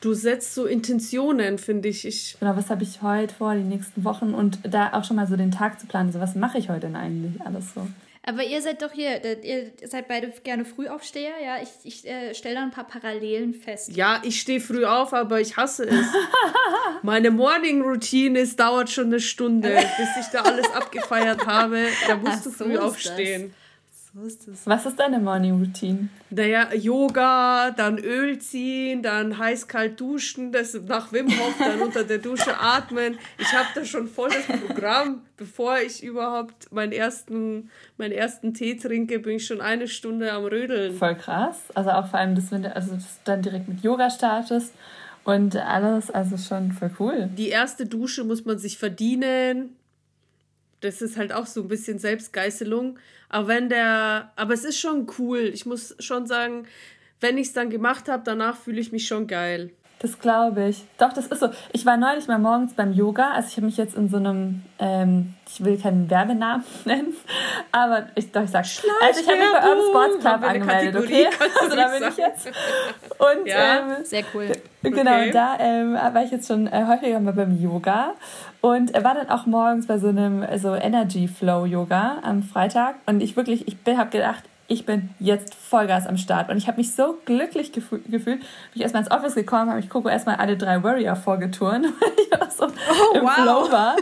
Du 0.02 0.14
setzt 0.14 0.54
so 0.54 0.66
Intentionen, 0.66 1.58
finde 1.58 1.88
ich. 1.88 2.06
ich. 2.06 2.36
Genau, 2.40 2.58
was 2.58 2.70
habe 2.70 2.84
ich 2.84 3.02
heute 3.02 3.34
vor, 3.34 3.56
die 3.56 3.62
nächsten 3.62 4.04
Wochen 4.04 4.34
und 4.34 4.60
da 4.64 4.94
auch 4.94 5.06
schon 5.06 5.16
mal 5.16 5.28
so 5.28 5.38
den 5.38 5.52
Tag 5.52 5.80
zu 5.80 5.88
planen. 5.88 6.12
So, 6.12 6.20
was 6.20 6.36
mache 6.36 6.58
ich 6.58 6.70
heute 6.70 6.82
denn 6.82 6.96
eigentlich 6.96 7.42
alles 7.46 7.74
so? 7.74 7.88
Aber 8.24 8.44
ihr 8.44 8.62
seid 8.62 8.84
doch 8.84 8.92
hier, 8.92 9.44
ihr 9.44 9.72
seid 9.84 10.08
beide 10.08 10.32
gerne 10.44 10.64
Frühaufsteher, 10.64 11.42
ja? 11.44 11.58
Ich, 11.62 11.70
ich 11.84 12.08
äh, 12.08 12.36
stelle 12.36 12.56
da 12.56 12.62
ein 12.62 12.70
paar 12.72 12.86
Parallelen 12.86 13.56
fest. 13.56 13.96
Ja, 13.96 14.22
ich 14.24 14.40
stehe 14.40 14.60
früh 14.60 14.86
auf, 14.86 15.12
aber 15.14 15.42
ich 15.42 15.58
hasse 15.58 15.86
es. 15.86 16.06
Meine 17.02 17.32
Morning 17.32 17.82
Routine 17.82 18.40
ist, 18.40 18.60
dauert 18.60 18.92
schon 18.92 19.08
eine 19.08 19.20
Stunde, 19.20 19.70
bis 19.98 20.26
ich 20.26 20.32
da 20.32 20.42
alles 20.42 20.70
abgefeiert 20.72 21.48
habe. 21.48 21.88
Da 22.08 22.16
musst 22.16 22.38
Ach, 22.40 22.44
du 22.44 22.52
früh 22.52 22.76
so 22.76 22.82
aufstehen. 22.82 23.56
So 24.14 24.24
ist 24.24 24.46
es. 24.50 24.68
Was 24.68 24.86
ist 24.86 25.00
deine 25.00 25.20
Morning 25.20 25.58
Routine? 25.58 26.10
Naja, 26.32 26.74
Yoga, 26.74 27.72
dann 27.72 27.98
Öl 27.98 28.40
ziehen, 28.40 29.02
dann 29.02 29.38
heiß-kalt 29.38 29.98
duschen, 29.98 30.52
das 30.52 30.74
nach 30.74 31.14
Wim 31.14 31.30
Hof, 31.30 31.56
dann 31.58 31.82
unter 31.86 32.04
der 32.04 32.18
Dusche 32.18 32.60
atmen. 32.60 33.18
Ich 33.38 33.54
habe 33.54 33.70
da 33.74 33.86
schon 33.86 34.10
voll 34.10 34.30
das 34.30 34.60
Programm. 34.60 35.22
Bevor 35.38 35.78
ich 35.80 36.04
überhaupt 36.04 36.74
meinen 36.74 36.92
ersten, 36.92 37.70
meinen 37.98 38.12
ersten 38.12 38.54
Tee 38.54 38.76
trinke, 38.76 39.20
bin 39.20 39.38
ich 39.38 39.48
schon 39.48 39.62
eine 39.62 39.88
Stunde 39.88 40.34
am 40.34 40.44
Rödeln. 40.44 40.94
Voll 40.94 41.16
krass. 41.16 41.70
Also 41.74 41.92
auch 41.92 42.08
vor 42.08 42.20
allem, 42.20 42.36
dass, 42.36 42.52
wenn 42.52 42.64
du, 42.64 42.76
also, 42.76 42.94
dass 42.94 43.04
du 43.04 43.22
dann 43.24 43.42
direkt 43.42 43.70
mit 43.70 43.82
Yoga 43.82 44.10
startest 44.10 44.74
und 45.24 45.56
alles, 45.56 46.12
also 46.12 46.36
schon 46.36 46.74
voll 46.74 46.92
cool. 47.00 47.30
Die 47.38 47.48
erste 47.48 47.86
Dusche 47.86 48.26
muss 48.26 48.44
man 48.44 48.58
sich 48.58 48.78
verdienen 48.78 49.78
das 50.82 51.02
ist 51.02 51.18
halt 51.18 51.32
auch 51.32 51.46
so 51.46 51.62
ein 51.62 51.68
bisschen 51.68 52.00
Selbstgeißelung. 52.00 53.00
Aber 53.30 53.48
wenn 53.48 53.70
der, 53.70 54.34
aber 54.36 54.54
es 54.54 54.66
ist 54.66 54.80
schon 54.80 55.08
cool. 55.18 55.50
Ich 55.54 55.66
muss 55.66 55.96
schon 56.00 56.28
sagen, 56.28 56.68
wenn 57.20 57.38
ich 57.38 57.48
es 57.48 57.54
dann 57.54 57.70
gemacht 57.70 58.10
habe, 58.10 58.24
danach 58.26 58.58
fühle 58.58 58.82
ich 58.82 58.92
mich 58.92 59.08
schon 59.08 59.28
geil. 59.28 59.72
Das 60.02 60.18
glaube 60.18 60.68
ich. 60.68 60.84
Doch, 60.98 61.14
das 61.14 61.28
ist 61.28 61.40
so. 61.40 61.50
Ich 61.74 61.86
war 61.86 61.96
neulich 61.96 62.28
mal 62.28 62.40
morgens 62.40 62.74
beim 62.74 62.92
Yoga. 62.92 63.34
Also 63.34 63.50
ich 63.50 63.58
habe 63.58 63.68
mich 63.68 63.78
jetzt 63.78 63.96
in 63.96 64.10
so 64.10 64.18
einem, 64.18 64.64
ähm, 64.80 65.36
ich 65.48 65.64
will 65.64 65.78
keinen 65.78 66.10
Werbenamen 66.10 66.64
nennen, 66.86 67.14
aber 67.72 68.08
ich, 68.16 68.32
doch, 68.32 68.42
ich 68.42 68.50
sag, 68.50 68.66
also 68.66 69.22
ich 69.22 69.28
habe 69.28 69.38
mich 69.38 69.48
bei 69.52 69.70
Urban 69.70 69.84
Sports 69.90 70.20
Club 70.20 70.44
angemeldet, 70.44 70.96
okay? 70.96 71.28
Also 71.62 71.76
da 71.76 71.88
bin 71.90 72.10
ich 72.10 72.18
jetzt. 72.18 72.48
Und, 72.48 73.46
ja, 73.46 73.78
ähm, 73.78 74.04
sehr 74.04 74.24
cool. 74.34 74.52
Genau, 74.82 75.00
okay. 75.00 75.32
da 75.32 75.58
ähm, 75.60 75.94
war 75.94 76.24
ich 76.24 76.32
jetzt 76.32 76.48
schon 76.48 76.66
äh, 76.66 76.86
häufiger 76.88 77.20
mal 77.20 77.34
beim 77.34 77.62
Yoga 77.62 78.16
und 78.62 78.96
er 78.96 79.04
war 79.04 79.14
dann 79.14 79.30
auch 79.30 79.46
morgens 79.46 79.86
bei 79.86 80.00
so 80.00 80.08
einem 80.08 80.44
so 80.58 80.74
Energy 80.74 81.28
Flow 81.28 81.66
Yoga 81.66 82.18
am 82.24 82.42
Freitag 82.42 82.96
und 83.06 83.22
ich 83.22 83.36
wirklich, 83.38 83.68
ich 83.68 83.78
habe 83.96 84.10
gedacht, 84.10 84.44
ich 84.72 84.86
bin 84.86 85.10
jetzt 85.20 85.54
Vollgas 85.54 86.08
am 86.08 86.16
Start. 86.16 86.50
Und 86.50 86.56
ich 86.56 86.68
habe 86.68 86.78
mich 86.78 86.94
so 86.94 87.20
glücklich 87.26 87.74
gefühl, 87.74 88.00
gefühlt, 88.08 88.40
bin 88.40 88.48
ich 88.76 88.82
erstmal 88.82 89.04
ins 89.04 89.12
Office 89.12 89.36
gekommen 89.36 89.70
habe, 89.70 89.82
ich 89.82 89.90
gucke 89.90 90.10
erstmal 90.10 90.38
alle 90.38 90.56
drei 90.56 90.82
Warrior 90.82 91.18
vorgeturnt, 91.18 91.86
weil 92.00 92.12
ich 92.18 92.42
auch 92.42 92.50
so 92.50 92.66
oh, 92.66 93.16
im 93.18 93.24
wow. 93.24 93.34
Flow 93.34 93.72
war. 93.72 93.98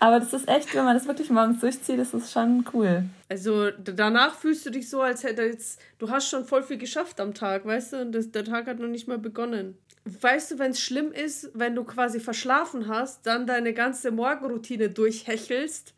Aber 0.00 0.20
das 0.20 0.32
ist 0.32 0.48
echt, 0.48 0.74
wenn 0.74 0.84
man 0.84 0.94
das 0.94 1.06
wirklich 1.06 1.28
morgens 1.28 1.60
durchzieht, 1.60 1.98
das 1.98 2.14
ist 2.14 2.32
schon 2.32 2.64
cool. 2.72 3.04
Also 3.28 3.70
danach 3.72 4.34
fühlst 4.34 4.64
du 4.64 4.70
dich 4.70 4.88
so, 4.88 5.02
als 5.02 5.24
hätte 5.24 5.42
jetzt, 5.42 5.78
du 5.98 6.10
hast 6.10 6.30
schon 6.30 6.46
voll 6.46 6.62
viel 6.62 6.78
geschafft 6.78 7.20
am 7.20 7.34
Tag, 7.34 7.66
weißt 7.66 7.92
du, 7.92 8.00
und 8.00 8.12
das, 8.12 8.30
der 8.30 8.44
Tag 8.44 8.66
hat 8.66 8.78
noch 8.78 8.88
nicht 8.88 9.06
mal 9.06 9.18
begonnen. 9.18 9.76
Weißt 10.06 10.50
du, 10.50 10.58
wenn 10.58 10.70
es 10.70 10.80
schlimm 10.80 11.12
ist, 11.12 11.50
wenn 11.54 11.74
du 11.74 11.84
quasi 11.84 12.18
verschlafen 12.18 12.88
hast, 12.88 13.26
dann 13.26 13.46
deine 13.46 13.74
ganze 13.74 14.10
Morgenroutine 14.10 14.88
durchhechelst, 14.88 15.94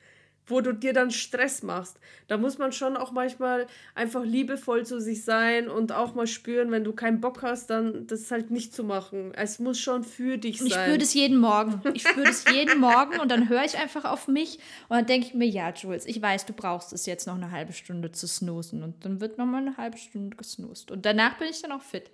wo 0.47 0.61
du 0.61 0.73
dir 0.73 0.93
dann 0.93 1.11
Stress 1.11 1.63
machst. 1.63 1.99
Da 2.29 2.37
muss 2.37 2.59
man 2.59 2.73
schon 2.73 2.97
auch 2.97 3.13
manchmal 3.13 3.67
einfach 3.95 4.25
liebevoll 4.25 4.87
zu 4.87 5.01
sich 5.01 5.25
sein 5.25 5.69
und 5.69 5.93
auch 5.93 6.15
mal 6.15 6.27
spüren, 6.27 6.71
wenn 6.71 6.85
du 6.85 6.93
keinen 6.93 7.21
Bock 7.21 7.43
hast, 7.43 7.71
dann 7.71 8.07
das 8.07 8.31
halt 8.31 8.51
nicht 8.51 8.75
zu 8.75 8.85
machen. 8.85 9.33
Es 9.35 9.59
muss 9.59 9.79
schon 9.79 10.05
für 10.05 10.39
dich 10.39 10.59
sein. 10.59 10.67
Ich 10.69 10.75
spüre 10.75 10.99
das 10.99 11.15
jeden 11.15 11.39
Morgen. 11.39 11.81
Ich 11.95 12.07
spüre 12.07 12.27
das 12.27 12.45
jeden 12.51 12.81
Morgen 12.81 13.19
und 13.21 13.31
dann 13.31 13.49
höre 13.49 13.65
ich 13.65 13.77
einfach 13.79 14.05
auf 14.05 14.29
mich 14.29 14.59
und 14.89 14.97
dann 14.97 15.07
denke 15.07 15.27
ich 15.29 15.35
mir, 15.35 15.47
ja, 15.47 15.71
Jules, 15.71 16.07
ich 16.07 16.21
weiß, 16.21 16.47
du 16.47 16.53
brauchst 16.53 16.93
es 16.93 17.07
jetzt 17.07 17.27
noch 17.27 17.35
eine 17.35 17.51
halbe 17.51 17.73
Stunde 17.73 18.13
zu 18.13 18.27
snoosen 18.27 18.83
und 18.83 19.05
dann 19.05 19.21
wird 19.21 19.39
noch 19.39 19.47
mal 19.47 19.59
eine 19.59 19.77
halbe 19.77 19.99
Stunde 19.99 20.37
gesnoost 20.37 20.91
und 20.91 21.07
danach 21.07 21.39
bin 21.39 21.49
ich 21.49 21.63
dann 21.63 21.73
auch 21.73 21.83
fit. 21.83 22.11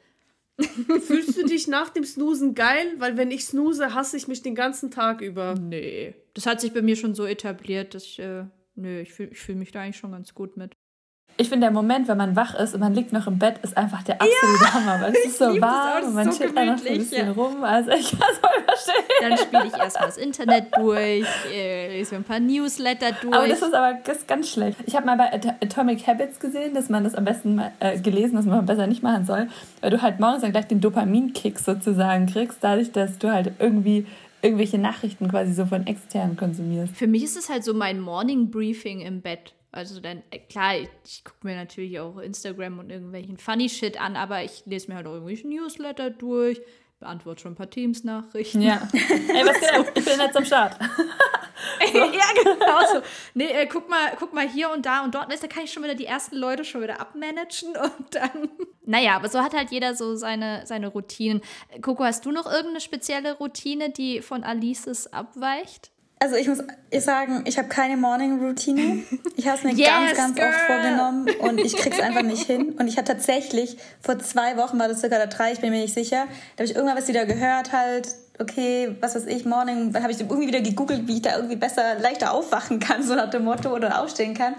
Fühlst 1.01 1.37
du 1.37 1.45
dich 1.45 1.67
nach 1.67 1.91
dem 1.91 2.05
Snoosen 2.05 2.55
geil? 2.55 2.95
Weil 2.99 3.17
wenn 3.17 3.31
ich 3.31 3.45
snooze, 3.45 3.95
hasse 3.95 4.17
ich 4.17 4.29
mich 4.29 4.43
den 4.43 4.55
ganzen 4.55 4.91
Tag 4.91 5.21
über. 5.21 5.55
Nee. 5.55 6.15
Das 6.35 6.47
hat 6.47 6.61
sich 6.61 6.73
bei 6.73 6.83
mir 6.83 6.97
schon 6.97 7.15
so 7.15 7.25
etabliert, 7.25 7.95
dass 7.95 8.05
ich, 8.05 8.19
äh, 8.19 8.45
nö, 8.75 9.01
ich 9.01 9.13
fühle 9.13 9.31
ich 9.31 9.39
fühl 9.39 9.55
mich 9.55 9.73
da 9.73 9.81
eigentlich 9.83 9.97
schon 9.97 10.13
ganz 10.13 10.35
gut 10.35 10.57
mit. 10.57 10.77
Ich 11.37 11.49
finde, 11.49 11.67
der 11.67 11.71
Moment, 11.71 12.09
wenn 12.09 12.19
man 12.19 12.37
wach 12.37 12.55
ist 12.55 12.75
und 12.75 12.81
man 12.81 12.95
liegt 12.95 13.13
noch 13.13 13.27
im 13.27 13.39
Bett, 13.39 13.57
ist 13.63 13.77
einfach 13.77 14.03
der 14.03 14.21
absolute 14.21 14.65
ja, 14.65 14.75
Hammer, 14.75 15.01
weil 15.01 15.13
es 15.13 15.25
ist 15.25 15.39
so 15.39 15.61
warm 15.61 16.05
und 16.05 16.15
man 16.15 16.31
so 16.31 16.39
chillt 16.39 16.57
einfach 16.57 16.79
so 16.79 16.89
ein 16.89 16.99
bisschen 16.99 17.27
ja. 17.27 17.33
rum. 17.33 17.65
Also 17.65 17.91
ich 17.91 18.11
kann 18.11 18.29
es 18.31 18.39
voll 18.39 18.63
verstehen. 18.65 19.05
Dann 19.21 19.39
spiele 19.39 19.67
ich 19.67 19.75
erstmal 19.75 20.09
das 20.09 20.17
Internet 20.19 20.77
durch, 20.77 21.27
äh, 21.53 21.89
lese 21.89 22.15
mir 22.15 22.21
ein 22.21 22.25
paar 22.25 22.41
Newsletter 22.41 23.13
durch. 23.21 23.35
Aber 23.35 23.49
das 23.49 23.63
ist 23.63 23.75
aber 23.75 23.99
das 24.05 24.27
ganz 24.27 24.51
schlecht. 24.51 24.79
Ich 24.87 24.95
habe 24.95 25.07
mal 25.07 25.17
bei 25.17 25.33
Atomic 25.33 26.07
Habits 26.07 26.39
gesehen, 26.39 26.75
dass 26.75 26.89
man 26.89 27.05
das 27.05 27.15
am 27.15 27.25
besten 27.25 27.61
äh, 27.81 27.99
gelesen, 27.99 28.37
dass 28.37 28.45
man 28.45 28.67
besser 28.67 28.87
nicht 28.87 29.03
machen 29.03 29.25
soll, 29.25 29.49
weil 29.81 29.91
du 29.91 30.03
halt 30.03 30.21
morgens 30.21 30.43
dann 30.43 30.53
gleich 30.53 30.67
den 30.67 30.81
Dopaminkick 30.81 31.59
sozusagen 31.59 32.27
kriegst, 32.27 32.59
dadurch, 32.61 32.93
dass 32.93 33.19
du 33.19 33.33
halt 33.33 33.53
irgendwie 33.59 34.07
irgendwelche 34.43 34.79
Nachrichten 34.79 35.29
quasi 35.29 35.53
so 35.55 35.67
von 35.67 35.87
extern 35.87 36.37
konsumierst. 36.37 36.97
Für 36.97 37.07
mich 37.07 37.23
ist 37.23 37.37
es 37.37 37.49
halt 37.49 37.65
so 37.65 37.73
mein 37.73 38.01
Morning 38.01 38.51
Briefing 38.51 39.01
im 39.01 39.23
Bett. 39.23 39.55
Also 39.73 40.01
dann, 40.01 40.23
äh, 40.31 40.39
klar, 40.39 40.77
ich, 40.77 40.89
ich 41.05 41.25
gucke 41.25 41.47
mir 41.47 41.57
natürlich 41.57 41.99
auch 41.99 42.19
Instagram 42.19 42.79
und 42.79 42.91
irgendwelchen 42.91 43.39
Funny 43.39 43.71
Shit 43.71 43.99
an, 43.99 44.17
aber 44.17 44.45
ich 44.45 44.65
lese 44.67 44.89
mir 44.89 44.97
halt 44.97 45.07
auch 45.07 45.15
irgendwelche 45.15 45.49
Newsletter 45.49 46.11
durch, 46.11 46.61
beantworte 47.01 47.41
schon 47.41 47.53
ein 47.53 47.57
paar 47.57 47.71
Teams-Nachrichten. 47.71 48.61
Ja. 48.61 48.87
Ey, 48.93 49.47
was 49.47 49.59
geht? 49.61 49.99
Ich 49.99 50.05
bin 50.05 50.21
jetzt 50.21 50.37
am 50.37 50.45
Start. 50.45 50.77
so. 51.91 51.99
ja, 51.99 52.43
genau 52.43 52.81
so. 52.93 53.03
Nee, 53.33 53.47
äh, 53.47 53.67
guck, 53.67 53.89
mal, 53.89 54.13
guck 54.19 54.35
mal 54.35 54.47
hier 54.47 54.71
und 54.71 54.85
da 54.85 55.05
und 55.05 55.15
dort. 55.15 55.33
Da 55.33 55.49
kann 55.49 55.65
ich 55.65 55.73
schon 55.73 55.83
wieder 55.83 55.95
die 55.95 56.07
ersten 56.07 56.37
Leute 56.37 56.67
schon 56.67 56.83
wieder 56.83 57.01
abmanagen 57.01 57.75
und 57.83 58.15
dann. 58.15 58.51
Naja, 58.85 59.17
aber 59.17 59.31
so 59.31 59.41
hat 59.41 59.55
halt 59.55 59.71
jeder 59.71 59.95
so 59.95 60.17
seine, 60.17 60.67
seine 60.67 60.89
Routinen. 60.89 61.41
Coco, 61.81 62.05
hast 62.05 62.27
du 62.27 62.31
noch 62.31 62.45
irgendeine 62.45 62.83
spezielle 62.83 63.39
Routine, 63.39 63.89
die 63.89 64.21
von 64.21 64.45
Alices 64.45 65.11
abweicht? 65.15 65.93
Also 66.23 66.37
ich 66.37 66.47
muss 66.47 66.59
sagen, 66.99 67.43
ich 67.47 67.59
habe 67.59 67.67
keine 67.67 67.97
Morning 67.97 68.41
Routine. 68.41 69.03
Ich 69.35 69.49
habe 69.49 69.59
es 69.59 69.65
mir 69.65 69.73
yes, 69.75 69.89
ganz, 69.89 70.17
ganz 70.17 70.37
girl. 70.37 70.51
oft 70.51 70.61
vorgenommen 70.61 71.29
und 71.41 71.59
ich 71.59 71.75
krieg's 71.75 71.99
einfach 71.99 72.23
nicht 72.23 72.43
hin. 72.47 72.77
Und 72.79 72.87
ich 72.87 72.97
hatte 72.97 73.15
tatsächlich 73.15 73.77
vor 74.01 74.21
zwei 74.21 74.57
Wochen 74.57 74.79
war 74.79 74.87
das 74.87 75.01
circa 75.01 75.17
der 75.17 75.27
drei, 75.27 75.51
ich 75.51 75.61
bin 75.61 75.73
mir 75.73 75.81
nicht 75.81 75.95
sicher. 75.95 76.27
Da 76.55 76.63
habe 76.63 76.65
ich 76.67 76.77
irgendwann 76.77 76.97
was 76.97 77.09
wieder 77.09 77.27
gehört 77.27 77.73
halt. 77.73 78.07
Okay, 78.39 78.95
was 79.01 79.17
weiß 79.17 79.27
ich, 79.27 79.45
Morning, 79.45 79.93
dann 79.93 80.03
habe 80.03 80.13
ich 80.13 80.21
irgendwie 80.21 80.47
wieder 80.47 80.61
gegoogelt, 80.61 81.07
wie 81.09 81.17
ich 81.17 81.23
da 81.23 81.35
irgendwie 81.37 81.57
besser, 81.57 81.99
leichter 82.01 82.33
aufwachen 82.33 82.79
kann, 82.79 83.03
so 83.03 83.15
nach 83.15 83.31
dem 83.31 83.45
Motto, 83.45 83.75
oder 83.75 84.01
aufstehen 84.01 84.35
kann. 84.35 84.55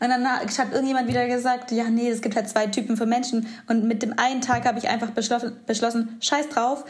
Und 0.00 0.08
dann 0.10 0.28
hat 0.28 0.72
irgendjemand 0.72 1.08
wieder 1.08 1.26
gesagt, 1.26 1.72
ja, 1.72 1.84
nee, 1.84 2.08
es 2.08 2.20
gibt 2.20 2.36
halt 2.36 2.48
zwei 2.48 2.66
Typen 2.66 2.96
von 2.96 3.08
Menschen. 3.08 3.48
Und 3.68 3.84
mit 3.84 4.02
dem 4.02 4.18
einen 4.18 4.42
Tag 4.42 4.64
habe 4.64 4.78
ich 4.78 4.88
einfach 4.88 5.10
beschlossen, 5.10 5.58
beschlossen, 5.66 6.16
scheiß 6.20 6.50
drauf, 6.50 6.84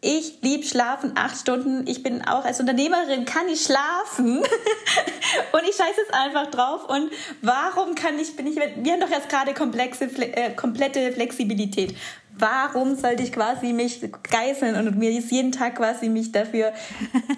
ich 0.00 0.38
liebe 0.42 0.64
Schlafen, 0.64 1.12
acht 1.16 1.36
Stunden. 1.36 1.86
Ich 1.86 2.02
bin 2.02 2.22
auch 2.22 2.44
als 2.44 2.60
Unternehmerin, 2.60 3.24
kann 3.24 3.48
ich 3.48 3.62
schlafen. 3.62 4.38
und 5.52 5.62
ich 5.68 5.74
scheiße 5.74 6.00
es 6.06 6.12
einfach 6.12 6.50
drauf. 6.50 6.88
Und 6.88 7.10
warum 7.42 7.94
kann 7.94 8.18
ich, 8.18 8.36
bin 8.36 8.46
ich, 8.46 8.56
wir 8.56 8.92
haben 8.92 9.00
doch 9.00 9.10
jetzt 9.10 9.28
gerade 9.28 9.54
komplexe, 9.54 10.04
äh, 10.04 10.54
komplette 10.54 11.12
Flexibilität 11.12 11.96
warum 12.38 12.96
sollte 12.96 13.22
ich 13.22 13.32
quasi 13.32 13.72
mich 13.72 14.00
geißeln 14.30 14.74
und 14.76 14.98
mir 14.98 15.10
jeden 15.10 15.52
Tag 15.52 15.76
quasi 15.76 16.08
mich 16.08 16.32
dafür 16.32 16.72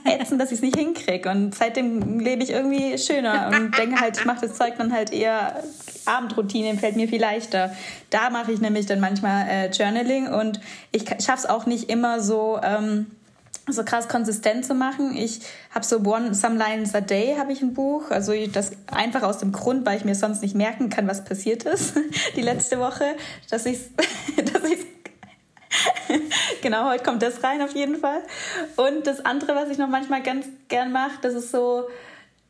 ätzen, 0.05 0.39
dass 0.39 0.51
ich 0.51 0.59
es 0.59 0.63
nicht 0.63 0.77
hinkriege. 0.77 1.29
Und 1.31 1.55
seitdem 1.55 2.19
lebe 2.19 2.43
ich 2.43 2.51
irgendwie 2.51 2.99
schöner 2.99 3.51
und 3.53 3.77
denke 3.77 4.01
halt, 4.01 4.19
ich 4.19 4.25
mache 4.25 4.47
das 4.47 4.57
Zeug 4.57 4.75
dann 4.79 4.93
halt 4.93 5.13
eher 5.13 5.63
Abendroutine, 6.07 6.77
fällt 6.79 6.97
mir 6.97 7.09
viel 7.09 7.21
leichter. 7.21 7.75
Da 8.11 8.31
mache 8.31 8.53
ich 8.53 8.61
nämlich 8.61 8.87
dann 8.87 9.01
manchmal 9.01 9.49
äh, 9.49 9.71
Journaling 9.71 10.29
und 10.29 10.61
ich 10.93 11.05
schaffe 11.09 11.45
es 11.45 11.47
auch 11.47 11.67
nicht 11.67 11.89
immer 11.91 12.21
so... 12.21 12.59
Ähm, 12.63 13.07
so 13.73 13.85
krass 13.85 14.09
konsistent 14.09 14.65
zu 14.65 14.75
machen. 14.75 15.17
Ich 15.17 15.41
habe 15.71 15.85
so 15.85 15.99
One 16.01 16.35
Some 16.35 16.57
Lines 16.57 16.95
a 16.95 17.01
Day 17.01 17.37
habe 17.39 17.53
ich 17.53 17.63
ein 17.63 17.75
Buch, 17.75 18.11
also 18.11 18.33
das 18.53 18.73
einfach 18.87 19.23
aus 19.23 19.39
dem 19.39 19.53
Grund, 19.53 19.87
weil 19.87 19.99
ich 19.99 20.05
mir 20.05 20.15
sonst 20.15 20.43
nicht 20.43 20.55
merken 20.55 20.91
kann, 20.91 21.07
was 21.07 21.25
passiert 21.25 21.65
ist 21.65 21.95
die 22.37 22.43
letzte 22.43 22.79
Woche, 22.79 23.05
dass 23.51 23.67
ich 23.67 23.79
dass 24.53 24.65
ich 24.65 24.79
genau 26.63 26.89
heute 26.89 27.05
kommt 27.05 27.23
das 27.23 27.43
rein 27.43 27.63
auf 27.63 27.75
jeden 27.75 27.97
Fall. 27.97 28.23
Und 28.77 29.07
das 29.07 29.25
andere, 29.25 29.55
was 29.55 29.69
ich 29.71 29.79
noch 29.79 29.89
manchmal 29.89 30.23
ganz 30.23 30.47
gern 30.69 30.93
mache, 30.93 31.19
das 31.23 31.35
ist 31.35 31.51
so 31.51 31.89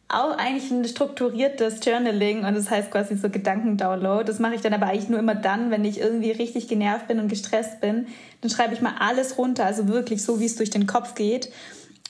auch 0.09 0.38
eigentlich 0.38 0.70
ein 0.70 0.86
strukturiertes 0.86 1.84
Journaling 1.84 2.44
und 2.44 2.54
das 2.54 2.70
heißt 2.70 2.90
quasi 2.90 3.14
so 3.16 3.28
Gedankendownload. 3.28 4.24
Das 4.24 4.38
mache 4.38 4.54
ich 4.54 4.62
dann 4.62 4.72
aber 4.72 4.86
eigentlich 4.86 5.11
nur 5.11 5.18
immer 5.18 5.34
dann, 5.34 5.70
wenn 5.70 5.84
ich 5.84 6.00
irgendwie 6.00 6.30
richtig 6.30 6.66
genervt 6.66 7.09
bin 7.09 7.20
und 7.20 7.28
gestresst 7.28 7.80
bin. 7.80 8.06
Dann 8.40 8.50
schreibe 8.50 8.72
ich 8.72 8.80
mal 8.80 8.94
alles 9.00 9.36
runter, 9.36 9.66
also 9.66 9.88
wirklich 9.88 10.22
so, 10.22 10.40
wie 10.40 10.46
es 10.46 10.56
durch 10.56 10.70
den 10.70 10.86
Kopf 10.86 11.14
geht. 11.14 11.50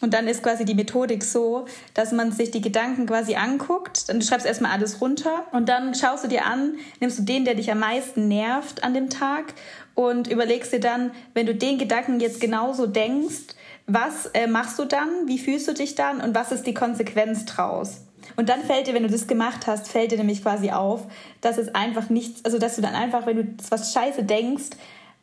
Und 0.01 0.15
dann 0.15 0.29
ist 0.29 0.45
quasi 0.45 0.65
die 0.65 0.75
Methodik 0.75 1.25
so, 1.25 1.67
dass 1.95 2.13
man 2.13 2.31
sich 2.31 2.53
die 2.53 2.61
Gedanken 2.61 3.07
quasi 3.07 3.35
anguckt. 3.35 4.09
Dann 4.09 4.21
du 4.21 4.27
schreibst 4.27 4.47
erstmal 4.47 4.71
alles 4.71 5.01
runter 5.01 5.47
und 5.51 5.69
dann 5.69 5.93
schaust 5.95 6.23
du 6.23 6.29
dir 6.29 6.47
an, 6.47 6.75
nimmst 7.01 7.19
du 7.19 7.23
den, 7.25 7.45
der 7.45 7.57
dich 7.57 7.73
am 7.73 7.81
meisten 7.81 8.29
nervt 8.29 8.85
an 8.85 8.95
dem 8.95 9.11
Tag 9.11 9.55
und 9.97 10.29
überlegst 10.29 10.73
dir 10.73 10.79
dann, 10.79 11.11
wenn 11.35 11.47
du 11.47 11.55
den 11.57 11.79
Gedanken 11.79 12.21
jetzt 12.21 12.41
genauso 12.41 12.87
denkst, 12.87 13.57
was 13.89 14.27
äh, 14.35 14.47
machst 14.47 14.79
du 14.79 14.85
dann, 14.85 15.09
wie 15.27 15.39
fühlst 15.39 15.67
du 15.67 15.73
dich 15.73 15.95
dann 15.95 16.21
und 16.21 16.35
was 16.35 16.53
ist 16.53 16.67
die 16.67 16.75
Konsequenz 16.75 17.47
draus? 17.47 18.03
Und 18.37 18.51
dann 18.51 18.63
fällt 18.63 18.87
dir, 18.87 18.95
wenn 18.95 19.03
du 19.03 19.09
das 19.09 19.27
gemacht 19.27 19.67
hast, 19.67 19.89
fällt 19.89 20.13
dir 20.13 20.19
nämlich 20.19 20.43
quasi 20.43 20.71
auf, 20.71 21.07
dass 21.41 21.57
es 21.57 21.75
einfach 21.75 22.11
nichts, 22.11 22.45
also 22.45 22.59
dass 22.59 22.77
du 22.77 22.83
dann 22.83 22.95
einfach, 22.95 23.27
wenn 23.27 23.37
du 23.37 23.55
was 23.71 23.93
Scheiße 23.95 24.23
denkst, 24.25 24.77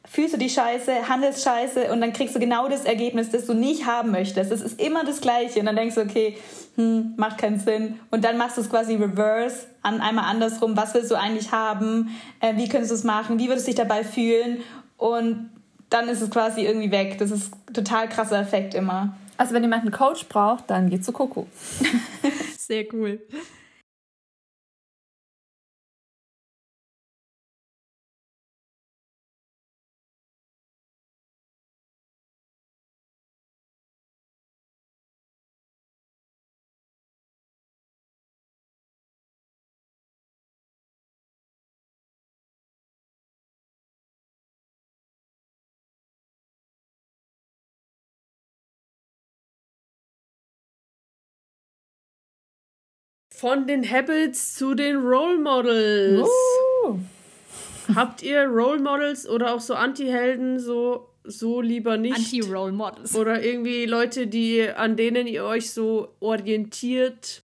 fühlst 0.05 0.33
du 0.33 0.37
die 0.37 0.49
Scheiße, 0.49 1.07
handelst 1.07 1.43
Scheiße 1.43 1.91
und 1.91 2.01
dann 2.01 2.13
kriegst 2.13 2.35
du 2.35 2.39
genau 2.39 2.67
das 2.67 2.85
Ergebnis, 2.85 3.29
das 3.29 3.45
du 3.45 3.53
nicht 3.53 3.85
haben 3.85 4.11
möchtest. 4.11 4.51
Das 4.51 4.61
ist 4.61 4.81
immer 4.81 5.03
das 5.03 5.21
Gleiche. 5.21 5.59
Und 5.59 5.65
dann 5.65 5.75
denkst 5.75 5.95
du, 5.95 6.01
okay, 6.01 6.37
hm, 6.75 7.13
macht 7.17 7.37
keinen 7.37 7.59
Sinn. 7.59 7.99
Und 8.11 8.23
dann 8.23 8.37
machst 8.37 8.57
du 8.57 8.61
es 8.61 8.69
quasi 8.69 8.95
reverse, 8.95 9.67
an, 9.81 10.01
einmal 10.01 10.25
andersrum. 10.25 10.77
Was 10.77 10.93
willst 10.93 11.11
du 11.11 11.15
eigentlich 11.15 11.51
haben? 11.51 12.15
Äh, 12.39 12.55
wie 12.55 12.69
könntest 12.69 12.91
du 12.91 12.95
es 12.95 13.03
machen? 13.03 13.39
Wie 13.39 13.47
würdest 13.47 13.67
du 13.67 13.71
dich 13.71 13.79
dabei 13.79 14.03
fühlen? 14.03 14.61
Und 14.97 15.49
dann 15.95 16.09
ist 16.09 16.21
es 16.21 16.29
quasi 16.29 16.65
irgendwie 16.65 16.91
weg. 16.91 17.17
Das 17.19 17.31
ist 17.31 17.53
ein 17.69 17.73
total 17.73 18.09
krasser 18.09 18.39
Effekt 18.39 18.73
immer. 18.73 19.15
Also 19.37 19.53
wenn 19.53 19.63
jemand 19.63 19.83
einen 19.83 19.91
Coach 19.91 20.27
braucht, 20.27 20.69
dann 20.69 20.89
geht 20.89 21.05
zu 21.05 21.13
Coco. 21.13 21.47
Sehr 22.57 22.85
cool. 22.93 23.21
Von 53.45 53.67
den 53.67 53.87
Habits 53.87 54.55
zu 54.55 54.73
den 54.73 54.95
Role 54.95 55.37
Models. 55.37 56.27
Uh. 56.83 56.97
Habt 57.93 58.23
ihr 58.23 58.45
Role 58.45 58.79
Models 58.79 59.29
oder 59.29 59.53
auch 59.53 59.59
so 59.59 59.75
Anti-Helden 59.75 60.57
so, 60.57 61.09
so 61.23 61.61
lieber 61.61 61.95
nicht? 61.95 62.15
Anti-Role 62.15 62.71
Models. 62.71 63.15
Oder 63.15 63.43
irgendwie 63.43 63.85
Leute, 63.85 64.25
die, 64.25 64.67
an 64.67 64.95
denen 64.95 65.27
ihr 65.27 65.43
euch 65.43 65.69
so 65.69 66.15
orientiert? 66.21 67.43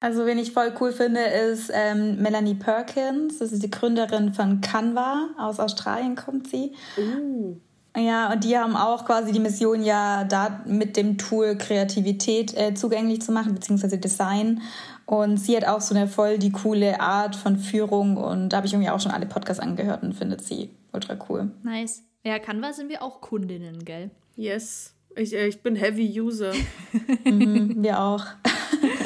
Also, 0.00 0.26
wen 0.26 0.38
ich 0.38 0.50
voll 0.50 0.74
cool 0.80 0.90
finde, 0.90 1.20
ist 1.20 1.70
ähm, 1.72 2.20
Melanie 2.20 2.56
Perkins. 2.56 3.38
Das 3.38 3.52
ist 3.52 3.62
die 3.62 3.70
Gründerin 3.70 4.34
von 4.34 4.60
Canva. 4.60 5.36
Aus 5.38 5.60
Australien 5.60 6.16
kommt 6.16 6.48
sie. 6.48 6.72
Uh. 6.96 7.60
Ja, 7.98 8.32
und 8.32 8.44
die 8.44 8.56
haben 8.56 8.76
auch 8.76 9.04
quasi 9.04 9.32
die 9.32 9.40
Mission 9.40 9.82
ja 9.82 10.24
da 10.24 10.62
mit 10.66 10.96
dem 10.96 11.18
Tool 11.18 11.56
Kreativität 11.56 12.56
äh, 12.56 12.74
zugänglich 12.74 13.22
zu 13.22 13.32
machen, 13.32 13.54
beziehungsweise 13.54 13.98
Design. 13.98 14.62
Und 15.04 15.38
sie 15.38 15.56
hat 15.56 15.64
auch 15.66 15.80
so 15.80 15.94
eine 15.94 16.06
voll 16.06 16.38
die 16.38 16.52
coole 16.52 17.00
Art 17.00 17.34
von 17.34 17.56
Führung 17.56 18.16
und 18.18 18.50
da 18.50 18.58
habe 18.58 18.66
ich 18.66 18.74
irgendwie 18.74 18.90
auch 18.90 19.00
schon 19.00 19.10
alle 19.10 19.26
Podcasts 19.26 19.62
angehört 19.62 20.02
und 20.02 20.14
findet 20.14 20.44
sie 20.44 20.70
ultra 20.92 21.16
cool. 21.28 21.50
Nice. 21.62 22.02
Ja, 22.24 22.38
Canva 22.38 22.72
sind 22.72 22.90
wir 22.90 23.02
auch 23.02 23.20
Kundinnen, 23.20 23.84
gell? 23.84 24.10
Yes. 24.36 24.94
Ich, 25.16 25.34
äh, 25.34 25.46
ich 25.46 25.62
bin 25.62 25.76
Heavy 25.76 26.20
User. 26.20 26.52
mhm, 27.24 27.82
wir 27.82 28.00
auch. 28.00 28.24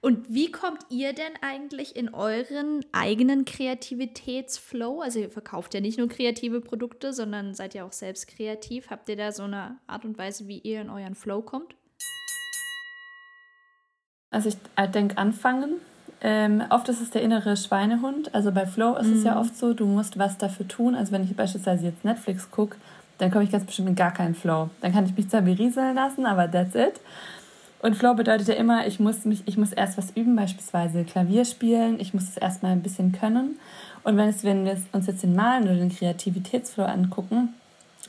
Und 0.00 0.32
wie 0.32 0.52
kommt 0.52 0.78
ihr 0.90 1.12
denn 1.12 1.32
eigentlich 1.42 1.96
in 1.96 2.14
euren 2.14 2.84
eigenen 2.92 3.44
Kreativitätsflow? 3.44 5.00
Also 5.00 5.18
ihr 5.18 5.30
verkauft 5.30 5.74
ja 5.74 5.80
nicht 5.80 5.98
nur 5.98 6.08
kreative 6.08 6.60
Produkte, 6.60 7.12
sondern 7.12 7.54
seid 7.54 7.74
ja 7.74 7.84
auch 7.84 7.92
selbst 7.92 8.28
kreativ. 8.28 8.90
Habt 8.90 9.08
ihr 9.08 9.16
da 9.16 9.32
so 9.32 9.42
eine 9.42 9.78
Art 9.88 10.04
und 10.04 10.16
Weise, 10.16 10.46
wie 10.46 10.58
ihr 10.58 10.80
in 10.80 10.90
euren 10.90 11.16
Flow 11.16 11.42
kommt? 11.42 11.74
Also 14.30 14.50
ich 14.50 14.56
äh, 14.76 14.88
denke 14.88 15.18
anfangen. 15.18 15.80
Ähm, 16.20 16.62
oft 16.70 16.88
ist 16.88 17.00
es 17.00 17.10
der 17.10 17.22
innere 17.22 17.56
Schweinehund. 17.56 18.34
Also 18.34 18.52
bei 18.52 18.66
Flow 18.66 18.96
ist 18.96 19.08
mhm. 19.08 19.14
es 19.14 19.24
ja 19.24 19.34
mhm. 19.34 19.40
oft 19.40 19.56
so, 19.56 19.74
du 19.74 19.86
musst 19.86 20.16
was 20.16 20.38
dafür 20.38 20.68
tun. 20.68 20.94
Also 20.94 21.10
wenn 21.10 21.24
ich 21.24 21.34
beispielsweise 21.34 21.86
jetzt 21.86 22.04
Netflix 22.04 22.50
gucke, 22.52 22.76
dann 23.18 23.32
komme 23.32 23.42
ich 23.42 23.50
ganz 23.50 23.64
bestimmt 23.64 23.88
in 23.88 23.94
gar 23.96 24.12
keinen 24.12 24.36
Flow. 24.36 24.70
Dann 24.80 24.92
kann 24.92 25.06
ich 25.06 25.16
mich 25.16 25.28
zwar 25.28 25.42
berieseln 25.42 25.96
lassen, 25.96 26.24
aber 26.24 26.48
that's 26.48 26.76
it. 26.76 27.00
Und 27.80 27.96
Flow 27.96 28.14
bedeutet 28.14 28.48
ja 28.48 28.54
immer, 28.54 28.86
ich 28.86 28.98
muss, 28.98 29.24
mich, 29.24 29.42
ich 29.46 29.56
muss 29.56 29.72
erst 29.72 29.98
was 29.98 30.10
üben, 30.16 30.34
beispielsweise 30.34 31.04
Klavier 31.04 31.44
spielen, 31.44 32.00
ich 32.00 32.12
muss 32.12 32.24
es 32.24 32.36
erstmal 32.36 32.72
ein 32.72 32.82
bisschen 32.82 33.12
können. 33.12 33.58
Und 34.02 34.16
wenn, 34.16 34.28
es, 34.28 34.42
wenn 34.42 34.64
wir 34.64 34.76
uns 34.92 35.06
jetzt 35.06 35.22
den 35.22 35.36
Malen 35.36 35.64
oder 35.64 35.76
den 35.76 35.94
Kreativitätsflow 35.94 36.84
angucken, 36.84 37.54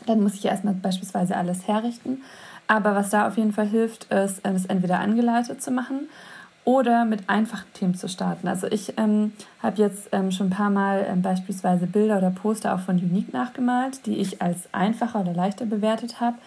dann 0.06 0.22
muss 0.22 0.36
ich 0.36 0.46
erstmal 0.46 0.74
beispielsweise 0.74 1.36
alles 1.36 1.68
herrichten. 1.68 2.24
Aber 2.68 2.96
was 2.96 3.10
da 3.10 3.28
auf 3.28 3.38
jeden 3.38 3.54
Fall 3.54 3.68
hilft, 3.68 4.06
ist, 4.06 4.42
es 4.44 4.66
entweder 4.66 5.00
angeleitet 5.00 5.62
zu 5.62 5.72
machen 5.72 6.10
oder 6.66 7.06
mit 7.06 7.30
einfachen 7.30 7.72
Themen 7.74 7.96
zu 7.96 8.08
starten. 8.08 8.48
Also 8.48 8.68
ich 8.68 8.94
ähm, 8.98 9.34
habe 9.62 9.82
jetzt 9.82 10.10
ähm, 10.12 10.32
schon 10.32 10.48
ein 10.48 10.52
paar 10.52 10.70
Mal 10.70 11.06
ähm, 11.10 11.22
beispielsweise 11.22 11.88
Bilder 11.88 12.18
oder 12.18 12.30
Poster 12.30 12.76
auch 12.76 12.80
von 12.80 12.98
Unique 12.98 13.34
nachgemalt, 13.34 14.06
die 14.06 14.18
ich 14.18 14.42
als 14.42 14.72
einfacher 14.72 15.22
oder 15.22 15.34
leichter 15.34 15.66
bewertet 15.66 16.20
habe 16.20 16.38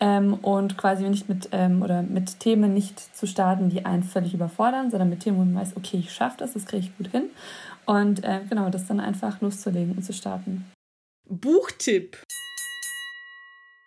ähm, 0.00 0.34
und 0.34 0.76
quasi 0.78 1.08
nicht 1.08 1.28
mit 1.28 1.50
ähm, 1.52 1.82
oder 1.82 2.02
mit 2.02 2.40
Themen 2.40 2.74
nicht 2.74 3.16
zu 3.16 3.26
starten, 3.26 3.68
die 3.68 3.84
einen 3.84 4.02
völlig 4.02 4.34
überfordern, 4.34 4.90
sondern 4.90 5.10
mit 5.10 5.20
Themen, 5.20 5.38
wo 5.38 5.44
man 5.44 5.62
weiß, 5.62 5.76
okay, 5.76 5.98
ich 5.98 6.12
schaffe 6.12 6.38
das, 6.38 6.54
das 6.54 6.66
kriege 6.66 6.86
ich 6.86 6.96
gut 6.96 7.08
hin. 7.08 7.30
Und 7.86 8.24
äh, 8.24 8.40
genau, 8.48 8.70
das 8.70 8.86
dann 8.86 9.00
einfach 9.00 9.40
loszulegen 9.40 9.96
und 9.96 10.02
zu 10.02 10.12
starten. 10.12 10.64
Buchtipp. 11.28 12.18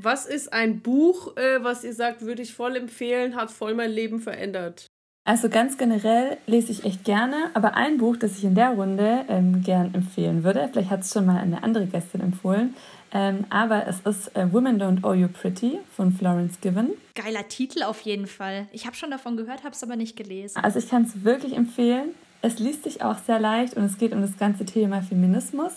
Was 0.01 0.26
ist 0.26 0.51
ein 0.51 0.82
Buch, 0.82 1.36
äh, 1.38 1.64
was 1.64 1.84
ihr 1.84 1.93
sagt, 1.93 2.22
würde 2.22 2.41
ich 2.41 2.53
voll 2.53 2.76
empfehlen, 2.76 3.36
hat 3.36 3.51
voll 3.51 3.74
mein 3.74 3.91
Leben 3.91 4.20
verändert? 4.20 4.88
Also 5.26 5.47
ganz 5.47 5.78
generell 5.78 6.38
lese 6.47 6.74
ich 6.74 6.84
echt 6.84 7.05
gerne, 7.05 7.49
aber 7.53 7.76
ein 7.76 7.97
Buch, 7.97 8.18
das 8.18 8.38
ich 8.38 8.43
in 8.43 8.55
der 8.55 8.72
Runde 8.72 9.24
ähm, 9.30 9.64
gern 9.64 9.93
empfehlen 9.93 10.43
würde, 10.43 10.68
vielleicht 10.70 10.89
hat 10.89 10.99
es 11.01 11.14
schon 11.14 11.26
mal 11.26 11.38
eine 11.38 11.64
andere 11.64 11.86
Gästin 11.86 12.20
empfohlen, 12.20 12.76
ähm, 13.14 13.45
aber 13.49 13.88
es 13.88 13.99
ist 14.01 14.36
äh, 14.36 14.51
Women 14.51 14.82
Don't 14.82 15.03
Owe 15.05 15.16
You 15.16 15.28
Pretty 15.28 15.80
von 15.95 16.11
Florence 16.11 16.59
Given. 16.59 16.89
Geiler 17.14 17.47
Titel 17.47 17.84
auf 17.84 18.01
jeden 18.01 18.26
Fall. 18.26 18.68
Ich 18.72 18.88
habe 18.88 18.95
schon 18.95 19.11
davon 19.11 19.38
gehört, 19.38 19.64
habe 19.64 19.76
es 19.76 19.84
aber 19.84 19.95
nicht 19.95 20.18
gelesen. 20.18 20.59
Also 20.64 20.80
ich 20.80 20.89
kann 20.89 21.03
es 21.03 21.24
wirklich 21.24 21.55
empfehlen. 21.55 22.09
Es 22.41 22.57
liest 22.59 22.84
sich 22.84 23.03
auch 23.03 23.20
sehr 23.20 23.39
leicht 23.39 23.76
und 23.76 23.84
es 23.84 23.97
geht 23.99 24.14
um 24.14 24.22
das 24.22 24.38
ganze 24.38 24.66
Thema 24.66 25.01
Feminismus, 25.01 25.74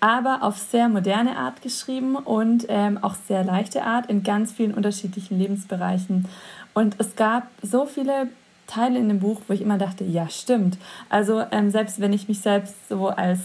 aber 0.00 0.42
auf 0.42 0.58
sehr 0.58 0.88
moderne 0.88 1.36
Art 1.38 1.62
geschrieben 1.62 2.16
und 2.16 2.66
ähm, 2.68 2.98
auch 3.00 3.14
sehr 3.14 3.44
leichte 3.44 3.84
Art 3.84 4.10
in 4.10 4.24
ganz 4.24 4.52
vielen 4.52 4.74
unterschiedlichen 4.74 5.38
Lebensbereichen. 5.38 6.28
Und 6.74 6.96
es 6.98 7.14
gab 7.16 7.46
so 7.62 7.86
viele 7.86 8.28
Teile 8.66 8.98
in 8.98 9.08
dem 9.08 9.20
Buch, 9.20 9.40
wo 9.46 9.54
ich 9.54 9.60
immer 9.60 9.78
dachte, 9.78 10.04
ja, 10.04 10.28
stimmt. 10.28 10.78
Also 11.08 11.44
ähm, 11.52 11.70
selbst 11.70 12.00
wenn 12.00 12.12
ich 12.12 12.28
mich 12.28 12.40
selbst 12.40 12.74
so 12.88 13.08
als 13.08 13.40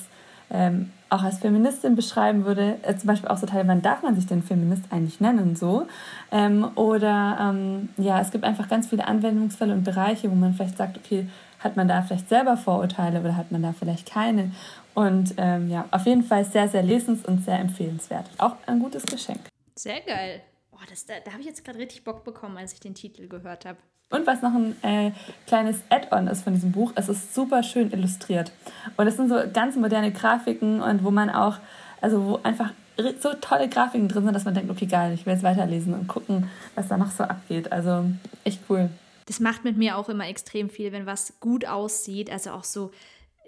ähm, 0.50 0.92
auch 1.10 1.24
als 1.24 1.40
Feministin 1.40 1.96
beschreiben 1.96 2.46
würde, 2.46 2.78
äh, 2.84 2.96
zum 2.96 3.08
Beispiel 3.08 3.30
auch 3.30 3.38
so 3.38 3.46
Teile, 3.46 3.68
wann 3.68 3.82
darf 3.82 4.04
man 4.04 4.16
sich 4.16 4.28
denn 4.28 4.44
Feminist 4.44 4.84
eigentlich 4.92 5.20
nennen, 5.20 5.56
so. 5.56 5.88
Ähm, 6.32 6.70
oder 6.76 7.38
ähm, 7.40 7.90
ja, 7.98 8.20
es 8.20 8.32
gibt 8.32 8.44
einfach 8.44 8.68
ganz 8.68 8.88
viele 8.88 9.08
Anwendungsfälle 9.08 9.74
und 9.74 9.84
Bereiche, 9.84 10.30
wo 10.30 10.36
man 10.36 10.54
vielleicht 10.54 10.78
sagt, 10.78 10.98
okay, 10.98 11.28
hat 11.60 11.76
man 11.76 11.88
da 11.88 12.02
vielleicht 12.02 12.30
selber 12.30 12.58
Vorurteile 12.58 13.20
oder 13.20 13.36
hat 13.36 13.52
man 13.52 13.64
da 13.64 13.74
vielleicht 13.74 14.12
keine. 14.12 14.52
Und 14.94 15.36
ähm, 15.38 15.70
ja, 15.70 15.86
auf 15.92 16.06
jeden 16.06 16.24
Fall 16.24 16.46
sehr, 16.46 16.68
sehr 16.68 16.84
lesens- 16.84 17.26
und 17.26 17.44
sehr 17.44 17.60
empfehlenswert. 17.60 18.30
Auch 18.38 18.56
ein 18.66 18.80
gutes 18.80 19.04
Geschenk. 19.04 19.42
Sehr 19.76 20.02
geil. 20.02 20.42
Oh, 20.72 20.78
das, 20.90 21.06
da, 21.06 21.16
da 21.24 21.32
habe 21.32 21.42
ich 21.42 21.48
jetzt 21.48 21.64
gerade 21.64 21.80
richtig 21.80 22.04
Bock 22.04 22.24
bekommen, 22.24 22.58
als 22.58 22.74
ich 22.74 22.80
den 22.80 22.96
Titel 22.96 23.28
gehört 23.28 23.66
habe. 23.66 23.78
Und 24.10 24.26
was 24.26 24.42
noch 24.42 24.54
ein 24.54 24.82
äh, 24.84 25.12
kleines 25.48 25.82
Add-on 25.90 26.28
ist 26.28 26.44
von 26.44 26.54
diesem 26.54 26.72
Buch, 26.72 26.94
es 26.96 27.10
ist 27.10 27.36
super 27.36 27.62
schön 27.62 27.92
illustriert. 27.92 28.54
Und 28.96 29.08
es 29.08 29.18
sind 29.18 29.28
so 29.28 29.36
ganz 29.52 29.76
moderne 29.76 30.12
Grafiken 30.12 30.82
und 30.82 31.04
wo 31.04 31.12
man 31.12 31.30
auch, 31.30 31.58
also 32.00 32.24
wo 32.26 32.40
einfach 32.44 32.72
so 33.20 33.34
tolle 33.34 33.68
Grafiken 33.68 34.08
drin 34.08 34.24
sind, 34.24 34.34
dass 34.34 34.46
man 34.46 34.54
denkt, 34.54 34.72
okay, 34.72 34.86
geil, 34.86 35.14
ich 35.14 35.26
will 35.26 35.34
jetzt 35.34 35.44
weiterlesen 35.44 35.94
und 35.94 36.08
gucken, 36.08 36.50
was 36.76 36.88
da 36.88 36.98
noch 36.98 37.12
so 37.12 37.26
abgeht. 37.26 37.72
Also 37.72 38.06
echt 38.46 38.62
cool. 38.70 38.90
Das 39.26 39.42
macht 39.42 39.66
mit 39.66 39.76
mir 39.76 39.98
auch 39.98 40.08
immer 40.08 40.28
extrem 40.28 40.70
viel, 40.70 40.94
wenn 40.94 41.06
was 41.06 41.34
gut 41.42 41.68
aussieht, 41.68 42.32
also 42.32 42.52
auch 42.52 42.64
so 42.64 42.92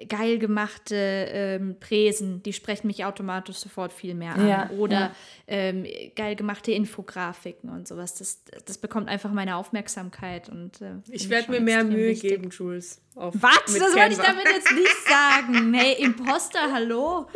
geil 0.08 0.40
gemachte 0.40 0.96
ähm, 0.96 1.76
Präsen, 1.80 2.42
die 2.44 2.54
sprechen 2.54 2.88
mich 2.88 3.04
automatisch 3.06 3.58
sofort 3.58 3.92
viel 3.92 4.14
mehr 4.14 4.36
an. 4.36 4.48
Ja, 4.48 4.70
Oder 4.72 5.00
ja. 5.00 5.12
Ähm, 5.48 5.86
geil 6.16 6.36
gemachte 6.36 6.72
Infografiken 6.72 7.70
und 7.70 7.88
sowas. 7.88 8.16
Das, 8.16 8.44
das 8.66 8.78
bekommt 8.78 9.10
einfach 9.10 9.32
meine 9.32 9.56
Aufmerksamkeit. 9.56 10.48
Und, 10.50 10.82
äh, 10.82 10.96
ich 11.10 11.30
werde 11.30 11.52
mir 11.52 11.60
mehr 11.60 11.84
Mühe 11.84 12.10
wichtig. 12.10 12.30
geben, 12.30 12.50
Jules. 12.50 13.02
Was? 13.16 13.66
Das 13.66 13.96
wollte 13.96 14.14
ich 14.14 14.18
damit 14.18 14.46
jetzt 14.46 14.72
nicht 14.72 14.98
sagen. 15.08 15.74
Hey, 15.74 16.02
Imposter, 16.02 16.72
hallo? 16.72 17.28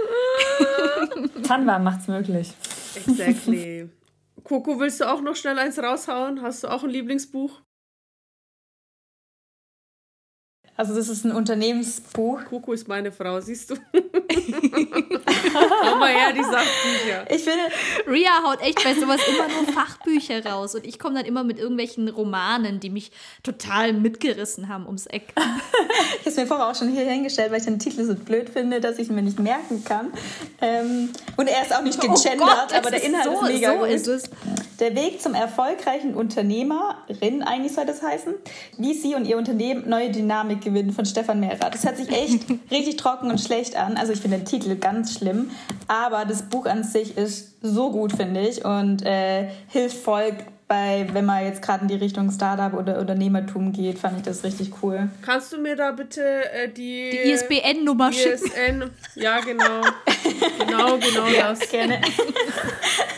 Canva 1.47 1.79
macht's 1.79 2.07
möglich. 2.07 2.53
Exactly. 2.95 3.89
Coco, 4.43 4.79
willst 4.79 5.01
du 5.01 5.11
auch 5.11 5.21
noch 5.21 5.35
schnell 5.35 5.57
eins 5.57 5.79
raushauen? 5.79 6.41
Hast 6.41 6.63
du 6.63 6.67
auch 6.67 6.83
ein 6.83 6.89
Lieblingsbuch? 6.89 7.61
Also 10.75 10.95
das 10.95 11.07
ist 11.07 11.23
ein 11.25 11.31
Unternehmensbuch. 11.31 12.45
Coco 12.45 12.73
ist 12.73 12.87
meine 12.87 13.11
Frau, 13.11 13.39
siehst 13.39 13.69
du? 13.69 13.75
Mal 15.99 16.09
her, 16.09 16.33
die 16.33 16.43
Sachbücher. 16.43 17.25
Ich 17.29 17.43
finde, 17.43 17.63
Ria 18.07 18.43
haut 18.43 18.61
echt 18.61 18.83
bei 18.83 18.93
sowas 18.93 19.21
immer 19.27 19.47
nur 19.47 19.73
Fachbücher 19.73 20.45
raus 20.45 20.75
und 20.75 20.85
ich 20.85 20.99
komme 20.99 21.15
dann 21.15 21.25
immer 21.25 21.43
mit 21.43 21.59
irgendwelchen 21.59 22.09
Romanen, 22.09 22.79
die 22.79 22.89
mich 22.89 23.11
total 23.43 23.93
mitgerissen 23.93 24.69
haben 24.69 24.85
ums 24.85 25.05
Eck. 25.07 25.33
ich 25.35 26.19
habe 26.19 26.29
es 26.29 26.35
mir 26.35 26.47
vorher 26.47 26.67
auch 26.67 26.75
schon 26.75 26.89
hier 26.89 27.05
hingestellt, 27.05 27.51
weil 27.51 27.59
ich 27.59 27.65
den 27.65 27.79
Titel 27.79 28.05
so 28.05 28.15
blöd 28.15 28.49
finde, 28.49 28.81
dass 28.81 28.99
ich 28.99 29.09
ihn 29.09 29.15
mir 29.15 29.21
nicht 29.21 29.39
merken 29.39 29.83
kann. 29.83 30.11
Ähm, 30.61 31.09
und 31.37 31.47
er 31.47 31.61
ist 31.61 31.75
auch 31.75 31.81
nicht 31.81 31.99
gegendert, 31.99 32.35
oh 32.35 32.45
Gott, 32.45 32.73
aber 32.73 32.91
der 32.91 33.03
Inhalt 33.03 33.25
so, 33.25 33.45
ist 33.45 33.53
mega 33.53 33.73
so 33.73 33.79
gut. 33.79 33.89
Ist 33.89 34.07
es. 34.07 34.29
Der 34.79 34.95
Weg 34.95 35.21
zum 35.21 35.33
erfolgreichen 35.33 36.15
Unternehmerin, 36.15 37.43
eigentlich 37.43 37.73
soll 37.73 37.85
das 37.85 38.01
heißen, 38.01 38.33
wie 38.77 38.93
sie 38.93 39.15
und 39.15 39.25
ihr 39.25 39.37
Unternehmen 39.37 39.87
neue 39.87 40.11
Dynamik 40.11 40.61
gewinnen 40.61 40.91
von 40.91 41.05
Stefan 41.05 41.39
Mehrer. 41.39 41.69
Das 41.69 41.85
hört 41.85 41.97
sich 41.97 42.09
echt 42.09 42.45
richtig 42.71 42.97
trocken 42.97 43.29
und 43.29 43.39
schlecht 43.39 43.75
an. 43.75 43.97
Also 43.97 44.13
ich 44.13 44.19
finde 44.19 44.37
den 44.37 44.45
Titel 44.45 44.75
ganz 44.75 45.17
schlimm, 45.17 45.42
aber 45.87 46.25
das 46.25 46.43
Buch 46.43 46.65
an 46.65 46.83
sich 46.83 47.17
ist 47.17 47.57
so 47.61 47.91
gut, 47.91 48.13
finde 48.13 48.41
ich, 48.41 48.63
und 48.65 49.03
äh, 49.05 49.49
hilft 49.67 49.97
voll 49.97 50.33
bei, 50.73 51.07
wenn 51.13 51.25
man 51.25 51.45
jetzt 51.45 51.61
gerade 51.61 51.83
in 51.83 51.87
die 51.87 51.95
Richtung 51.95 52.31
Startup 52.31 52.73
oder 52.73 52.97
Unternehmertum 52.97 53.71
geht, 53.73 53.99
fand 53.99 54.17
ich 54.17 54.23
das 54.23 54.43
richtig 54.43 54.71
cool. 54.81 55.09
Kannst 55.21 55.53
du 55.53 55.59
mir 55.59 55.75
da 55.75 55.91
bitte 55.91 56.51
äh, 56.51 56.67
die, 56.67 57.11
die 57.11 57.31
ISBN-Nummer 57.31 58.11
schicken? 58.11 58.43
ISN, 58.43 58.89
ja, 59.15 59.39
genau. 59.41 59.81
genau, 60.57 60.97
genau 60.97 61.27
ja, 61.37 61.49
das. 61.49 61.69
Gerne. 61.69 62.01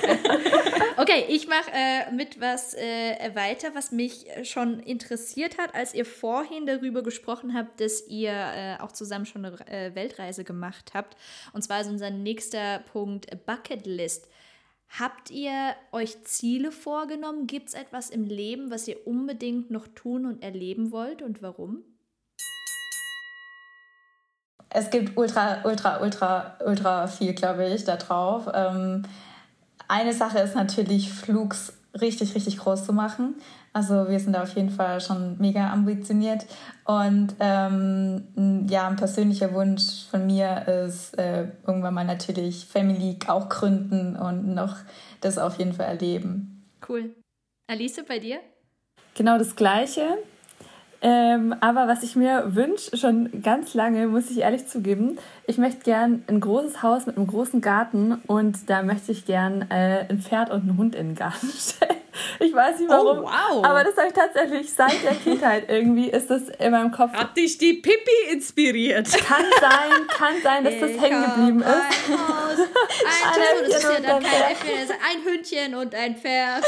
okay, 0.98 1.26
ich 1.30 1.48
mache 1.48 1.72
äh, 1.74 2.12
mit 2.12 2.42
was 2.42 2.74
äh, 2.74 3.32
weiter, 3.34 3.70
was 3.74 3.94
mich 3.94 4.26
schon 4.44 4.82
interessiert 4.82 5.58
hat, 5.58 5.74
als 5.74 5.94
ihr 5.94 6.06
vorhin 6.06 6.66
darüber 6.66 7.04
gesprochen 7.04 7.54
habt, 7.54 7.80
dass 7.80 8.06
ihr 8.08 8.32
äh, 8.34 8.82
auch 8.82 8.92
zusammen 8.92 9.26
schon 9.26 9.46
eine 9.46 9.56
äh, 9.70 9.96
Weltreise 9.96 10.44
gemacht 10.44 10.92
habt. 10.94 11.16
Und 11.54 11.62
zwar 11.62 11.80
ist 11.80 11.88
unser 11.88 12.10
nächster 12.10 12.80
Punkt 12.92 13.28
Bucketlist. 13.46 14.28
Habt 14.98 15.30
ihr 15.30 15.76
euch 15.92 16.24
Ziele 16.24 16.72
vorgenommen? 16.72 17.48
Gibt 17.48 17.68
es 17.68 17.74
etwas 17.74 18.10
im 18.10 18.24
Leben, 18.24 18.72
was 18.72 18.88
ihr 18.88 19.06
unbedingt 19.06 19.70
noch 19.70 19.88
tun 19.90 20.26
und 20.26 20.42
erleben 20.42 20.92
wollt 20.92 21.22
und 21.22 21.42
warum? 21.42 21.84
Es 24.70 24.90
gibt 24.90 25.18
ultra, 25.18 25.64
ultra, 25.66 26.02
ultra, 26.02 26.58
ultra 26.66 27.08
viel, 27.08 27.34
glaube 27.34 27.68
ich, 27.68 27.84
da 27.84 27.98
drauf. 27.98 28.48
Ähm, 28.54 29.04
eine 29.90 30.14
Sache 30.14 30.40
ist 30.40 30.56
natürlich, 30.56 31.12
Flugs 31.12 31.74
richtig, 32.00 32.34
richtig 32.34 32.58
groß 32.58 32.86
zu 32.86 32.94
machen. 32.94 33.36
Also 33.76 34.08
wir 34.08 34.22
sind 34.22 34.32
da 34.32 34.44
auf 34.44 34.56
jeden 34.56 34.70
Fall 34.70 35.02
schon 35.02 35.36
mega 35.38 35.70
ambitioniert. 35.70 36.46
Und 36.86 37.36
ähm, 37.42 38.24
ja, 38.70 38.88
ein 38.88 38.96
persönlicher 38.96 39.54
Wunsch 39.54 40.06
von 40.10 40.26
mir 40.26 40.66
ist 40.66 41.18
äh, 41.20 41.50
irgendwann 41.68 41.94
mal 41.94 42.06
natürlich 42.06 42.66
Family 42.66 43.18
auch 43.28 43.50
gründen 43.50 44.16
und 44.16 44.54
noch 44.54 44.78
das 45.20 45.38
auf 45.38 45.60
jeden 45.60 45.74
Fall 45.74 45.88
erleben. 45.88 46.64
Cool. 46.88 47.14
Alice, 47.68 48.02
bei 48.08 48.20
dir? 48.20 48.40
Genau 49.14 49.38
das 49.38 49.58
Gleiche. 49.58 50.20
Ähm, 51.02 51.54
aber 51.60 51.90
was 51.90 52.02
ich 52.02 52.16
mir 52.16 52.56
wünsche, 52.56 52.96
schon 52.96 53.42
ganz 53.42 53.74
lange, 53.74 54.08
muss 54.08 54.32
ich 54.32 54.38
ehrlich 54.38 54.68
zugeben, 54.68 55.20
ich 55.48 55.58
möchte 55.58 55.84
gern 55.84 56.24
ein 56.28 56.40
großes 56.40 56.82
Haus 56.82 57.08
mit 57.08 57.18
einem 57.18 57.28
großen 57.28 57.60
Garten 57.60 58.14
und 58.28 58.70
da 58.70 58.84
möchte 58.84 59.12
ich 59.12 59.26
gern 59.26 59.70
äh, 59.70 60.06
ein 60.08 60.22
Pferd 60.22 60.50
und 60.50 60.62
einen 60.62 60.78
Hund 60.78 60.96
in 60.96 61.08
den 61.08 61.16
Garten 61.16 61.48
stellen. 61.58 62.05
Ich 62.40 62.54
weiß 62.54 62.80
nicht 62.80 62.90
warum. 62.90 63.20
Oh, 63.20 63.24
wow. 63.24 63.66
Aber 63.66 63.84
das 63.84 63.96
habe 63.98 64.08
ich 64.08 64.14
tatsächlich 64.14 64.74
seit 64.74 65.04
der 65.04 65.16
Kindheit 65.16 65.70
irgendwie 65.70 66.10
ist 66.10 66.30
das 66.30 66.50
in 66.50 66.72
meinem 66.72 66.92
Kopf. 66.92 67.14
Hat 67.14 67.36
dich 67.36 67.58
die 67.58 67.74
Pippi 67.74 68.32
inspiriert? 68.32 69.12
Kann 69.12 69.46
sein, 69.60 70.08
kann 70.10 70.36
sein, 70.44 70.64
dass 70.64 70.80
das 70.80 71.02
hängen 71.02 71.24
geblieben 71.24 71.62
ist. 71.62 71.68
Ein 71.68 72.18
Haus, 72.18 72.60
ein, 72.60 73.42
ein, 73.42 73.70
das 73.70 73.78
ist 73.78 73.84
ja 73.84 74.00
dann 74.00 74.24
kein 74.24 74.52
Äffchen, 74.52 74.96
ein 75.04 75.26
Hündchen 75.26 75.76
und 75.76 75.96
ein 75.96 76.16
Pferd. 76.16 76.64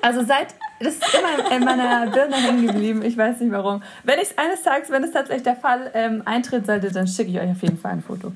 Also 0.00 0.24
seit 0.24 0.54
das 0.80 0.94
ist 0.94 1.14
immer 1.14 1.50
in 1.50 1.64
meiner 1.64 2.10
Birne 2.10 2.36
hängen 2.36 2.66
geblieben. 2.66 3.02
Ich 3.02 3.16
weiß 3.16 3.40
nicht 3.40 3.50
warum. 3.50 3.82
Wenn 4.04 4.20
ich 4.20 4.38
eines 4.38 4.62
Tages, 4.62 4.90
wenn 4.90 5.02
es 5.02 5.10
tatsächlich 5.10 5.42
der 5.42 5.56
Fall 5.56 5.90
ähm, 5.94 6.22
eintritt 6.24 6.66
sollte, 6.66 6.92
dann 6.92 7.08
schicke 7.08 7.30
ich 7.30 7.40
euch 7.40 7.50
auf 7.50 7.62
jeden 7.62 7.78
Fall 7.78 7.92
ein 7.92 8.02
Foto. 8.02 8.32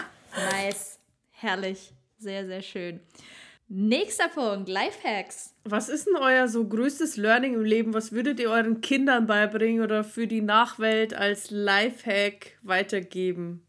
nice. 0.52 0.98
Herrlich. 1.30 1.92
Sehr, 2.18 2.46
sehr 2.46 2.62
schön. 2.62 3.00
Nächster 3.68 4.28
Punkt, 4.28 4.68
Lifehacks. 4.68 5.52
Was 5.64 5.88
ist 5.88 6.06
denn 6.06 6.14
euer 6.14 6.46
so 6.46 6.64
größtes 6.64 7.16
Learning 7.16 7.54
im 7.54 7.64
Leben? 7.64 7.94
Was 7.94 8.12
würdet 8.12 8.38
ihr 8.38 8.48
euren 8.48 8.80
Kindern 8.80 9.26
beibringen 9.26 9.82
oder 9.82 10.04
für 10.04 10.28
die 10.28 10.40
Nachwelt 10.40 11.14
als 11.14 11.50
Lifehack 11.50 12.58
weitergeben? 12.62 13.66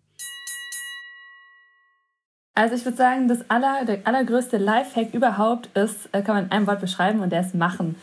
Also 2.53 2.75
ich 2.75 2.85
würde 2.85 2.97
sagen, 2.97 3.27
das 3.27 3.49
aller, 3.49 3.85
der 3.85 4.05
allergrößte 4.05 4.57
Lifehack 4.57 5.15
überhaupt 5.15 5.75
ist, 5.75 6.09
äh, 6.11 6.21
kann 6.21 6.35
man 6.35 6.45
in 6.45 6.51
einem 6.51 6.67
Wort 6.67 6.81
beschreiben 6.81 7.21
und 7.21 7.31
der 7.31 7.41
ist 7.41 7.55
machen. 7.55 7.95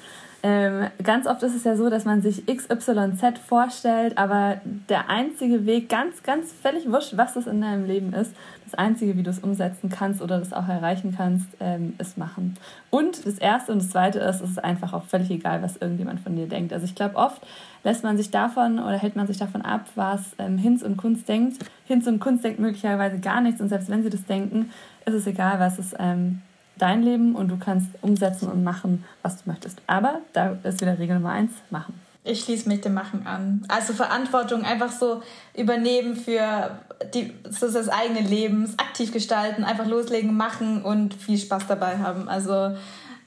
Ähm, 0.47 0.91
ganz 1.03 1.27
oft 1.27 1.43
ist 1.43 1.55
es 1.55 1.65
ja 1.65 1.75
so, 1.75 1.89
dass 1.89 2.05
man 2.05 2.21
sich 2.21 2.45
XYZ 2.45 3.39
vorstellt, 3.49 4.19
aber 4.19 4.61
der 4.91 5.09
einzige 5.09 5.65
Weg, 5.65 5.89
ganz, 5.89 6.23
ganz 6.23 6.53
völlig 6.53 6.87
wurscht, 6.87 7.17
was 7.17 7.35
es 7.35 7.47
in 7.47 7.63
deinem 7.63 7.87
Leben 7.87 8.13
ist, 8.13 8.35
das 8.67 8.75
einzige, 8.75 9.17
wie 9.17 9.23
du 9.23 9.31
es 9.31 9.39
umsetzen 9.39 9.89
kannst 9.89 10.21
oder 10.21 10.39
das 10.39 10.53
auch 10.53 10.69
erreichen 10.69 11.15
kannst, 11.17 11.47
ähm, 11.61 11.95
ist 11.97 12.19
machen. 12.19 12.59
Und 12.91 13.25
das 13.25 13.39
erste 13.39 13.73
und 13.73 13.81
das 13.81 13.89
zweite 13.89 14.19
ist, 14.19 14.43
es 14.43 14.51
ist 14.51 14.63
einfach 14.63 14.93
auch 14.93 15.05
völlig 15.05 15.31
egal, 15.31 15.63
was 15.63 15.79
irgendjemand 15.79 16.21
von 16.21 16.37
dir 16.37 16.47
denkt. 16.47 16.75
Also 16.75 16.85
ich 16.85 16.95
glaube, 16.95 17.17
oft 17.17 17.41
lässt 17.83 18.05
man 18.05 18.19
sich 18.19 18.31
davon 18.31 18.79
oder 18.79 18.99
hält 18.99 19.17
man 19.17 19.27
sich 19.27 19.39
davon 19.39 19.63
ab, 19.63 19.87
was 19.95 20.37
ähm, 20.39 20.59
Hinz 20.59 20.83
und 20.83 20.99
Kunst 20.99 21.27
denkt. 21.27 21.65
Hinz 21.87 22.07
und 22.07 22.21
Kunst 22.21 22.45
denkt 22.45 22.61
möglicherweise 22.61 23.19
gar 23.19 23.41
nichts 23.41 23.63
und 23.63 23.71
selbst 23.71 23.89
wenn 23.89 24.03
sie 24.03 24.11
das 24.11 24.27
denken, 24.27 24.71
ist 25.07 25.15
es 25.15 25.27
egal, 25.27 25.59
was 25.59 25.79
es 25.79 25.95
ähm, 25.99 26.43
dein 26.79 27.03
Leben 27.03 27.35
und 27.35 27.49
du 27.49 27.57
kannst 27.57 27.89
umsetzen 28.03 28.49
und 28.49 28.65
machen, 28.65 29.05
was 29.23 29.43
du 29.43 29.51
möchtest. 29.51 29.81
Aber 29.87 30.21
da 30.33 30.57
ist 30.63 30.81
wieder 30.81 30.99
Regel 30.99 31.17
Nummer 31.17 31.31
eins, 31.31 31.53
machen. 31.71 31.95
Ich 32.27 32.41
schließe 32.41 32.69
mich 32.69 32.81
dem 32.81 32.95
Machen 32.95 33.27
an. 33.27 33.65
Also 33.69 33.93
Verantwortung 33.93 34.65
einfach 34.65 34.91
so 34.91 35.23
übernehmen 35.55 36.17
für 36.17 36.71
die, 37.13 37.35
so 37.51 37.71
das 37.71 37.91
eigene 37.91 38.21
Leben, 38.21 38.73
aktiv 38.79 39.13
gestalten, 39.13 39.63
einfach 39.63 39.87
loslegen, 39.87 40.35
machen 40.35 40.83
und 40.83 41.13
viel 41.13 41.37
Spaß 41.37 41.67
dabei 41.67 41.99
haben. 41.99 42.31
Also 42.31 42.77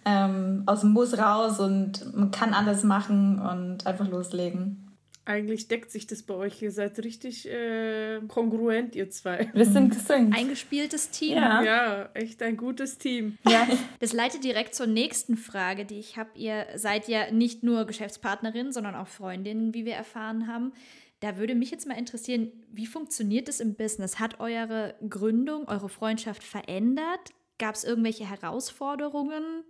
ähm, 0.03 0.63
aus 0.65 0.81
dem 0.81 0.93
Muss 0.93 1.15
raus 1.17 1.59
und 1.59 2.15
man 2.15 2.31
kann 2.31 2.55
alles 2.55 2.83
machen 2.83 3.39
und 3.39 3.85
einfach 3.85 4.07
loslegen. 4.07 4.86
Eigentlich 5.27 5.67
deckt 5.67 5.91
sich 5.91 6.07
das 6.07 6.23
bei 6.23 6.33
euch. 6.33 6.61
Ihr 6.61 6.71
seid 6.71 6.97
richtig 6.99 7.49
äh, 7.49 8.21
kongruent, 8.29 8.95
ihr 8.95 9.09
zwei. 9.09 9.51
Wir 9.53 9.65
sind 9.65 9.89
gesynkt. 9.93 10.37
Eingespieltes 10.37 11.09
Team. 11.09 11.35
Ja. 11.35 11.61
ja, 11.63 12.09
echt 12.13 12.41
ein 12.41 12.55
gutes 12.55 12.97
Team. 12.97 13.37
Ja. 13.45 13.67
Das 13.99 14.13
leitet 14.13 14.45
direkt 14.45 14.73
zur 14.73 14.87
nächsten 14.87 15.35
Frage, 15.35 15.83
die 15.83 15.99
ich 15.99 16.15
habe. 16.15 16.29
Ihr 16.35 16.67
seid 16.75 17.09
ja 17.09 17.29
nicht 17.29 17.61
nur 17.61 17.83
Geschäftspartnerin, 17.83 18.71
sondern 18.71 18.95
auch 18.95 19.07
Freundinnen, 19.07 19.73
wie 19.73 19.83
wir 19.83 19.95
erfahren 19.95 20.47
haben. 20.47 20.71
Da 21.19 21.37
würde 21.37 21.55
mich 21.55 21.71
jetzt 21.71 21.87
mal 21.87 21.97
interessieren, 21.97 22.53
wie 22.71 22.85
funktioniert 22.85 23.49
es 23.49 23.59
im 23.59 23.75
Business? 23.75 24.19
Hat 24.19 24.39
eure 24.39 24.95
Gründung, 25.09 25.67
eure 25.67 25.89
Freundschaft 25.89 26.41
verändert? 26.41 27.31
Gab 27.59 27.75
es 27.75 27.83
irgendwelche 27.83 28.29
Herausforderungen? 28.29 29.65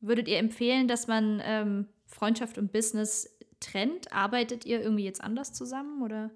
Würdet 0.00 0.28
ihr 0.28 0.36
empfehlen, 0.36 0.88
dass 0.88 1.06
man 1.06 1.40
ähm, 1.42 1.88
Freundschaft 2.04 2.58
und 2.58 2.70
Business 2.70 3.38
trennt? 3.62 4.12
Arbeitet 4.12 4.66
ihr 4.66 4.80
irgendwie 4.80 5.04
jetzt 5.04 5.22
anders 5.22 5.52
zusammen 5.52 6.02
oder? 6.02 6.30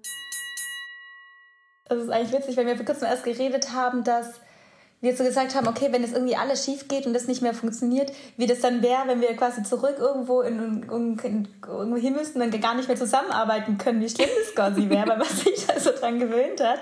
Das 1.89 1.99
ist 1.99 2.09
eigentlich 2.09 2.33
witzig, 2.33 2.57
weil 2.57 2.65
wir 2.65 2.75
vor 2.75 2.85
kurzem 2.85 3.07
erst 3.07 3.23
geredet 3.23 3.71
haben, 3.73 4.03
dass 4.03 4.41
wir 4.99 5.15
so 5.15 5.23
gesagt 5.23 5.53
haben, 5.53 5.67
okay, 5.67 5.89
wenn 5.91 6.03
es 6.03 6.11
irgendwie 6.11 6.35
alles 6.35 6.65
schief 6.65 6.87
geht 6.87 7.05
und 7.05 7.13
das 7.13 7.27
nicht 7.27 7.43
mehr 7.43 7.53
funktioniert, 7.53 8.11
wie 8.35 8.47
das 8.47 8.61
dann 8.61 8.81
wäre, 8.81 9.07
wenn 9.07 9.21
wir 9.21 9.35
quasi 9.35 9.61
zurück 9.61 9.97
irgendwo 9.99 10.41
in, 10.41 10.83
in, 10.89 11.19
in, 11.19 11.47
irgendwo 11.67 11.97
hin 11.97 12.13
müssten 12.13 12.41
und 12.41 12.61
gar 12.61 12.75
nicht 12.75 12.87
mehr 12.87 12.97
zusammenarbeiten 12.97 13.77
können, 13.77 14.01
wie 14.01 14.09
schlimm 14.09 14.29
das 14.39 14.55
quasi 14.55 14.89
wäre, 14.89 15.07
weil 15.07 15.19
man 15.19 15.27
sich 15.29 15.67
da 15.67 15.79
so 15.79 15.91
dran 15.91 16.19
gewöhnt 16.19 16.61
hat. 16.61 16.79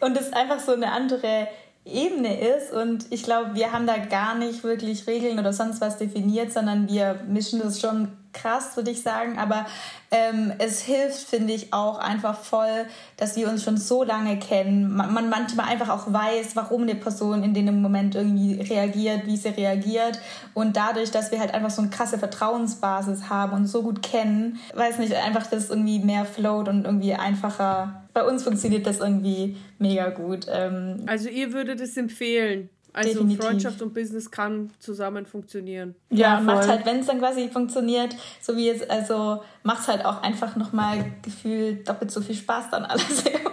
Und 0.00 0.18
es 0.18 0.32
einfach 0.34 0.60
so 0.60 0.72
eine 0.72 0.92
andere 0.92 1.48
Ebene 1.86 2.38
ist. 2.40 2.72
Und 2.72 3.06
ich 3.10 3.22
glaube, 3.22 3.54
wir 3.54 3.72
haben 3.72 3.86
da 3.86 3.96
gar 3.96 4.34
nicht 4.34 4.62
wirklich 4.62 5.06
Regeln 5.06 5.38
oder 5.38 5.52
sonst 5.52 5.80
was 5.80 5.96
definiert, 5.96 6.52
sondern 6.52 6.88
wir 6.88 7.20
mischen 7.26 7.60
das 7.60 7.80
schon 7.80 8.08
krass, 8.36 8.76
würde 8.76 8.90
ich 8.90 9.02
sagen. 9.02 9.38
Aber 9.38 9.66
ähm, 10.10 10.52
es 10.58 10.80
hilft, 10.82 11.28
finde 11.28 11.52
ich, 11.52 11.72
auch 11.72 11.98
einfach 11.98 12.38
voll, 12.38 12.86
dass 13.16 13.36
wir 13.36 13.48
uns 13.48 13.64
schon 13.64 13.76
so 13.76 14.04
lange 14.04 14.38
kennen. 14.38 14.94
Man, 14.94 15.12
man, 15.12 15.28
manchmal 15.28 15.66
einfach 15.66 15.88
auch 15.88 16.12
weiß, 16.12 16.54
warum 16.54 16.82
eine 16.82 16.94
Person 16.94 17.42
in 17.42 17.54
dem 17.54 17.82
Moment 17.82 18.14
irgendwie 18.14 18.60
reagiert, 18.60 19.26
wie 19.26 19.36
sie 19.36 19.48
reagiert. 19.48 20.20
Und 20.54 20.76
dadurch, 20.76 21.10
dass 21.10 21.32
wir 21.32 21.40
halt 21.40 21.54
einfach 21.54 21.70
so 21.70 21.82
eine 21.82 21.90
krasse 21.90 22.18
Vertrauensbasis 22.18 23.28
haben 23.28 23.52
und 23.52 23.66
so 23.66 23.82
gut 23.82 24.02
kennen, 24.02 24.60
weiß 24.74 24.98
nicht, 24.98 25.14
einfach 25.14 25.46
das 25.46 25.70
irgendwie 25.70 25.98
mehr 25.98 26.24
float 26.24 26.68
und 26.68 26.84
irgendwie 26.84 27.14
einfacher. 27.14 28.02
Bei 28.12 28.24
uns 28.24 28.44
funktioniert 28.44 28.86
das 28.86 29.00
irgendwie 29.00 29.56
mega 29.78 30.10
gut. 30.10 30.46
Ähm 30.50 31.02
also 31.06 31.28
ihr 31.28 31.52
würdet 31.52 31.80
es 31.80 31.96
empfehlen? 31.96 32.70
Also 32.96 33.10
Definitiv. 33.10 33.44
Freundschaft 33.44 33.82
und 33.82 33.92
Business 33.92 34.30
kann 34.30 34.70
zusammen 34.78 35.26
funktionieren. 35.26 35.94
Ja, 36.08 36.36
ja 36.36 36.40
macht 36.40 36.66
halt, 36.66 36.86
wenn 36.86 37.00
es 37.00 37.06
dann 37.06 37.18
quasi 37.18 37.50
funktioniert, 37.50 38.16
so 38.40 38.56
wie 38.56 38.70
es, 38.70 38.88
also 38.88 39.42
macht 39.62 39.82
es 39.82 39.88
halt 39.88 40.02
auch 40.06 40.22
einfach 40.22 40.56
nochmal 40.56 41.12
gefühlt 41.20 41.86
doppelt 41.86 42.10
so 42.10 42.22
viel 42.22 42.34
Spaß 42.34 42.70
dann 42.70 42.86
alles 42.86 43.22
immer. 43.26 43.52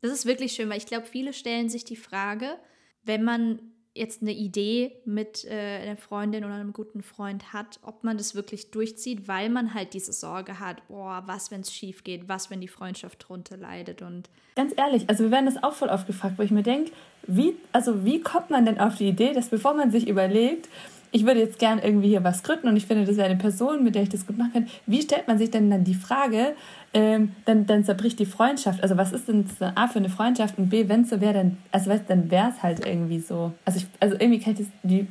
Das 0.00 0.12
ist 0.12 0.26
wirklich 0.26 0.52
schön, 0.52 0.70
weil 0.70 0.78
ich 0.78 0.86
glaube, 0.86 1.06
viele 1.06 1.32
stellen 1.32 1.68
sich 1.68 1.84
die 1.84 1.96
Frage, 1.96 2.56
wenn 3.02 3.24
man 3.24 3.69
jetzt 3.94 4.22
eine 4.22 4.32
Idee 4.32 4.92
mit 5.04 5.44
äh, 5.44 5.80
einer 5.82 5.96
Freundin 5.96 6.44
oder 6.44 6.54
einem 6.54 6.72
guten 6.72 7.02
Freund 7.02 7.52
hat, 7.52 7.80
ob 7.82 8.04
man 8.04 8.16
das 8.16 8.34
wirklich 8.34 8.70
durchzieht, 8.70 9.26
weil 9.26 9.48
man 9.48 9.74
halt 9.74 9.94
diese 9.94 10.12
Sorge 10.12 10.60
hat, 10.60 10.86
boah, 10.88 11.24
was, 11.26 11.50
wenn 11.50 11.62
es 11.62 11.72
schief 11.72 12.04
geht, 12.04 12.28
was, 12.28 12.50
wenn 12.50 12.60
die 12.60 12.68
Freundschaft 12.68 13.26
drunter 13.28 13.56
leidet 13.56 14.02
und 14.02 14.28
Ganz 14.56 14.74
ehrlich, 14.76 15.08
also 15.08 15.24
wir 15.24 15.30
werden 15.30 15.46
das 15.46 15.62
auch 15.62 15.72
voll 15.72 15.88
oft 15.88 16.06
gefragt, 16.06 16.34
wo 16.36 16.42
ich 16.42 16.50
mir 16.50 16.62
denke, 16.62 16.92
wie, 17.26 17.54
also 17.72 18.04
wie 18.04 18.20
kommt 18.20 18.50
man 18.50 18.64
denn 18.64 18.78
auf 18.78 18.96
die 18.96 19.08
Idee, 19.08 19.32
dass 19.32 19.48
bevor 19.48 19.74
man 19.74 19.90
sich 19.90 20.08
überlegt, 20.08 20.68
ich 21.12 21.26
würde 21.26 21.40
jetzt 21.40 21.58
gern 21.58 21.80
irgendwie 21.80 22.08
hier 22.08 22.22
was 22.22 22.42
gründen 22.42 22.68
und 22.68 22.76
ich 22.76 22.86
finde, 22.86 23.04
das 23.04 23.16
wäre 23.16 23.28
eine 23.28 23.38
Person, 23.38 23.82
mit 23.82 23.94
der 23.94 24.02
ich 24.02 24.08
das 24.08 24.26
gut 24.26 24.38
machen 24.38 24.52
kann. 24.52 24.68
Wie 24.86 25.02
stellt 25.02 25.26
man 25.26 25.38
sich 25.38 25.50
denn 25.50 25.70
dann 25.70 25.84
die 25.84 25.94
Frage, 25.94 26.54
ähm, 26.92 27.34
dann, 27.44 27.66
dann 27.66 27.84
zerbricht 27.84 28.18
die 28.18 28.26
Freundschaft. 28.26 28.82
Also 28.82 28.96
was 28.96 29.12
ist 29.12 29.28
denn 29.28 29.46
A 29.74 29.86
für 29.86 29.98
eine 29.98 30.08
Freundschaft 30.08 30.58
und 30.58 30.70
B, 30.70 30.88
wenn 30.88 31.02
es 31.02 31.10
so 31.10 31.20
wäre, 31.20 31.34
dann, 31.34 31.58
also 31.70 31.90
weißt, 31.90 32.04
dann 32.08 32.30
wäre 32.30 32.50
es 32.50 32.62
halt 32.62 32.84
irgendwie 32.84 33.20
so. 33.20 33.52
Also, 33.64 33.78
ich, 33.78 33.86
also 34.00 34.16
irgendwie 34.18 34.40
kann 34.40 34.54
ich 34.54 34.60
das, 34.60 34.68
die, 34.82 35.06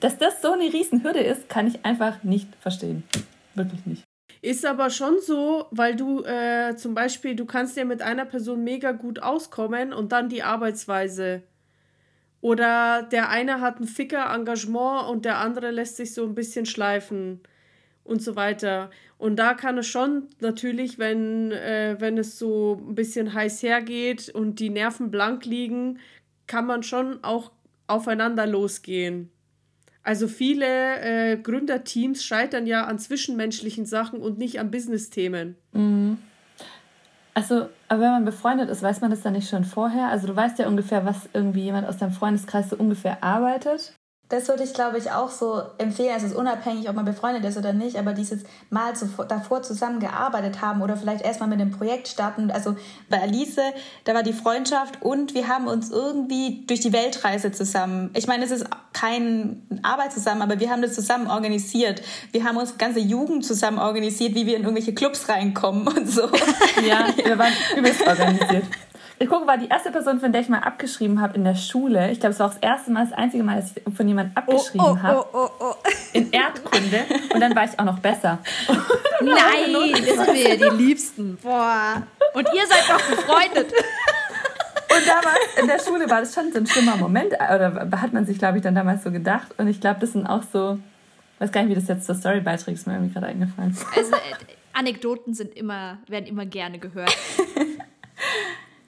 dass 0.00 0.18
das 0.18 0.40
so 0.40 0.52
eine 0.52 0.64
Riesenhürde 0.64 1.20
ist, 1.20 1.48
kann 1.48 1.66
ich 1.66 1.84
einfach 1.84 2.22
nicht 2.22 2.48
verstehen. 2.60 3.02
Wirklich 3.54 3.84
nicht. 3.84 4.04
Ist 4.40 4.64
aber 4.64 4.88
schon 4.88 5.16
so, 5.20 5.66
weil 5.70 5.96
du 5.96 6.22
äh, 6.22 6.76
zum 6.76 6.94
Beispiel, 6.94 7.34
du 7.34 7.44
kannst 7.44 7.76
ja 7.76 7.84
mit 7.84 8.02
einer 8.02 8.24
Person 8.24 8.62
mega 8.62 8.92
gut 8.92 9.20
auskommen 9.20 9.92
und 9.92 10.12
dann 10.12 10.28
die 10.28 10.44
Arbeitsweise. 10.44 11.42
Oder 12.40 13.02
der 13.02 13.30
eine 13.30 13.60
hat 13.60 13.80
ein 13.80 13.86
Ficker-Engagement 13.86 15.08
und 15.08 15.24
der 15.24 15.38
andere 15.38 15.72
lässt 15.72 15.96
sich 15.96 16.14
so 16.14 16.24
ein 16.24 16.36
bisschen 16.36 16.66
schleifen 16.66 17.40
und 18.08 18.22
so 18.22 18.36
weiter. 18.36 18.90
Und 19.18 19.36
da 19.36 19.54
kann 19.54 19.78
es 19.78 19.86
schon 19.86 20.28
natürlich, 20.40 20.98
wenn, 20.98 21.52
äh, 21.52 21.96
wenn 21.98 22.18
es 22.18 22.38
so 22.38 22.80
ein 22.88 22.94
bisschen 22.94 23.34
heiß 23.34 23.62
hergeht 23.62 24.28
und 24.30 24.60
die 24.60 24.70
Nerven 24.70 25.10
blank 25.10 25.44
liegen, 25.44 25.98
kann 26.46 26.66
man 26.66 26.82
schon 26.82 27.22
auch 27.22 27.52
aufeinander 27.86 28.46
losgehen. 28.46 29.30
Also 30.02 30.26
viele 30.26 31.00
äh, 31.00 31.36
Gründerteams 31.36 32.24
scheitern 32.24 32.66
ja 32.66 32.84
an 32.86 32.98
zwischenmenschlichen 32.98 33.84
Sachen 33.84 34.20
und 34.20 34.38
nicht 34.38 34.58
an 34.58 34.70
Business-Themen. 34.70 35.56
Mhm. 35.72 36.18
Also, 37.34 37.68
aber 37.88 38.00
wenn 38.00 38.10
man 38.10 38.24
befreundet 38.24 38.70
ist, 38.70 38.82
weiß 38.82 39.00
man 39.00 39.10
das 39.10 39.22
dann 39.22 39.34
nicht 39.34 39.48
schon 39.48 39.64
vorher? 39.64 40.08
Also 40.08 40.26
du 40.26 40.34
weißt 40.34 40.58
ja 40.58 40.66
ungefähr, 40.66 41.04
was 41.04 41.28
irgendwie 41.34 41.62
jemand 41.62 41.86
aus 41.86 41.98
deinem 41.98 42.12
Freundeskreis 42.12 42.70
so 42.70 42.76
ungefähr 42.76 43.22
arbeitet. 43.22 43.92
Das 44.28 44.46
würde 44.48 44.62
ich, 44.62 44.74
glaube 44.74 44.98
ich, 44.98 45.10
auch 45.10 45.30
so 45.30 45.62
empfehlen. 45.78 46.12
Also 46.12 46.26
es 46.26 46.32
ist 46.32 46.38
unabhängig, 46.38 46.88
ob 46.90 46.96
man 46.96 47.06
befreundet 47.06 47.46
ist 47.46 47.56
oder 47.56 47.72
nicht, 47.72 47.96
aber 47.96 48.12
dieses 48.12 48.42
Mal 48.68 48.94
zuvor, 48.94 49.24
davor 49.24 49.62
zusammengearbeitet 49.62 50.60
haben 50.60 50.82
oder 50.82 50.98
vielleicht 50.98 51.24
erstmal 51.24 51.48
mit 51.48 51.60
einem 51.60 51.70
Projekt 51.70 52.08
starten. 52.08 52.50
Also 52.50 52.76
bei 53.08 53.22
Alice, 53.22 53.56
da 54.04 54.12
war 54.12 54.22
die 54.22 54.34
Freundschaft 54.34 55.00
und 55.00 55.32
wir 55.32 55.48
haben 55.48 55.66
uns 55.66 55.90
irgendwie 55.90 56.64
durch 56.66 56.80
die 56.80 56.92
Weltreise 56.92 57.52
zusammen. 57.52 58.10
Ich 58.14 58.26
meine, 58.26 58.44
es 58.44 58.50
ist 58.50 58.66
kein 58.92 59.66
Arbeit 59.82 60.12
zusammen, 60.12 60.42
aber 60.42 60.60
wir 60.60 60.68
haben 60.70 60.82
das 60.82 60.94
zusammen 60.94 61.28
organisiert. 61.28 62.02
Wir 62.32 62.44
haben 62.44 62.58
unsere 62.58 62.76
ganze 62.76 63.00
Jugend 63.00 63.46
zusammen 63.46 63.78
organisiert, 63.78 64.34
wie 64.34 64.44
wir 64.44 64.56
in 64.56 64.62
irgendwelche 64.62 64.92
Clubs 64.92 65.28
reinkommen 65.28 65.88
und 65.88 66.10
so. 66.10 66.28
Ja, 66.86 67.08
wir 67.16 67.38
waren 67.38 67.52
übelst 67.76 68.06
organisiert. 68.06 68.64
Ich 69.20 69.28
gucke, 69.28 69.46
war 69.46 69.58
die 69.58 69.68
erste 69.68 69.90
Person, 69.90 70.20
von 70.20 70.30
der 70.30 70.42
ich 70.42 70.48
mal 70.48 70.60
abgeschrieben 70.60 71.20
habe 71.20 71.34
in 71.34 71.44
der 71.44 71.56
Schule. 71.56 72.10
Ich 72.10 72.20
glaube, 72.20 72.34
es 72.34 72.38
war 72.38 72.46
auch 72.46 72.54
das 72.54 72.62
erste 72.62 72.92
Mal, 72.92 73.04
das 73.04 73.12
einzige 73.12 73.42
Mal, 73.42 73.56
dass 73.56 73.72
ich 73.74 73.94
von 73.94 74.06
jemandem 74.06 74.32
oh, 74.36 74.38
abgeschrieben 74.38 74.86
oh, 74.86 74.92
oh, 74.92 75.02
habe. 75.02 75.26
Oh, 75.32 75.50
oh, 75.58 75.74
in 76.12 76.30
Erdkunde. 76.30 77.04
Und 77.34 77.40
dann 77.40 77.54
war 77.56 77.64
ich 77.64 77.78
auch 77.78 77.84
noch 77.84 77.98
besser. 77.98 78.38
Nein, 79.20 79.72
das 79.92 80.26
sind 80.26 80.34
wir 80.34 80.70
die 80.70 80.76
Liebsten. 80.76 81.36
Boah. 81.42 82.02
Und 82.34 82.48
ihr 82.54 82.66
seid 82.66 82.88
doch 82.88 83.02
befreundet. 83.10 83.72
Und 84.90 85.06
damals 85.06 85.38
in 85.60 85.66
der 85.66 85.80
Schule 85.80 86.08
war 86.08 86.20
das 86.20 86.34
schon 86.34 86.52
so 86.52 86.58
ein 86.58 86.66
schlimmer 86.66 86.96
Moment. 86.96 87.32
Oder 87.34 87.88
hat 88.00 88.12
man 88.12 88.24
sich, 88.24 88.38
glaube 88.38 88.58
ich, 88.58 88.62
dann 88.62 88.76
damals 88.76 89.02
so 89.02 89.10
gedacht. 89.10 89.48
Und 89.58 89.66
ich 89.66 89.80
glaube, 89.80 89.98
das 90.00 90.12
sind 90.12 90.26
auch 90.26 90.42
so. 90.52 90.78
Ich 91.34 91.40
weiß 91.40 91.52
gar 91.52 91.62
nicht, 91.62 91.70
wie 91.70 91.74
das 91.74 91.88
jetzt 91.88 92.06
zur 92.06 92.14
Story 92.14 92.40
beiträgt, 92.40 92.78
ist 92.78 92.86
mir 92.86 92.94
irgendwie 92.94 93.14
gerade 93.14 93.26
eingefallen. 93.26 93.76
Also, 93.96 94.12
äh, 94.12 94.18
Anekdoten 94.72 95.34
sind 95.34 95.56
immer, 95.56 95.98
werden 96.08 96.26
immer 96.26 96.46
gerne 96.46 96.78
gehört. 96.78 97.16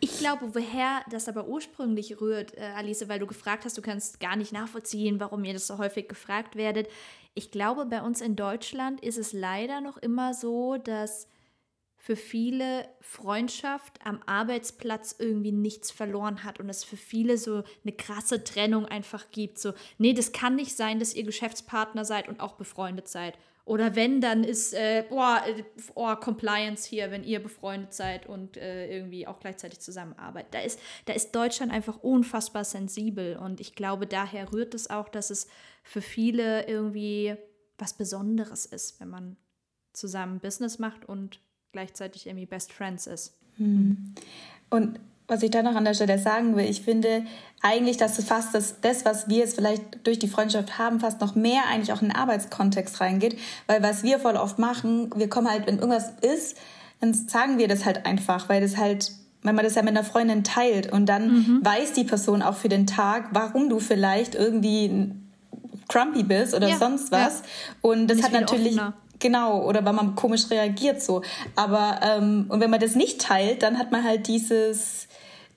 Ich 0.02 0.18
glaube, 0.18 0.54
woher 0.54 1.02
das 1.10 1.28
aber 1.28 1.46
ursprünglich 1.46 2.20
rührt, 2.20 2.56
äh, 2.56 2.62
Alice, 2.74 3.06
weil 3.08 3.18
du 3.18 3.26
gefragt 3.26 3.66
hast, 3.66 3.76
du 3.76 3.82
kannst 3.82 4.18
gar 4.18 4.34
nicht 4.34 4.50
nachvollziehen, 4.50 5.20
warum 5.20 5.44
ihr 5.44 5.52
das 5.52 5.66
so 5.66 5.76
häufig 5.76 6.08
gefragt 6.08 6.56
werdet. 6.56 6.88
Ich 7.34 7.50
glaube, 7.50 7.84
bei 7.84 8.00
uns 8.00 8.22
in 8.22 8.34
Deutschland 8.34 9.00
ist 9.02 9.18
es 9.18 9.34
leider 9.34 9.82
noch 9.82 9.98
immer 9.98 10.32
so, 10.32 10.78
dass 10.78 11.28
für 11.98 12.16
viele 12.16 12.88
Freundschaft 13.02 13.98
am 14.02 14.22
Arbeitsplatz 14.24 15.16
irgendwie 15.18 15.52
nichts 15.52 15.90
verloren 15.90 16.44
hat 16.44 16.58
und 16.58 16.70
es 16.70 16.82
für 16.82 16.96
viele 16.96 17.36
so 17.36 17.62
eine 17.84 17.92
krasse 17.92 18.42
Trennung 18.42 18.86
einfach 18.86 19.30
gibt. 19.30 19.58
So, 19.58 19.74
nee, 19.98 20.14
das 20.14 20.32
kann 20.32 20.56
nicht 20.56 20.74
sein, 20.74 20.98
dass 20.98 21.14
ihr 21.14 21.24
Geschäftspartner 21.24 22.06
seid 22.06 22.26
und 22.26 22.40
auch 22.40 22.54
befreundet 22.54 23.06
seid. 23.06 23.36
Oder 23.70 23.94
wenn, 23.94 24.20
dann 24.20 24.42
ist, 24.42 24.74
äh, 24.74 25.04
boah, 25.08 25.44
äh, 25.46 25.62
oh, 25.94 26.16
Compliance 26.16 26.88
hier, 26.88 27.12
wenn 27.12 27.22
ihr 27.22 27.40
befreundet 27.40 27.94
seid 27.94 28.26
und 28.26 28.56
äh, 28.56 28.92
irgendwie 28.92 29.28
auch 29.28 29.38
gleichzeitig 29.38 29.78
zusammenarbeitet. 29.78 30.52
Da 30.54 30.58
ist, 30.58 30.80
da 31.04 31.12
ist 31.12 31.36
Deutschland 31.36 31.70
einfach 31.70 32.02
unfassbar 32.02 32.64
sensibel 32.64 33.36
und 33.36 33.60
ich 33.60 33.76
glaube, 33.76 34.08
daher 34.08 34.52
rührt 34.52 34.74
es 34.74 34.90
auch, 34.90 35.08
dass 35.08 35.30
es 35.30 35.46
für 35.84 36.00
viele 36.02 36.66
irgendwie 36.66 37.36
was 37.78 37.92
Besonderes 37.92 38.66
ist, 38.66 38.98
wenn 38.98 39.08
man 39.08 39.36
zusammen 39.92 40.40
Business 40.40 40.80
macht 40.80 41.08
und 41.08 41.38
gleichzeitig 41.70 42.26
irgendwie 42.26 42.46
Best 42.46 42.72
Friends 42.72 43.06
ist. 43.06 43.38
Mhm. 43.56 44.16
Und 44.68 44.98
was 45.30 45.42
ich 45.42 45.50
da 45.50 45.62
noch 45.62 45.76
an 45.76 45.84
der 45.84 45.94
Stelle 45.94 46.18
sagen 46.18 46.56
will, 46.56 46.64
ich 46.64 46.82
finde 46.82 47.24
eigentlich, 47.62 47.96
dass 47.96 48.22
fast 48.24 48.54
das, 48.54 48.80
das, 48.80 49.04
was 49.04 49.28
wir 49.28 49.38
jetzt 49.38 49.54
vielleicht 49.54 50.06
durch 50.06 50.18
die 50.18 50.28
Freundschaft 50.28 50.78
haben, 50.78 51.00
fast 51.00 51.20
noch 51.20 51.34
mehr 51.34 51.62
eigentlich 51.70 51.92
auch 51.92 52.02
in 52.02 52.08
den 52.08 52.16
Arbeitskontext 52.16 53.00
reingeht. 53.00 53.38
Weil 53.66 53.82
was 53.82 54.02
wir 54.02 54.18
voll 54.18 54.36
oft 54.36 54.58
machen, 54.58 55.10
wir 55.14 55.28
kommen 55.28 55.48
halt, 55.48 55.66
wenn 55.66 55.78
irgendwas 55.78 56.12
ist, 56.22 56.56
dann 57.00 57.14
sagen 57.14 57.58
wir 57.58 57.68
das 57.68 57.84
halt 57.84 58.06
einfach, 58.06 58.48
weil 58.48 58.60
das 58.60 58.76
halt, 58.76 59.12
wenn 59.42 59.54
man 59.54 59.64
das 59.64 59.74
ja 59.74 59.82
mit 59.82 59.90
einer 59.90 60.04
Freundin 60.04 60.44
teilt 60.44 60.92
und 60.92 61.06
dann 61.06 61.28
mhm. 61.28 61.60
weiß 61.62 61.92
die 61.92 62.04
Person 62.04 62.42
auch 62.42 62.56
für 62.56 62.68
den 62.68 62.86
Tag, 62.86 63.28
warum 63.32 63.68
du 63.68 63.78
vielleicht 63.78 64.34
irgendwie 64.34 65.12
crumpy 65.88 66.22
bist 66.22 66.54
oder 66.54 66.68
ja, 66.68 66.76
sonst 66.76 67.12
was. 67.12 67.40
Ja. 67.40 67.44
Und 67.82 68.06
das 68.08 68.18
Nicht 68.18 68.26
hat 68.26 68.32
natürlich. 68.32 68.72
Offener. 68.72 68.94
Genau, 69.18 69.62
oder 69.64 69.84
weil 69.84 69.92
man 69.92 70.14
komisch 70.14 70.48
reagiert 70.50 71.02
so. 71.02 71.20
Aber 71.54 72.00
ähm, 72.02 72.46
und 72.48 72.60
wenn 72.60 72.70
man 72.70 72.80
das 72.80 72.94
nicht 72.94 73.20
teilt, 73.20 73.62
dann 73.62 73.78
hat 73.78 73.92
man 73.92 74.02
halt 74.02 74.26
dieses 74.26 75.08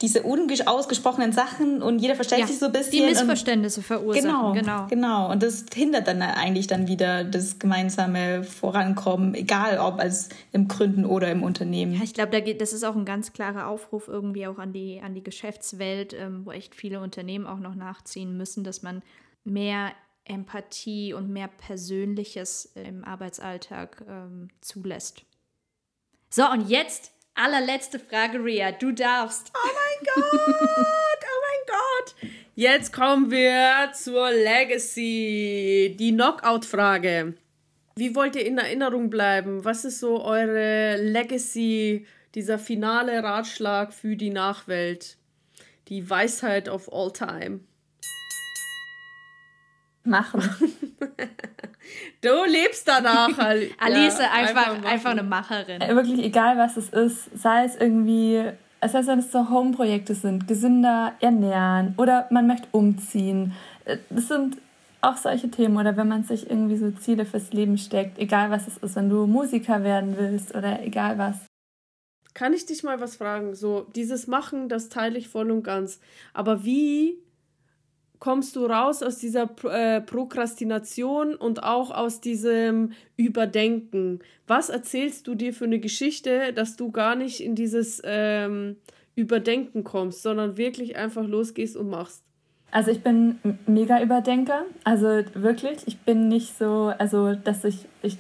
diese 0.04 0.24
unausgesprochenen 0.24 1.32
Sachen 1.32 1.82
und 1.82 2.00
jeder 2.00 2.16
verstellt 2.16 2.42
ja, 2.42 2.48
sich 2.48 2.60
so 2.60 2.66
ein 2.66 2.74
bisschen. 2.74 2.92
Die 2.92 3.02
Missverständnisse 3.04 3.82
verursachen. 3.82 4.28
Genau, 4.28 4.52
genau. 4.52 4.88
Genau. 4.88 5.32
Und 5.32 5.42
das 5.42 5.64
hindert 5.74 6.10
dann 6.10 6.22
eigentlich 6.22 6.68
dann 6.68 6.90
wieder 6.90 7.24
das 7.24 7.58
gemeinsame 7.58 8.44
Vorankommen, 8.44 9.34
egal 9.34 9.80
ob 9.80 10.02
als 10.02 10.28
im 10.52 10.68
Gründen 10.68 11.06
oder 11.06 11.32
im 11.32 11.42
Unternehmen. 11.42 11.94
Ja, 11.94 12.04
ich 12.04 12.14
glaube, 12.14 12.32
da 12.32 12.54
das 12.54 12.74
ist 12.74 12.84
auch 12.84 12.98
ein 12.98 13.06
ganz 13.06 13.32
klarer 13.32 13.68
Aufruf 13.68 14.10
irgendwie 14.10 14.46
auch 14.46 14.60
an 14.60 14.74
die, 14.74 15.00
an 15.02 15.16
die 15.16 15.24
Geschäftswelt, 15.24 16.14
ähm, 16.14 16.46
wo 16.46 16.52
echt 16.52 16.76
viele 16.76 17.00
Unternehmen 17.00 17.48
auch 17.48 17.60
noch 17.60 17.74
nachziehen 17.74 18.36
müssen, 18.36 18.66
dass 18.66 18.82
man 18.84 19.04
mehr 19.46 19.94
Empathie 20.26 21.14
und 21.14 21.30
mehr 21.30 21.48
Persönliches 21.48 22.74
im 22.76 23.06
Arbeitsalltag 23.06 24.04
ähm, 24.06 24.50
zulässt. 24.60 25.24
So, 26.30 26.50
und 26.52 26.70
jetzt 26.70 27.14
Allerletzte 27.36 28.00
Frage, 28.00 28.44
Ria. 28.44 28.72
Du 28.72 28.92
darfst. 28.92 29.52
Oh 29.56 29.68
mein 29.68 30.14
Gott! 30.14 30.40
Oh 31.24 31.42
mein 31.42 31.78
Gott! 31.78 32.32
Jetzt 32.56 32.94
kommen 32.94 33.32
wir 33.32 33.92
zur 33.94 34.30
Legacy. 34.30 35.96
Die 36.00 36.12
Knockout-Frage. 36.12 37.34
Wie 37.96 38.16
wollt 38.16 38.36
ihr 38.36 38.46
in 38.46 38.60
Erinnerung 38.60 39.10
bleiben? 39.10 39.66
Was 39.66 39.84
ist 39.84 40.00
so 40.00 40.24
eure 40.24 40.98
Legacy, 40.98 42.06
dieser 42.36 42.60
finale 42.60 43.24
Ratschlag 43.24 43.94
für 43.94 44.16
die 44.16 44.30
Nachwelt? 44.30 45.18
Die 45.88 46.08
Weisheit 46.08 46.70
of 46.70 46.92
all 46.94 47.12
time. 47.12 47.62
Machen. 50.04 50.44
Du 52.22 52.44
lebst 52.46 52.88
danach. 52.88 53.38
Alice, 53.38 54.20
ja, 54.20 54.32
einfach, 54.32 54.74
einfach, 54.74 54.90
einfach, 54.90 55.12
eine 55.12 55.24
Macherin. 55.24 55.82
Äh, 55.82 55.96
wirklich 55.96 56.24
egal, 56.24 56.58
was 56.58 56.78
es 56.78 56.90
ist. 56.90 57.38
Sei 57.38 57.66
es 57.66 57.76
irgendwie, 57.76 58.44
sei 58.82 59.00
es, 59.00 59.08
wenn 59.08 59.20
es 59.20 59.32
so 59.32 59.50
Home-Projekte 59.50 60.16
sind, 60.16 60.48
gesünder 60.48 61.14
ernähren 61.20 61.96
oder 61.98 62.28
man 62.32 62.48
möchte 62.48 62.68
umziehen. 62.72 63.54
Äh, 63.86 63.98
das 64.10 64.30
sind 64.30 64.58
auch 65.02 65.18
solche 65.18 65.52
Themen 65.52 65.78
oder 65.78 65.98
wenn 65.98 66.08
man 66.08 66.24
sich 66.24 66.50
irgendwie 66.50 66.78
so 66.78 66.92
Ziele 66.92 67.26
fürs 67.26 67.52
Leben 67.52 67.78
steckt, 67.78 68.18
egal 68.18 68.50
was 68.52 68.68
es 68.68 68.78
ist, 68.78 68.96
wenn 68.96 69.10
du 69.10 69.28
Musiker 69.28 69.84
werden 69.84 70.16
willst 70.18 70.56
oder 70.56 70.82
egal 70.82 71.18
was. 71.18 71.36
Kann 72.34 72.54
ich 72.54 72.66
dich 72.66 72.84
mal 72.84 73.00
was 73.00 73.18
fragen? 73.18 73.54
So, 73.54 73.86
dieses 73.96 74.28
Machen, 74.28 74.70
das 74.70 74.90
teile 74.90 75.18
ich 75.18 75.28
voll 75.28 75.52
und 75.52 75.64
ganz. 75.64 76.00
Aber 76.34 76.64
wie 76.64 77.18
kommst 78.24 78.56
du 78.56 78.66
raus 78.66 79.04
aus 79.04 79.18
dieser 79.18 79.50
äh, 79.66 80.00
Prokrastination 80.00 81.36
und 81.36 81.62
auch 81.62 81.92
aus 81.92 82.22
diesem 82.22 82.94
Überdenken? 83.18 84.20
Was 84.48 84.70
erzählst 84.70 85.28
du 85.28 85.36
dir 85.36 85.54
für 85.54 85.66
eine 85.66 85.80
Geschichte, 85.80 86.54
dass 86.54 86.78
du 86.78 86.90
gar 86.90 87.18
nicht 87.18 87.42
in 87.42 87.54
dieses 87.54 88.02
ähm, 88.06 88.78
Überdenken 89.16 89.84
kommst, 89.84 90.22
sondern 90.22 90.56
wirklich 90.56 90.96
einfach 90.96 91.28
losgehst 91.28 91.76
und 91.76 91.90
machst? 91.90 92.24
Also 92.72 92.92
ich 92.92 93.02
bin 93.02 93.40
mega 93.68 94.02
Überdenker, 94.02 94.68
also 94.86 95.06
wirklich. 95.34 95.80
Ich 95.86 96.00
bin 96.00 96.30
nicht 96.30 96.58
so, 96.58 96.94
also 96.98 97.36
dass 97.36 97.66
ich, 97.66 97.88
ich 98.04 98.16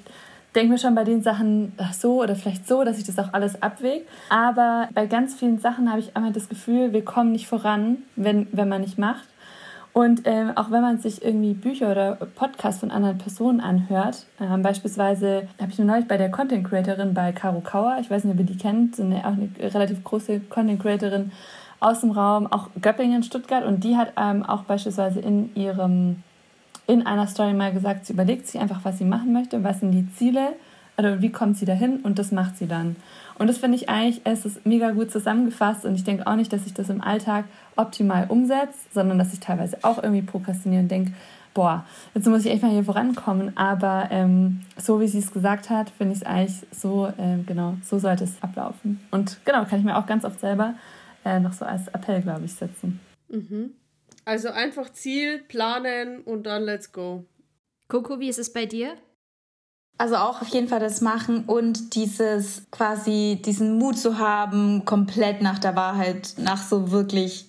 denke 0.53 0.73
mir 0.73 0.79
schon 0.79 0.95
bei 0.95 1.05
den 1.05 1.23
Sachen 1.23 1.71
ach 1.77 1.93
so 1.93 2.21
oder 2.21 2.35
vielleicht 2.35 2.67
so, 2.67 2.83
dass 2.83 2.97
ich 2.97 3.05
das 3.05 3.19
auch 3.19 3.31
alles 3.31 3.61
abwäge. 3.61 4.03
Aber 4.27 4.89
bei 4.93 5.05
ganz 5.05 5.33
vielen 5.33 5.59
Sachen 5.59 5.89
habe 5.89 6.01
ich 6.01 6.17
einmal 6.17 6.33
das 6.33 6.49
Gefühl, 6.49 6.91
wir 6.91 7.05
kommen 7.05 7.31
nicht 7.31 7.47
voran, 7.47 7.99
wenn, 8.17 8.47
wenn 8.51 8.67
man 8.67 8.81
nicht 8.81 8.97
macht. 8.97 9.29
Und 9.93 10.23
ähm, 10.25 10.51
auch 10.55 10.71
wenn 10.71 10.81
man 10.81 10.97
sich 10.97 11.23
irgendwie 11.23 11.53
Bücher 11.53 11.91
oder 11.91 12.15
Podcasts 12.15 12.79
von 12.79 12.89
anderen 12.89 13.19
Personen 13.19 13.61
anhört, 13.61 14.25
ähm, 14.41 14.63
beispielsweise 14.63 15.47
habe 15.61 15.71
ich 15.71 15.77
mir 15.77 15.85
neulich 15.85 16.07
bei 16.07 16.17
der 16.17 16.31
Content 16.31 16.67
Creatorin 16.67 17.13
bei 17.13 17.31
Caro 17.31 17.61
Kauer, 17.61 17.97
ich 18.01 18.09
weiß 18.09 18.23
nicht, 18.23 18.33
ob 18.33 18.39
ihr 18.39 18.45
die 18.45 18.57
kennt, 18.57 18.95
so 18.95 19.03
eine, 19.03 19.19
auch 19.19 19.33
eine 19.33 19.49
relativ 19.59 20.03
große 20.03 20.39
Content 20.49 20.81
Creatorin, 20.81 21.31
aus 21.83 21.99
dem 21.99 22.11
Raum, 22.11 22.47
auch 22.47 22.69
Göppingen, 22.81 23.23
Stuttgart. 23.23 23.65
Und 23.65 23.83
die 23.83 23.97
hat 23.97 24.13
ähm, 24.17 24.43
auch 24.43 24.63
beispielsweise 24.63 25.19
in 25.19 25.53
ihrem, 25.55 26.23
in 26.87 27.05
einer 27.05 27.27
Story 27.27 27.53
mal 27.53 27.73
gesagt, 27.73 28.05
sie 28.05 28.13
überlegt 28.13 28.47
sich 28.47 28.59
einfach, 28.59 28.79
was 28.83 28.97
sie 28.97 29.05
machen 29.05 29.33
möchte, 29.33 29.63
was 29.63 29.81
sind 29.81 29.91
die 29.91 30.09
Ziele, 30.15 30.53
also 30.95 31.21
wie 31.21 31.31
kommt 31.31 31.57
sie 31.57 31.65
dahin 31.65 31.97
und 31.97 32.19
das 32.19 32.31
macht 32.31 32.57
sie 32.57 32.67
dann. 32.67 32.95
Und 33.39 33.47
das 33.47 33.57
finde 33.57 33.77
ich 33.77 33.89
eigentlich, 33.89 34.21
es 34.25 34.45
ist 34.45 34.65
mega 34.65 34.91
gut 34.91 35.11
zusammengefasst 35.11 35.85
und 35.85 35.95
ich 35.95 36.03
denke 36.03 36.27
auch 36.27 36.35
nicht, 36.35 36.53
dass 36.53 36.65
ich 36.65 36.73
das 36.73 36.89
im 36.89 37.01
Alltag 37.01 37.45
optimal 37.75 38.27
umsetze, 38.29 38.77
sondern 38.93 39.17
dass 39.17 39.33
ich 39.33 39.39
teilweise 39.39 39.77
auch 39.81 40.01
irgendwie 40.01 40.21
prokrastiniere 40.21 40.83
und 40.83 40.91
denke, 40.91 41.13
boah, 41.53 41.85
jetzt 42.13 42.27
muss 42.27 42.45
ich 42.45 42.51
echt 42.51 42.63
mal 42.63 42.71
hier 42.71 42.83
vorankommen. 42.83 43.55
Aber 43.57 44.07
ähm, 44.11 44.61
so 44.77 44.99
wie 44.99 45.07
sie 45.07 45.19
es 45.19 45.31
gesagt 45.31 45.69
hat, 45.69 45.89
finde 45.89 46.13
ich 46.13 46.21
es 46.21 46.25
eigentlich 46.25 46.57
so, 46.71 47.07
äh, 47.07 47.43
genau, 47.45 47.75
so 47.83 47.99
sollte 47.99 48.23
es 48.23 48.41
ablaufen. 48.41 48.99
Und 49.11 49.39
genau, 49.45 49.65
kann 49.65 49.79
ich 49.79 49.85
mir 49.85 49.97
auch 49.97 50.05
ganz 50.05 50.25
oft 50.25 50.39
selber 50.39 50.75
äh, 51.25 51.39
noch 51.39 51.53
so 51.53 51.65
als 51.65 51.87
Appell, 51.89 52.21
glaube 52.21 52.45
ich, 52.45 52.53
setzen. 52.53 52.99
Mhm. 53.29 53.71
Also 54.25 54.49
einfach 54.49 54.91
Ziel, 54.91 55.39
planen 55.39 56.21
und 56.21 56.43
dann 56.43 56.63
let's 56.63 56.91
go. 56.91 57.25
Coco, 57.87 58.19
wie 58.19 58.29
ist 58.29 58.39
es 58.39 58.53
bei 58.53 58.65
dir? 58.65 58.95
Also 59.97 60.15
auch 60.15 60.41
auf 60.41 60.47
jeden 60.47 60.67
Fall 60.67 60.79
das 60.79 61.01
machen 61.01 61.45
und 61.45 61.95
dieses 61.95 62.63
quasi 62.71 63.39
diesen 63.45 63.77
Mut 63.77 63.97
zu 63.97 64.17
haben, 64.17 64.85
komplett 64.85 65.41
nach 65.41 65.59
der 65.59 65.75
Wahrheit, 65.75 66.33
nach 66.37 66.61
so 66.61 66.91
wirklich 66.91 67.45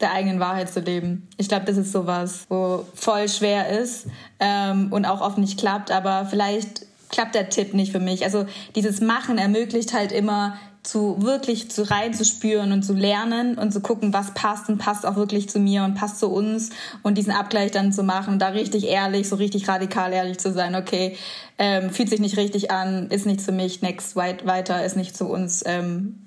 der 0.00 0.12
eigenen 0.12 0.38
Wahrheit 0.38 0.72
zu 0.72 0.80
leben. 0.80 1.26
Ich 1.38 1.48
glaube, 1.48 1.66
das 1.66 1.76
ist 1.76 1.90
sowas, 1.90 2.46
wo 2.48 2.86
voll 2.94 3.28
schwer 3.28 3.68
ist 3.80 4.06
ähm, 4.38 4.92
und 4.92 5.06
auch 5.06 5.20
oft 5.20 5.38
nicht 5.38 5.58
klappt, 5.58 5.90
aber 5.90 6.24
vielleicht 6.26 6.86
klappt 7.08 7.34
der 7.34 7.48
Tipp 7.48 7.74
nicht 7.74 7.90
für 7.90 8.00
mich. 8.00 8.24
Also 8.24 8.46
dieses 8.74 9.00
Machen 9.00 9.38
ermöglicht 9.38 9.92
halt 9.92 10.12
immer 10.12 10.56
zu 10.88 11.20
wirklich 11.22 11.70
zu 11.70 11.82
reinzuspüren 11.82 12.72
und 12.72 12.82
zu 12.82 12.94
lernen 12.94 13.58
und 13.58 13.72
zu 13.72 13.80
gucken, 13.80 14.14
was 14.14 14.32
passt 14.32 14.70
und 14.70 14.78
passt 14.78 15.04
auch 15.04 15.16
wirklich 15.16 15.50
zu 15.50 15.60
mir 15.60 15.84
und 15.84 15.94
passt 15.94 16.18
zu 16.18 16.28
uns 16.30 16.70
und 17.02 17.18
diesen 17.18 17.32
Abgleich 17.32 17.70
dann 17.72 17.92
zu 17.92 18.02
machen, 18.02 18.38
da 18.38 18.48
richtig 18.48 18.86
ehrlich, 18.86 19.28
so 19.28 19.36
richtig 19.36 19.68
radikal 19.68 20.14
ehrlich 20.14 20.38
zu 20.38 20.50
sein, 20.50 20.74
okay, 20.74 21.14
ähm, 21.58 21.90
fühlt 21.90 22.08
sich 22.08 22.20
nicht 22.20 22.38
richtig 22.38 22.70
an, 22.70 23.10
ist 23.10 23.26
nicht 23.26 23.42
für 23.42 23.52
mich, 23.52 23.82
next, 23.82 24.16
weit, 24.16 24.46
weiter, 24.46 24.82
ist 24.82 24.96
nicht 24.96 25.14
zu 25.14 25.26
uns, 25.26 25.62
ähm, 25.66 26.26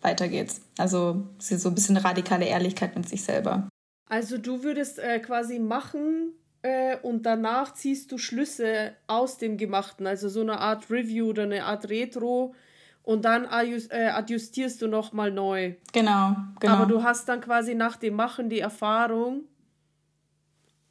weiter 0.00 0.28
geht's. 0.28 0.62
Also 0.78 1.24
so 1.38 1.68
ein 1.68 1.74
bisschen 1.74 1.98
radikale 1.98 2.46
Ehrlichkeit 2.46 2.96
mit 2.96 3.06
sich 3.06 3.22
selber. 3.22 3.68
Also 4.08 4.38
du 4.38 4.62
würdest 4.62 4.98
äh, 4.98 5.18
quasi 5.18 5.58
machen 5.58 6.32
äh, 6.62 6.96
und 7.02 7.26
danach 7.26 7.74
ziehst 7.74 8.12
du 8.12 8.16
Schlüsse 8.16 8.92
aus 9.08 9.36
dem 9.36 9.58
Gemachten, 9.58 10.06
also 10.06 10.30
so 10.30 10.40
eine 10.40 10.58
Art 10.58 10.90
Review 10.90 11.28
oder 11.28 11.42
eine 11.42 11.66
Art 11.66 11.90
Retro 11.90 12.54
und 13.02 13.24
dann 13.24 13.44
äh, 13.44 14.08
adjustierst 14.08 14.82
du 14.82 14.88
nochmal 14.88 15.30
neu. 15.30 15.74
Genau, 15.92 16.36
genau. 16.60 16.74
Aber 16.74 16.86
du 16.86 17.02
hast 17.02 17.28
dann 17.28 17.40
quasi 17.40 17.74
nach 17.74 17.96
dem 17.96 18.14
Machen 18.14 18.50
die 18.50 18.60
Erfahrung. 18.60 19.44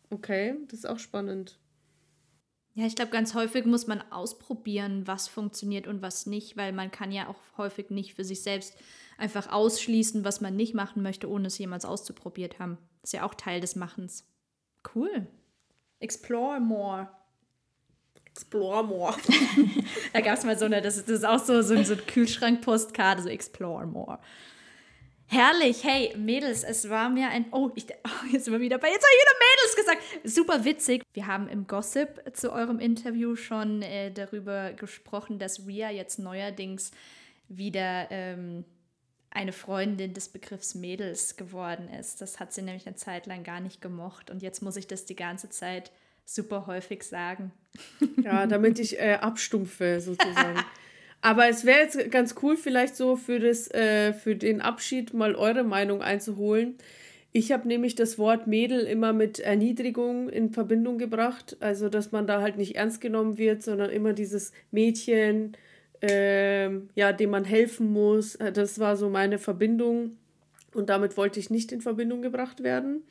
Okay, 0.10 0.56
das 0.68 0.80
ist 0.80 0.86
auch 0.86 1.00
spannend. 1.00 1.60
Ja, 2.74 2.86
ich 2.86 2.96
glaube, 2.96 3.12
ganz 3.12 3.34
häufig 3.36 3.66
muss 3.66 3.88
man 3.88 4.02
ausprobieren, 4.12 5.06
was 5.06 5.28
funktioniert 5.28 5.88
und 5.88 6.02
was 6.02 6.26
nicht, 6.26 6.56
weil 6.56 6.72
man 6.72 6.92
kann 6.92 7.12
ja 7.12 7.28
auch 7.28 7.40
häufig 7.58 7.90
nicht 7.90 8.16
für 8.16 8.24
sich 8.24 8.42
selbst 8.42 8.76
einfach 9.18 9.52
ausschließen, 9.52 10.24
was 10.24 10.40
man 10.40 10.56
nicht 10.56 10.74
machen 10.74 11.04
möchte, 11.04 11.30
ohne 11.30 11.48
es 11.48 11.58
jemals 11.58 11.84
auszuprobiert 11.86 12.58
haben. 12.58 12.78
Das 13.02 13.10
ist 13.10 13.14
ja 13.14 13.26
auch 13.26 13.36
Teil 13.36 13.60
des 13.60 13.76
Machens. 13.76 14.26
Cool. 14.96 15.28
Explore 16.00 16.60
more. 16.62 17.10
Explore 18.32 18.84
more. 18.84 19.16
da 20.14 20.22
gab 20.22 20.38
es 20.38 20.46
mal 20.46 20.58
so 20.58 20.66
eine, 20.66 20.82
das, 20.82 20.98
das 20.98 21.10
ist 21.10 21.26
auch 21.26 21.40
so, 21.40 21.62
so, 21.62 21.82
so 21.84 21.94
eine 21.94 22.02
Kühlschrank-Postkarte, 22.02 23.24
so 23.24 23.30
Explore 23.30 23.86
more. 23.86 24.20
Herrlich, 25.32 25.84
hey 25.84 26.16
Mädels, 26.18 26.64
es 26.64 26.90
war 26.90 27.08
mir 27.08 27.30
ein. 27.30 27.46
Oh, 27.52 27.70
ich, 27.76 27.86
oh 28.04 28.26
jetzt 28.32 28.46
sind 28.46 28.54
wir 28.54 28.60
wieder 28.60 28.80
bei. 28.80 28.88
Jetzt 28.88 29.04
habe 29.04 29.14
ich 29.14 29.22
wieder 29.22 29.38
Mädels 29.46 29.76
gesagt. 29.76 30.02
Super 30.24 30.66
witzig. 30.66 31.04
Wir 31.14 31.28
haben 31.28 31.48
im 31.48 31.68
Gossip 31.68 32.24
zu 32.34 32.52
eurem 32.52 32.80
Interview 32.80 33.36
schon 33.36 33.84
äh, 33.84 34.12
darüber 34.12 34.74
gesprochen, 34.74 35.38
dass 35.38 35.68
Ria 35.68 35.92
jetzt 35.92 36.18
neuerdings 36.18 36.90
wieder 37.48 38.08
ähm, 38.10 38.66
eine 39.30 39.52
Freundin 39.52 40.16
des 40.16 40.30
Begriffs 40.30 40.74
Mädels 40.74 41.36
geworden 41.36 41.90
ist. 41.90 42.22
Das 42.22 42.40
hat 42.40 42.52
sie 42.52 42.64
nämlich 42.64 42.88
eine 42.88 42.96
Zeit 42.96 43.28
lang 43.28 43.44
gar 43.44 43.60
nicht 43.60 43.82
gemocht 43.82 44.32
und 44.32 44.42
jetzt 44.42 44.62
muss 44.62 44.78
ich 44.78 44.88
das 44.88 45.06
die 45.06 45.16
ganze 45.16 45.50
Zeit 45.50 45.92
super 46.36 46.68
häufig 46.68 47.04
sagen. 47.04 47.52
Ja, 48.24 48.48
damit 48.48 48.80
ich 48.80 49.00
äh, 49.00 49.18
abstumpfe 49.22 50.00
sozusagen. 50.00 50.60
Aber 51.22 51.50
es 51.50 51.66
wäre 51.66 51.80
jetzt 51.80 52.12
ganz 52.12 52.36
cool, 52.42 52.56
vielleicht 52.56 52.96
so 52.96 53.16
für, 53.16 53.40
das, 53.40 53.70
äh, 53.72 54.14
für 54.14 54.36
den 54.36 54.62
Abschied 54.62 55.14
mal 55.14 55.36
eure 55.36 55.64
Meinung 55.64 56.02
einzuholen. 56.02 56.76
Ich 57.32 57.52
habe 57.52 57.68
nämlich 57.68 57.96
das 57.96 58.18
Wort 58.18 58.48
Mädel 58.48 58.86
immer 58.86 59.14
mit 59.14 59.40
Erniedrigung 59.40 60.30
in 60.30 60.52
Verbindung 60.52 60.98
gebracht. 60.98 61.58
Also, 61.60 61.90
dass 61.90 62.12
man 62.12 62.26
da 62.26 62.42
halt 62.42 62.58
nicht 62.58 62.76
ernst 62.76 63.02
genommen 63.02 63.38
wird, 63.38 63.62
sondern 63.62 63.90
immer 63.90 64.14
dieses 64.14 64.52
Mädchen, 64.72 65.56
äh, 66.02 66.70
ja, 66.96 67.12
dem 67.12 67.30
man 67.30 67.44
helfen 67.44 67.92
muss. 67.92 68.38
Das 68.54 68.80
war 68.80 68.98
so 68.98 69.10
meine 69.10 69.38
Verbindung. 69.38 70.18
Und 70.74 70.90
damit 70.90 71.18
wollte 71.18 71.40
ich 71.40 71.50
nicht 71.50 71.72
in 71.72 71.82
Verbindung 71.82 72.22
gebracht 72.22 72.64
werden. 72.64 73.04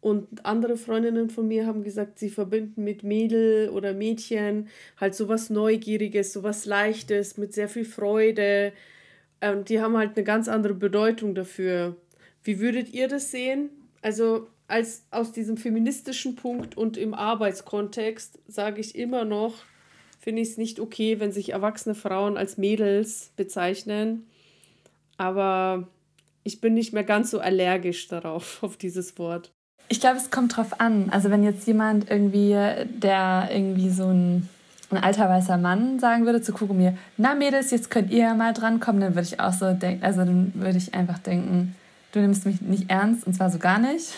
Und 0.00 0.44
andere 0.44 0.76
Freundinnen 0.76 1.30
von 1.30 1.48
mir 1.48 1.66
haben 1.66 1.82
gesagt, 1.82 2.18
sie 2.18 2.30
verbinden 2.30 2.84
mit 2.84 3.02
Mädel 3.02 3.70
oder 3.70 3.92
Mädchen 3.92 4.68
halt 5.00 5.14
sowas 5.14 5.50
Neugieriges, 5.50 6.32
sowas 6.32 6.64
Leichtes, 6.64 7.38
mit 7.38 7.52
sehr 7.54 7.68
viel 7.68 7.84
Freude. 7.84 8.72
Und 9.40 9.68
die 9.68 9.80
haben 9.80 9.96
halt 9.96 10.16
eine 10.16 10.24
ganz 10.24 10.48
andere 10.48 10.74
Bedeutung 10.74 11.34
dafür. 11.34 11.96
Wie 12.44 12.60
würdet 12.60 12.92
ihr 12.92 13.08
das 13.08 13.30
sehen? 13.30 13.70
Also 14.02 14.46
als 14.68 15.04
aus 15.10 15.32
diesem 15.32 15.56
feministischen 15.56 16.36
Punkt 16.36 16.76
und 16.76 16.96
im 16.96 17.14
Arbeitskontext 17.14 18.38
sage 18.46 18.80
ich 18.80 18.94
immer 18.94 19.24
noch, 19.24 19.54
finde 20.20 20.42
ich 20.42 20.50
es 20.50 20.56
nicht 20.56 20.80
okay, 20.80 21.20
wenn 21.20 21.32
sich 21.32 21.50
erwachsene 21.50 21.94
Frauen 21.94 22.36
als 22.36 22.58
Mädels 22.58 23.32
bezeichnen. 23.36 24.26
Aber 25.16 25.88
ich 26.42 26.60
bin 26.60 26.74
nicht 26.74 26.92
mehr 26.92 27.04
ganz 27.04 27.30
so 27.30 27.38
allergisch 27.40 28.08
darauf, 28.08 28.62
auf 28.62 28.76
dieses 28.76 29.18
Wort. 29.18 29.52
Ich 29.88 30.00
glaube, 30.00 30.16
es 30.16 30.30
kommt 30.30 30.56
drauf 30.56 30.80
an. 30.80 31.10
Also 31.10 31.30
wenn 31.30 31.44
jetzt 31.44 31.66
jemand 31.66 32.10
irgendwie, 32.10 32.56
der 32.88 33.48
irgendwie 33.52 33.90
so 33.90 34.06
ein, 34.06 34.48
ein 34.90 34.98
alter 34.98 35.28
weißer 35.28 35.56
Mann 35.58 35.98
sagen 35.98 36.26
würde 36.26 36.42
zu 36.42 36.52
mir, 36.72 36.96
na 37.16 37.34
Mädels, 37.34 37.70
jetzt 37.70 37.90
könnt 37.90 38.10
ihr 38.10 38.24
ja 38.24 38.34
mal 38.34 38.52
drankommen, 38.52 39.00
dann 39.00 39.14
würde 39.14 39.28
ich 39.28 39.40
auch 39.40 39.52
so 39.52 39.72
denken, 39.72 40.04
also 40.04 40.24
dann 40.24 40.52
würde 40.54 40.78
ich 40.78 40.94
einfach 40.94 41.18
denken, 41.18 41.74
du 42.12 42.20
nimmst 42.20 42.46
mich 42.46 42.60
nicht 42.60 42.90
ernst 42.90 43.26
und 43.26 43.34
zwar 43.34 43.50
so 43.50 43.58
gar 43.58 43.78
nicht. 43.78 44.14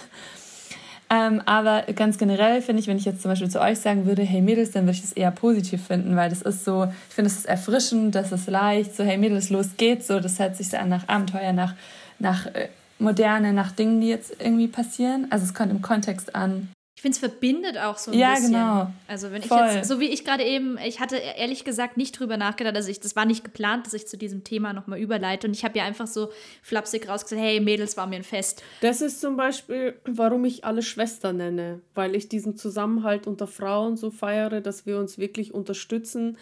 Ähm, 1.10 1.40
aber 1.46 1.84
ganz 1.94 2.18
generell 2.18 2.60
finde 2.60 2.82
ich, 2.82 2.86
wenn 2.86 2.98
ich 2.98 3.06
jetzt 3.06 3.22
zum 3.22 3.30
Beispiel 3.30 3.48
zu 3.48 3.60
euch 3.62 3.78
sagen 3.78 4.04
würde, 4.04 4.22
hey 4.22 4.42
Mädels, 4.42 4.72
dann 4.72 4.84
würde 4.84 4.92
ich 4.92 5.00
das 5.00 5.12
eher 5.12 5.30
positiv 5.30 5.86
finden, 5.86 6.16
weil 6.16 6.28
das 6.28 6.42
ist 6.42 6.66
so, 6.66 6.84
ich 7.08 7.14
finde, 7.14 7.30
es 7.30 7.46
erfrischend, 7.46 8.14
das 8.14 8.30
ist 8.30 8.46
leicht, 8.46 8.94
so 8.94 9.04
hey 9.04 9.16
Mädels, 9.16 9.48
los 9.48 9.68
geht's, 9.78 10.06
so, 10.06 10.20
das 10.20 10.38
hört 10.38 10.56
sich 10.56 10.68
so 10.68 10.76
an 10.76 10.90
nach 10.90 11.08
Abenteuer, 11.08 11.54
nach, 11.54 11.74
nach 12.18 12.46
äh, 12.46 12.68
Moderne 12.99 13.53
nach 13.53 13.72
Dingen, 13.72 14.01
die 14.01 14.09
jetzt 14.09 14.36
irgendwie 14.40 14.68
passieren. 14.68 15.26
Also 15.30 15.44
es 15.44 15.55
kommt 15.55 15.70
im 15.70 15.82
Kontext 15.82 16.34
an. 16.34 16.68
Ich 16.99 17.03
finde, 17.03 17.14
es 17.14 17.20
verbindet 17.20 17.78
auch 17.78 17.96
so 17.96 18.11
ein 18.11 18.18
ja, 18.18 18.34
bisschen. 18.34 18.55
Ja, 18.55 18.82
genau. 18.82 18.92
Also 19.07 19.30
wenn 19.30 19.40
Voll. 19.44 19.68
ich 19.68 19.74
jetzt, 19.76 19.88
so 19.88 20.01
wie 20.01 20.09
ich 20.09 20.24
gerade 20.24 20.42
eben, 20.42 20.76
ich 20.84 20.99
hatte 20.99 21.14
ehrlich 21.14 21.62
gesagt 21.62 21.96
nicht 21.96 22.18
drüber 22.18 22.36
nachgedacht, 22.36 22.74
also 22.74 22.90
ich, 22.90 22.99
das 22.99 23.14
war 23.14 23.24
nicht 23.24 23.44
geplant, 23.44 23.86
dass 23.86 23.94
ich 23.94 24.09
zu 24.09 24.18
diesem 24.18 24.42
Thema 24.42 24.72
nochmal 24.72 24.99
überleite. 24.99 25.46
Und 25.46 25.55
ich 25.55 25.64
habe 25.64 25.78
ja 25.78 25.84
einfach 25.84 26.09
so 26.09 26.30
flapsig 26.61 27.09
rausgesagt, 27.09 27.40
hey, 27.40 27.61
Mädels, 27.61 27.96
war 27.96 28.09
mir 28.09 28.16
ein 28.16 28.24
Fest. 28.24 28.64
Das 28.80 29.01
ist 29.01 29.20
zum 29.20 29.36
Beispiel, 29.36 29.94
warum 30.07 30.44
ich 30.44 30.64
alle 30.64 30.82
Schwestern 30.82 31.36
nenne. 31.36 31.82
Weil 31.94 32.16
ich 32.16 32.28
diesen 32.28 32.57
Zusammenhalt 32.57 33.28
unter 33.28 33.46
Frauen 33.46 33.96
so 33.96 34.11
feiere, 34.11 34.61
dass 34.61 34.84
wir 34.84 34.99
uns 34.99 35.18
wirklich 35.18 35.55
unterstützen 35.55 36.36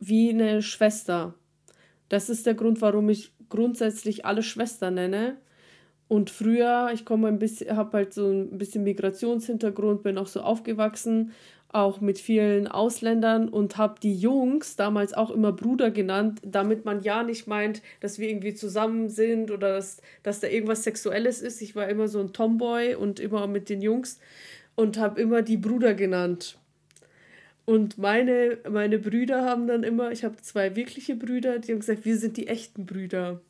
wie 0.00 0.30
eine 0.30 0.60
Schwester. 0.60 1.34
Das 2.08 2.28
ist 2.30 2.46
der 2.46 2.54
Grund, 2.54 2.80
warum 2.80 3.08
ich 3.10 3.32
grundsätzlich 3.48 4.26
alle 4.26 4.42
Schwestern 4.42 4.94
nenne 4.94 5.36
Und 6.08 6.30
früher, 6.30 6.90
ich 6.92 7.04
komme 7.04 7.28
ein 7.28 7.38
bisschen, 7.38 7.76
habe 7.76 7.96
halt 7.98 8.14
so 8.14 8.30
ein 8.30 8.58
bisschen 8.58 8.84
Migrationshintergrund, 8.84 10.02
bin 10.02 10.18
auch 10.18 10.26
so 10.26 10.40
aufgewachsen, 10.40 11.32
auch 11.74 12.00
mit 12.00 12.18
vielen 12.18 12.68
Ausländern 12.68 13.48
und 13.48 13.76
habe 13.78 13.96
die 14.00 14.14
Jungs 14.14 14.76
damals 14.76 15.12
auch 15.12 15.30
immer 15.30 15.52
Bruder 15.52 15.90
genannt, 15.90 16.40
damit 16.44 16.84
man 16.84 17.02
ja 17.02 17.24
nicht 17.24 17.48
meint, 17.48 17.82
dass 18.00 18.18
wir 18.18 18.28
irgendwie 18.28 18.54
zusammen 18.54 19.08
sind 19.08 19.50
oder 19.50 19.70
dass, 19.74 20.00
dass 20.22 20.38
da 20.38 20.46
irgendwas 20.46 20.84
Sexuelles 20.84 21.42
ist. 21.42 21.60
Ich 21.62 21.74
war 21.74 21.88
immer 21.88 22.06
so 22.06 22.20
ein 22.20 22.32
Tomboy 22.32 22.94
und 22.94 23.18
immer 23.18 23.48
mit 23.48 23.68
den 23.68 23.82
Jungs 23.82 24.20
und 24.76 24.98
habe 24.98 25.20
immer 25.20 25.42
die 25.42 25.56
Bruder 25.56 25.94
genannt. 25.94 26.58
Und 27.64 27.98
meine, 27.98 28.58
meine 28.70 28.98
Brüder 28.98 29.44
haben 29.44 29.66
dann 29.66 29.82
immer, 29.82 30.12
ich 30.12 30.22
habe 30.22 30.36
zwei 30.36 30.76
wirkliche 30.76 31.16
Brüder, 31.16 31.58
die 31.58 31.72
haben 31.72 31.80
gesagt, 31.80 32.04
wir 32.04 32.16
sind 32.18 32.36
die 32.36 32.46
echten 32.46 32.86
Brüder. 32.86 33.40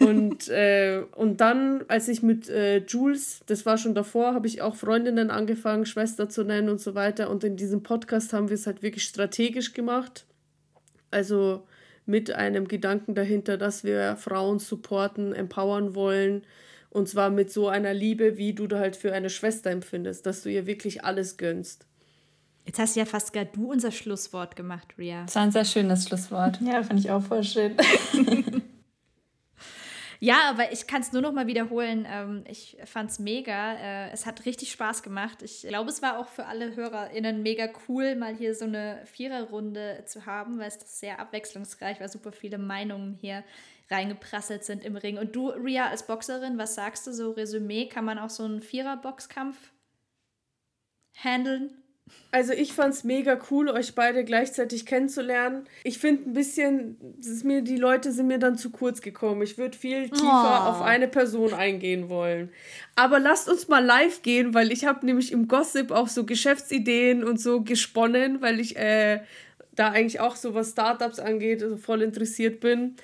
Und, 0.00 0.48
äh, 0.48 1.02
und 1.14 1.40
dann, 1.40 1.84
als 1.88 2.08
ich 2.08 2.22
mit 2.22 2.48
äh, 2.48 2.78
Jules, 2.78 3.40
das 3.46 3.66
war 3.66 3.78
schon 3.78 3.94
davor, 3.94 4.34
habe 4.34 4.46
ich 4.46 4.62
auch 4.62 4.74
Freundinnen 4.74 5.30
angefangen, 5.30 5.86
Schwester 5.86 6.28
zu 6.28 6.44
nennen 6.44 6.68
und 6.68 6.80
so 6.80 6.94
weiter. 6.94 7.30
Und 7.30 7.44
in 7.44 7.56
diesem 7.56 7.82
Podcast 7.82 8.32
haben 8.32 8.48
wir 8.48 8.54
es 8.54 8.66
halt 8.66 8.82
wirklich 8.82 9.04
strategisch 9.04 9.74
gemacht. 9.74 10.26
Also 11.10 11.64
mit 12.06 12.30
einem 12.30 12.68
Gedanken 12.68 13.14
dahinter, 13.14 13.58
dass 13.58 13.84
wir 13.84 14.16
Frauen 14.16 14.58
supporten, 14.58 15.32
empowern 15.32 15.94
wollen. 15.94 16.42
Und 16.90 17.08
zwar 17.08 17.30
mit 17.30 17.52
so 17.52 17.68
einer 17.68 17.92
Liebe, 17.92 18.38
wie 18.38 18.54
du 18.54 18.66
da 18.66 18.78
halt 18.78 18.96
für 18.96 19.12
eine 19.12 19.28
Schwester 19.28 19.70
empfindest, 19.70 20.24
dass 20.24 20.42
du 20.42 20.50
ihr 20.50 20.66
wirklich 20.66 21.04
alles 21.04 21.36
gönnst. 21.36 21.86
Jetzt 22.64 22.80
hast 22.80 22.96
du 22.96 23.00
ja 23.00 23.06
fast 23.06 23.32
gar 23.32 23.44
du 23.44 23.70
unser 23.70 23.92
Schlusswort 23.92 24.56
gemacht, 24.56 24.94
Ria. 24.98 25.22
Das 25.24 25.36
war 25.36 25.42
ein 25.42 25.52
sehr 25.52 25.64
schönes 25.64 26.08
Schlusswort. 26.08 26.60
Ja, 26.60 26.82
finde 26.82 27.00
ich 27.00 27.10
auch 27.10 27.22
voll 27.22 27.44
schön. 27.44 27.76
Ja, 30.20 30.48
aber 30.48 30.72
ich 30.72 30.86
kann 30.86 31.02
es 31.02 31.12
nur 31.12 31.22
noch 31.22 31.32
mal 31.32 31.46
wiederholen. 31.46 32.06
Ähm, 32.08 32.44
ich 32.48 32.76
fand 32.84 33.10
es 33.10 33.18
mega. 33.18 33.74
Äh, 33.74 34.10
es 34.10 34.26
hat 34.26 34.44
richtig 34.46 34.72
Spaß 34.72 35.02
gemacht. 35.02 35.42
Ich 35.42 35.62
glaube, 35.62 35.90
es 35.90 36.02
war 36.02 36.18
auch 36.18 36.28
für 36.28 36.46
alle 36.46 36.74
HörerInnen 36.74 37.42
mega 37.42 37.68
cool, 37.88 38.16
mal 38.16 38.34
hier 38.34 38.54
so 38.54 38.64
eine 38.64 39.02
Viererrunde 39.04 40.04
zu 40.06 40.26
haben, 40.26 40.58
weil 40.58 40.68
es 40.68 41.00
sehr 41.00 41.20
abwechslungsreich 41.20 42.00
war. 42.00 42.08
Super 42.08 42.32
viele 42.32 42.58
Meinungen 42.58 43.18
hier 43.20 43.44
reingeprasselt 43.90 44.64
sind 44.64 44.84
im 44.84 44.96
Ring. 44.96 45.18
Und 45.18 45.36
du, 45.36 45.48
Ria, 45.50 45.88
als 45.88 46.06
Boxerin, 46.06 46.58
was 46.58 46.74
sagst 46.74 47.06
du 47.06 47.12
so? 47.12 47.32
Resümee, 47.32 47.88
kann 47.88 48.04
man 48.04 48.18
auch 48.18 48.30
so 48.30 48.44
einen 48.44 48.60
Vierer-Boxkampf 48.60 49.56
handeln? 51.14 51.82
Also 52.30 52.52
ich 52.52 52.72
fand 52.72 52.92
es 52.92 53.02
mega 53.02 53.38
cool, 53.50 53.68
euch 53.70 53.94
beide 53.94 54.22
gleichzeitig 54.24 54.84
kennenzulernen. 54.84 55.64
Ich 55.84 55.98
finde 55.98 56.28
ein 56.28 56.34
bisschen, 56.34 56.96
ist 57.18 57.44
mir, 57.44 57.62
die 57.62 57.78
Leute 57.78 58.12
sind 58.12 58.26
mir 58.26 58.38
dann 58.38 58.58
zu 58.58 58.70
kurz 58.70 59.00
gekommen. 59.00 59.42
Ich 59.42 59.58
würde 59.58 59.76
viel 59.76 60.10
tiefer 60.10 60.24
oh. 60.24 60.70
auf 60.70 60.82
eine 60.82 61.08
Person 61.08 61.54
eingehen 61.54 62.08
wollen. 62.08 62.50
Aber 62.94 63.18
lasst 63.18 63.48
uns 63.48 63.68
mal 63.68 63.84
live 63.84 64.22
gehen, 64.22 64.54
weil 64.54 64.70
ich 64.70 64.84
habe 64.84 65.06
nämlich 65.06 65.32
im 65.32 65.48
Gossip 65.48 65.90
auch 65.90 66.08
so 66.08 66.24
Geschäftsideen 66.24 67.24
und 67.24 67.40
so 67.40 67.62
gesponnen, 67.62 68.42
weil 68.42 68.60
ich 68.60 68.76
äh, 68.76 69.20
da 69.74 69.90
eigentlich 69.90 70.20
auch 70.20 70.36
so 70.36 70.54
was 70.54 70.70
Startups 70.70 71.18
angeht, 71.18 71.62
also 71.62 71.76
voll 71.76 72.02
interessiert 72.02 72.60
bin. 72.60 72.96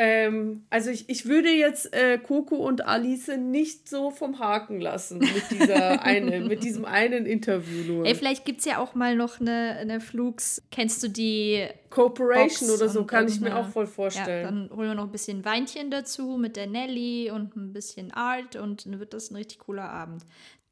Ähm, 0.00 0.62
also 0.70 0.90
ich, 0.90 1.08
ich 1.08 1.26
würde 1.26 1.48
jetzt 1.48 1.92
äh, 1.92 2.18
Coco 2.18 2.54
und 2.54 2.86
Alice 2.86 3.36
nicht 3.36 3.88
so 3.88 4.12
vom 4.12 4.38
Haken 4.38 4.80
lassen 4.80 5.18
mit, 5.18 5.50
dieser 5.50 6.02
eine, 6.04 6.38
mit 6.38 6.62
diesem 6.62 6.84
einen 6.84 7.26
Interview 7.26 7.82
nur. 7.82 8.06
Ey, 8.06 8.14
vielleicht 8.14 8.44
gibt 8.44 8.60
es 8.60 8.64
ja 8.64 8.78
auch 8.78 8.94
mal 8.94 9.16
noch 9.16 9.40
eine, 9.40 9.76
eine 9.80 10.00
Flugs. 10.00 10.62
Kennst 10.70 11.02
du 11.02 11.08
die 11.08 11.66
Cooperation 11.90 12.70
oder 12.70 12.88
so, 12.88 13.06
kann 13.06 13.26
ich 13.26 13.40
mir 13.40 13.56
auch 13.56 13.66
voll 13.70 13.88
vorstellen. 13.88 14.44
Ja, 14.44 14.50
dann 14.52 14.70
holen 14.70 14.90
wir 14.90 14.94
noch 14.94 15.06
ein 15.06 15.10
bisschen 15.10 15.44
Weinchen 15.44 15.90
dazu 15.90 16.36
mit 16.36 16.54
der 16.54 16.68
Nelly 16.68 17.32
und 17.32 17.56
ein 17.56 17.72
bisschen 17.72 18.12
Art 18.12 18.54
und 18.54 18.86
dann 18.86 19.00
wird 19.00 19.14
das 19.14 19.32
ein 19.32 19.36
richtig 19.36 19.58
cooler 19.58 19.90
Abend. 19.90 20.22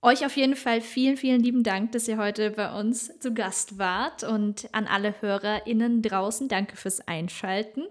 Euch 0.02 0.24
auf 0.24 0.36
jeden 0.36 0.54
Fall 0.54 0.80
vielen, 0.80 1.16
vielen 1.16 1.42
lieben 1.42 1.64
Dank, 1.64 1.90
dass 1.90 2.06
ihr 2.06 2.16
heute 2.16 2.52
bei 2.52 2.78
uns 2.78 3.18
zu 3.18 3.34
Gast 3.34 3.76
wart 3.76 4.22
und 4.22 4.68
an 4.70 4.86
alle 4.86 5.20
HörerInnen 5.20 6.00
draußen, 6.02 6.46
danke 6.46 6.76
fürs 6.76 7.00
Einschalten. 7.08 7.82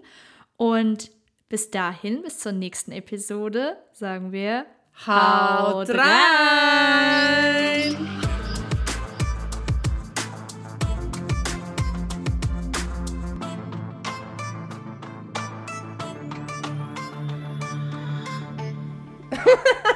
Und 0.56 1.10
bis 1.48 1.70
dahin, 1.70 2.22
bis 2.22 2.38
zur 2.38 2.52
nächsten 2.52 2.92
Episode, 2.92 3.76
sagen 3.92 4.32
wir 4.32 4.66
Haut 5.06 5.90
rein! 5.90 6.06